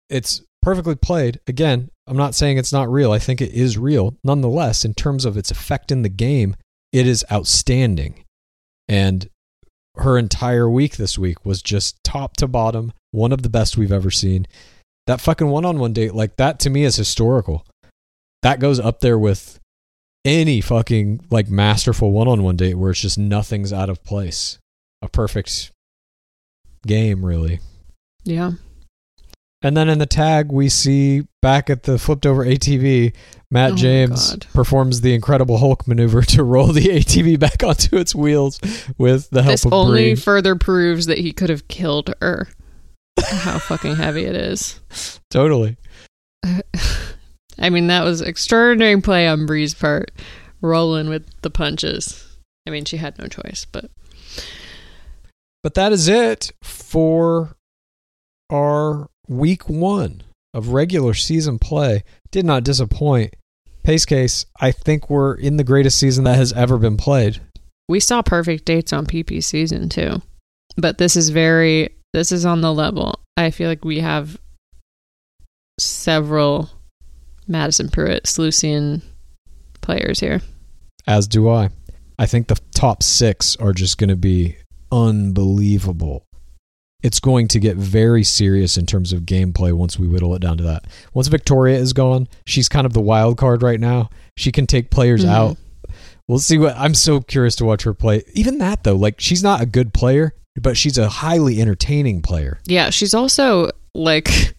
[0.10, 1.40] It's perfectly played.
[1.48, 3.12] Again, I'm not saying it's not real.
[3.12, 4.16] I think it is real.
[4.24, 6.56] Nonetheless, in terms of its effect in the game,
[6.94, 8.24] it is outstanding.
[8.88, 9.30] And
[9.96, 13.92] her entire week this week was just top to bottom, one of the best we've
[13.92, 14.48] ever seen.
[15.08, 17.66] That fucking one on one date, like that to me is historical.
[18.44, 19.60] That goes up there with
[20.26, 24.60] any fucking like masterful one on one date where it's just nothing's out of place.
[25.02, 25.72] A perfect
[26.86, 27.60] game, really.
[28.24, 28.52] Yeah.
[29.64, 33.14] And then in the tag, we see back at the flipped over ATV,
[33.50, 38.14] Matt Oh James performs the Incredible Hulk maneuver to roll the ATV back onto its
[38.14, 38.60] wheels
[38.98, 40.16] with the help This of only Bree.
[40.16, 42.48] further proves that he could have killed her.
[43.20, 44.80] How fucking heavy it is.
[45.32, 45.78] totally.
[47.60, 50.12] I mean, that was extraordinary play on Bree's part,
[50.62, 52.38] rolling with the punches.
[52.66, 53.90] I mean, she had no choice, but
[55.64, 57.56] But that is it for
[58.52, 60.24] our week one
[60.54, 62.04] of regular season play.
[62.32, 63.36] Did not disappoint.
[63.84, 67.40] Pace case, I think we're in the greatest season that has ever been played.
[67.88, 70.22] we saw perfect dates on PP season too.
[70.76, 73.22] But this is very, this is on the level.
[73.38, 74.40] I feel like we have
[75.80, 76.70] several
[77.48, 79.02] Madison Prewett, Slucian
[79.82, 80.42] players here.
[81.08, 81.70] as do I.
[82.20, 84.58] I think the top six are just going to be
[84.92, 86.24] unbelievable.
[87.04, 90.58] It's going to get very serious in terms of gameplay once we whittle it down
[90.58, 90.86] to that.
[91.14, 94.10] Once Victoria is gone, she's kind of the wild card right now.
[94.36, 95.30] She can take players Mhm.
[95.30, 95.58] out.
[96.28, 98.24] We'll see what I'm so curious to watch her play.
[98.34, 102.60] Even that though, like she's not a good player, but she's a highly entertaining player.
[102.66, 104.28] Yeah, she's also like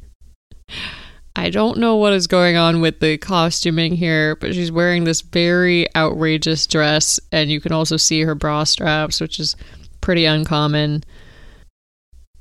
[1.36, 5.20] I don't know what is going on with the costuming here, but she's wearing this
[5.20, 9.54] very outrageous dress and you can also see her bra straps, which is
[10.00, 11.04] pretty uncommon.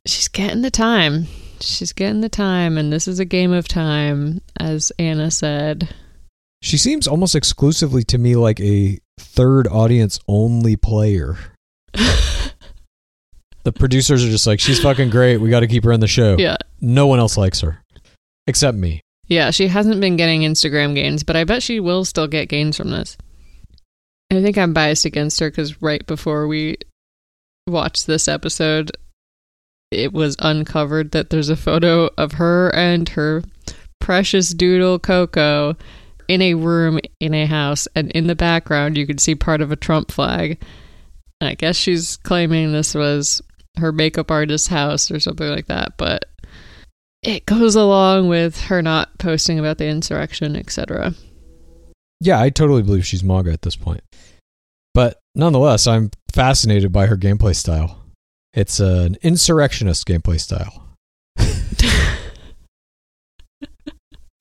[0.06, 1.28] She's getting the time.
[1.60, 5.94] She's getting the time and this is a game of time as Anna said.
[6.64, 11.38] She seems almost exclusively to me like a third audience only player.
[13.68, 15.42] The producers are just like, she's fucking great.
[15.42, 16.38] We got to keep her in the show.
[16.40, 16.56] Yeah.
[16.80, 17.84] No one else likes her
[18.48, 19.02] except me.
[19.28, 22.78] Yeah, she hasn't been getting Instagram gains, but I bet she will still get gains
[22.78, 23.18] from this.
[24.32, 26.78] I think I'm biased against her because right before we
[27.68, 28.91] watched this episode,
[29.91, 33.44] it was uncovered that there's a photo of her and her
[33.99, 35.76] precious doodle Coco
[36.28, 39.72] in a room in a house, and in the background, you could see part of
[39.72, 40.61] a Trump flag.
[41.40, 43.41] I guess she's claiming this was
[43.78, 46.26] her makeup artist's house or something like that, but
[47.23, 51.14] it goes along with her not posting about the insurrection, etc.
[52.19, 54.02] Yeah, I totally believe she's MAGA at this point.
[54.94, 58.03] But nonetheless, I'm fascinated by her gameplay style.
[58.53, 60.84] It's an insurrectionist gameplay style.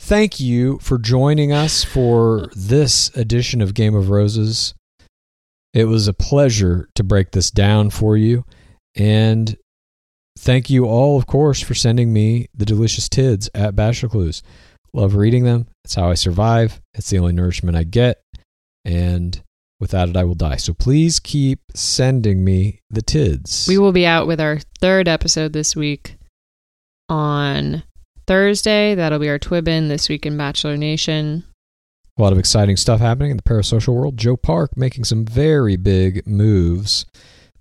[0.01, 4.73] Thank you for joining us for this edition of Game of Roses.
[5.75, 8.45] It was a pleasure to break this down for you.
[8.95, 9.57] And
[10.39, 14.43] thank you all, of course, for sending me the delicious tids at Bachelor Clues.
[14.93, 15.67] Love reading them.
[15.85, 16.81] It's how I survive.
[16.95, 18.23] It's the only nourishment I get.
[18.85, 19.43] And
[19.81, 20.57] without it, I will die.
[20.57, 23.67] So please keep sending me the tids.
[23.69, 26.17] We will be out with our third episode this week
[27.09, 27.83] on
[28.27, 28.95] Thursday.
[28.95, 31.45] That'll be our Twibbin this week in Bachelor Nation.
[32.19, 34.17] A lot of exciting stuff happening in the parasocial world.
[34.17, 37.05] Joe Park making some very big moves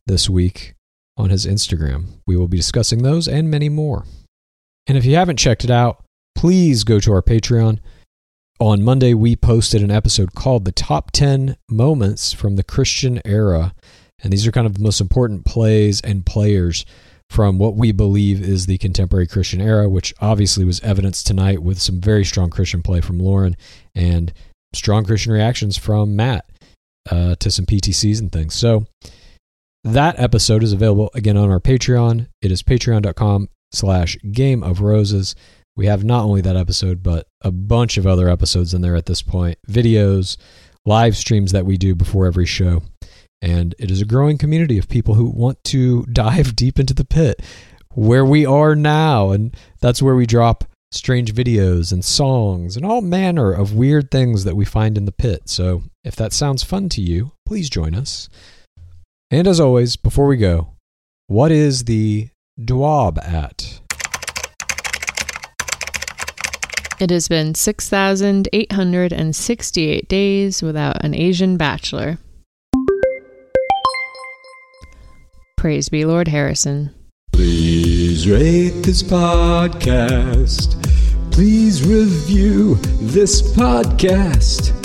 [0.07, 0.74] this week
[1.17, 2.05] on his Instagram.
[2.27, 4.05] We will be discussing those and many more.
[4.87, 6.03] And if you haven't checked it out,
[6.35, 7.79] please go to our Patreon.
[8.59, 13.73] On Monday, we posted an episode called The Top 10 Moments from the Christian Era.
[14.23, 16.85] And these are kind of the most important plays and players
[17.29, 21.81] from what we believe is the contemporary Christian era, which obviously was evidenced tonight with
[21.81, 23.57] some very strong Christian play from Lauren
[23.95, 24.31] and
[24.73, 26.45] strong Christian reactions from Matt.
[27.09, 28.53] uh, to some PTCs and things.
[28.55, 28.85] So
[29.85, 32.27] that episode is available again on our Patreon.
[32.41, 35.35] It is patreon.com slash game of roses.
[35.77, 39.05] We have not only that episode, but a bunch of other episodes in there at
[39.05, 40.37] this point, videos,
[40.85, 42.81] live streams that we do before every show.
[43.43, 47.05] And it is a growing community of people who want to dive deep into the
[47.05, 47.43] pit
[47.93, 49.29] where we are now.
[49.29, 54.45] And that's where we drop strange videos and songs and all manner of weird things
[54.45, 55.43] that we find in the pit.
[55.45, 58.29] So if that sounds fun to you, please join us.
[59.31, 60.75] And as always, before we go,
[61.27, 62.29] what is the
[62.59, 63.79] Dwab at?
[66.99, 72.19] It has been 6,868 days without an Asian bachelor.
[75.57, 76.93] Praise be Lord Harrison.
[77.33, 80.79] Please rate this podcast.
[81.31, 84.84] Please review this podcast.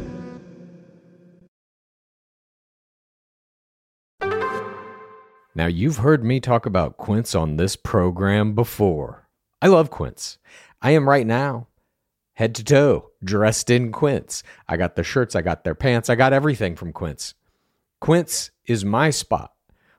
[5.53, 9.27] Now, you've heard me talk about Quince on this program before.
[9.61, 10.37] I love Quince.
[10.81, 11.67] I am right now,
[12.33, 14.43] head to toe, dressed in Quince.
[14.69, 17.33] I got their shirts, I got their pants, I got everything from Quince.
[17.99, 19.51] Quince is my spot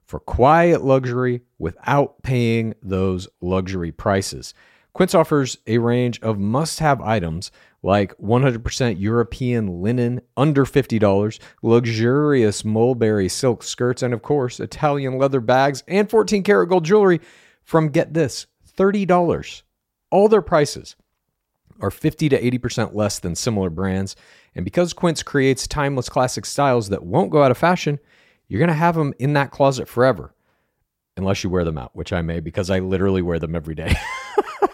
[0.06, 4.54] for quiet luxury without paying those luxury prices.
[4.94, 7.50] Quince offers a range of must have items
[7.82, 15.40] like 100% European linen under $50, luxurious mulberry silk skirts, and of course, Italian leather
[15.40, 17.20] bags and 14 karat gold jewelry
[17.64, 18.46] from get this
[18.78, 19.62] $30.
[20.10, 20.94] All their prices
[21.80, 24.14] are 50 to 80% less than similar brands.
[24.54, 27.98] And because Quince creates timeless classic styles that won't go out of fashion,
[28.46, 30.34] you're going to have them in that closet forever.
[31.16, 33.94] Unless you wear them out, which I may because I literally wear them every day.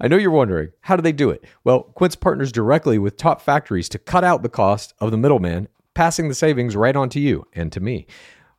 [0.00, 1.44] I know you're wondering, how do they do it?
[1.64, 5.68] Well, Quince partners directly with top factories to cut out the cost of the middleman,
[5.94, 8.06] passing the savings right on to you and to me.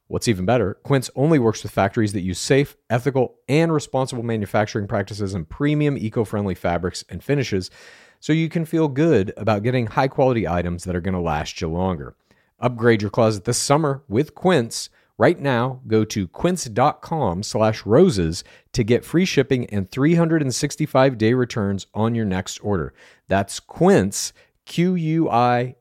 [0.07, 4.87] What's even better, Quince only works with factories that use safe, ethical, and responsible manufacturing
[4.87, 7.71] practices and premium eco friendly fabrics and finishes
[8.19, 11.59] so you can feel good about getting high quality items that are going to last
[11.59, 12.15] you longer.
[12.59, 14.89] Upgrade your closet this summer with Quince.
[15.19, 22.15] Right now, go to quince.com slash roses to get free shipping and 365-day returns on
[22.15, 22.93] your next order.
[23.27, 24.33] That's quince,
[24.65, 25.77] Q-U-I-N-C-E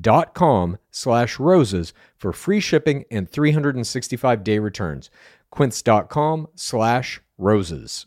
[0.00, 5.10] dot com slash roses for free shipping and 365-day returns.
[5.50, 8.06] quince.com slash roses.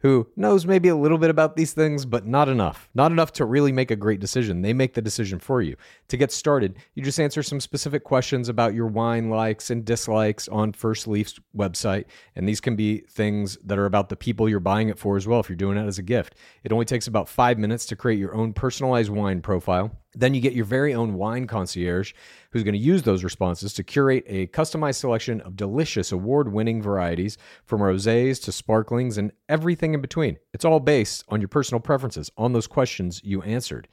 [0.00, 2.88] who knows maybe a little bit about these things, but not enough.
[2.94, 4.62] Not enough to really make a great decision.
[4.62, 5.76] They make the decision for you.
[6.08, 10.48] To get started, you just answer some specific questions about your wine likes and dislikes
[10.48, 12.06] on First Leaf's website.
[12.34, 15.26] And these can be things that are about the people you're buying it for as
[15.26, 16.34] well, if you're doing it as a gift.
[16.64, 19.96] It only takes about five minutes to create your own personalized wine profile.
[20.14, 22.12] Then you get your very own wine concierge
[22.50, 26.82] who's going to use those responses to curate a customized selection of delicious award winning
[26.82, 30.38] varieties from rosés to sparklings and everything in between.
[30.52, 33.86] It's all based on your personal preferences, on those questions you answered.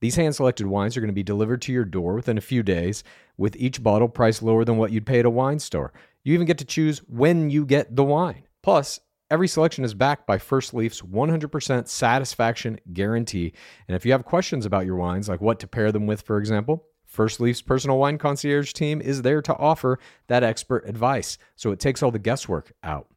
[0.00, 2.62] These hand selected wines are going to be delivered to your door within a few
[2.62, 3.02] days,
[3.36, 5.92] with each bottle priced lower than what you'd pay at a wine store.
[6.22, 8.44] You even get to choose when you get the wine.
[8.62, 9.00] Plus,
[9.30, 13.52] Every selection is backed by First Leaf's 100% satisfaction guarantee.
[13.86, 16.38] And if you have questions about your wines, like what to pair them with, for
[16.38, 19.98] example, First Leaf's personal wine concierge team is there to offer
[20.28, 21.36] that expert advice.
[21.56, 23.08] So it takes all the guesswork out.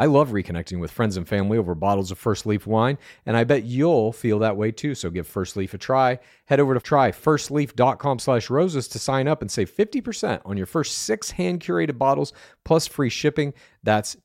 [0.00, 2.96] I love reconnecting with friends and family over bottles of First Leaf wine,
[3.26, 4.94] and I bet you'll feel that way too.
[4.94, 6.20] So give First Leaf a try.
[6.46, 10.96] Head over to tryfirstleaf.com slash roses to sign up and save 50% on your first
[10.96, 12.32] six hand-curated bottles
[12.64, 13.52] plus free shipping.
[13.82, 14.16] That's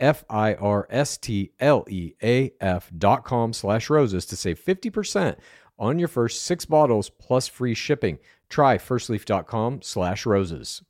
[0.00, 5.36] T-R-Y-F-I-R-S-T-L-E-A-F dot com slash roses to save 50%
[5.78, 8.18] on your first six bottles plus free shipping.
[8.48, 10.82] Try firstleaf.com slash roses.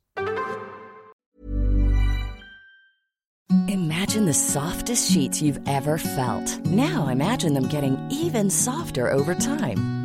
[3.67, 6.65] Imagine the softest sheets you've ever felt.
[6.65, 10.04] Now imagine them getting even softer over time.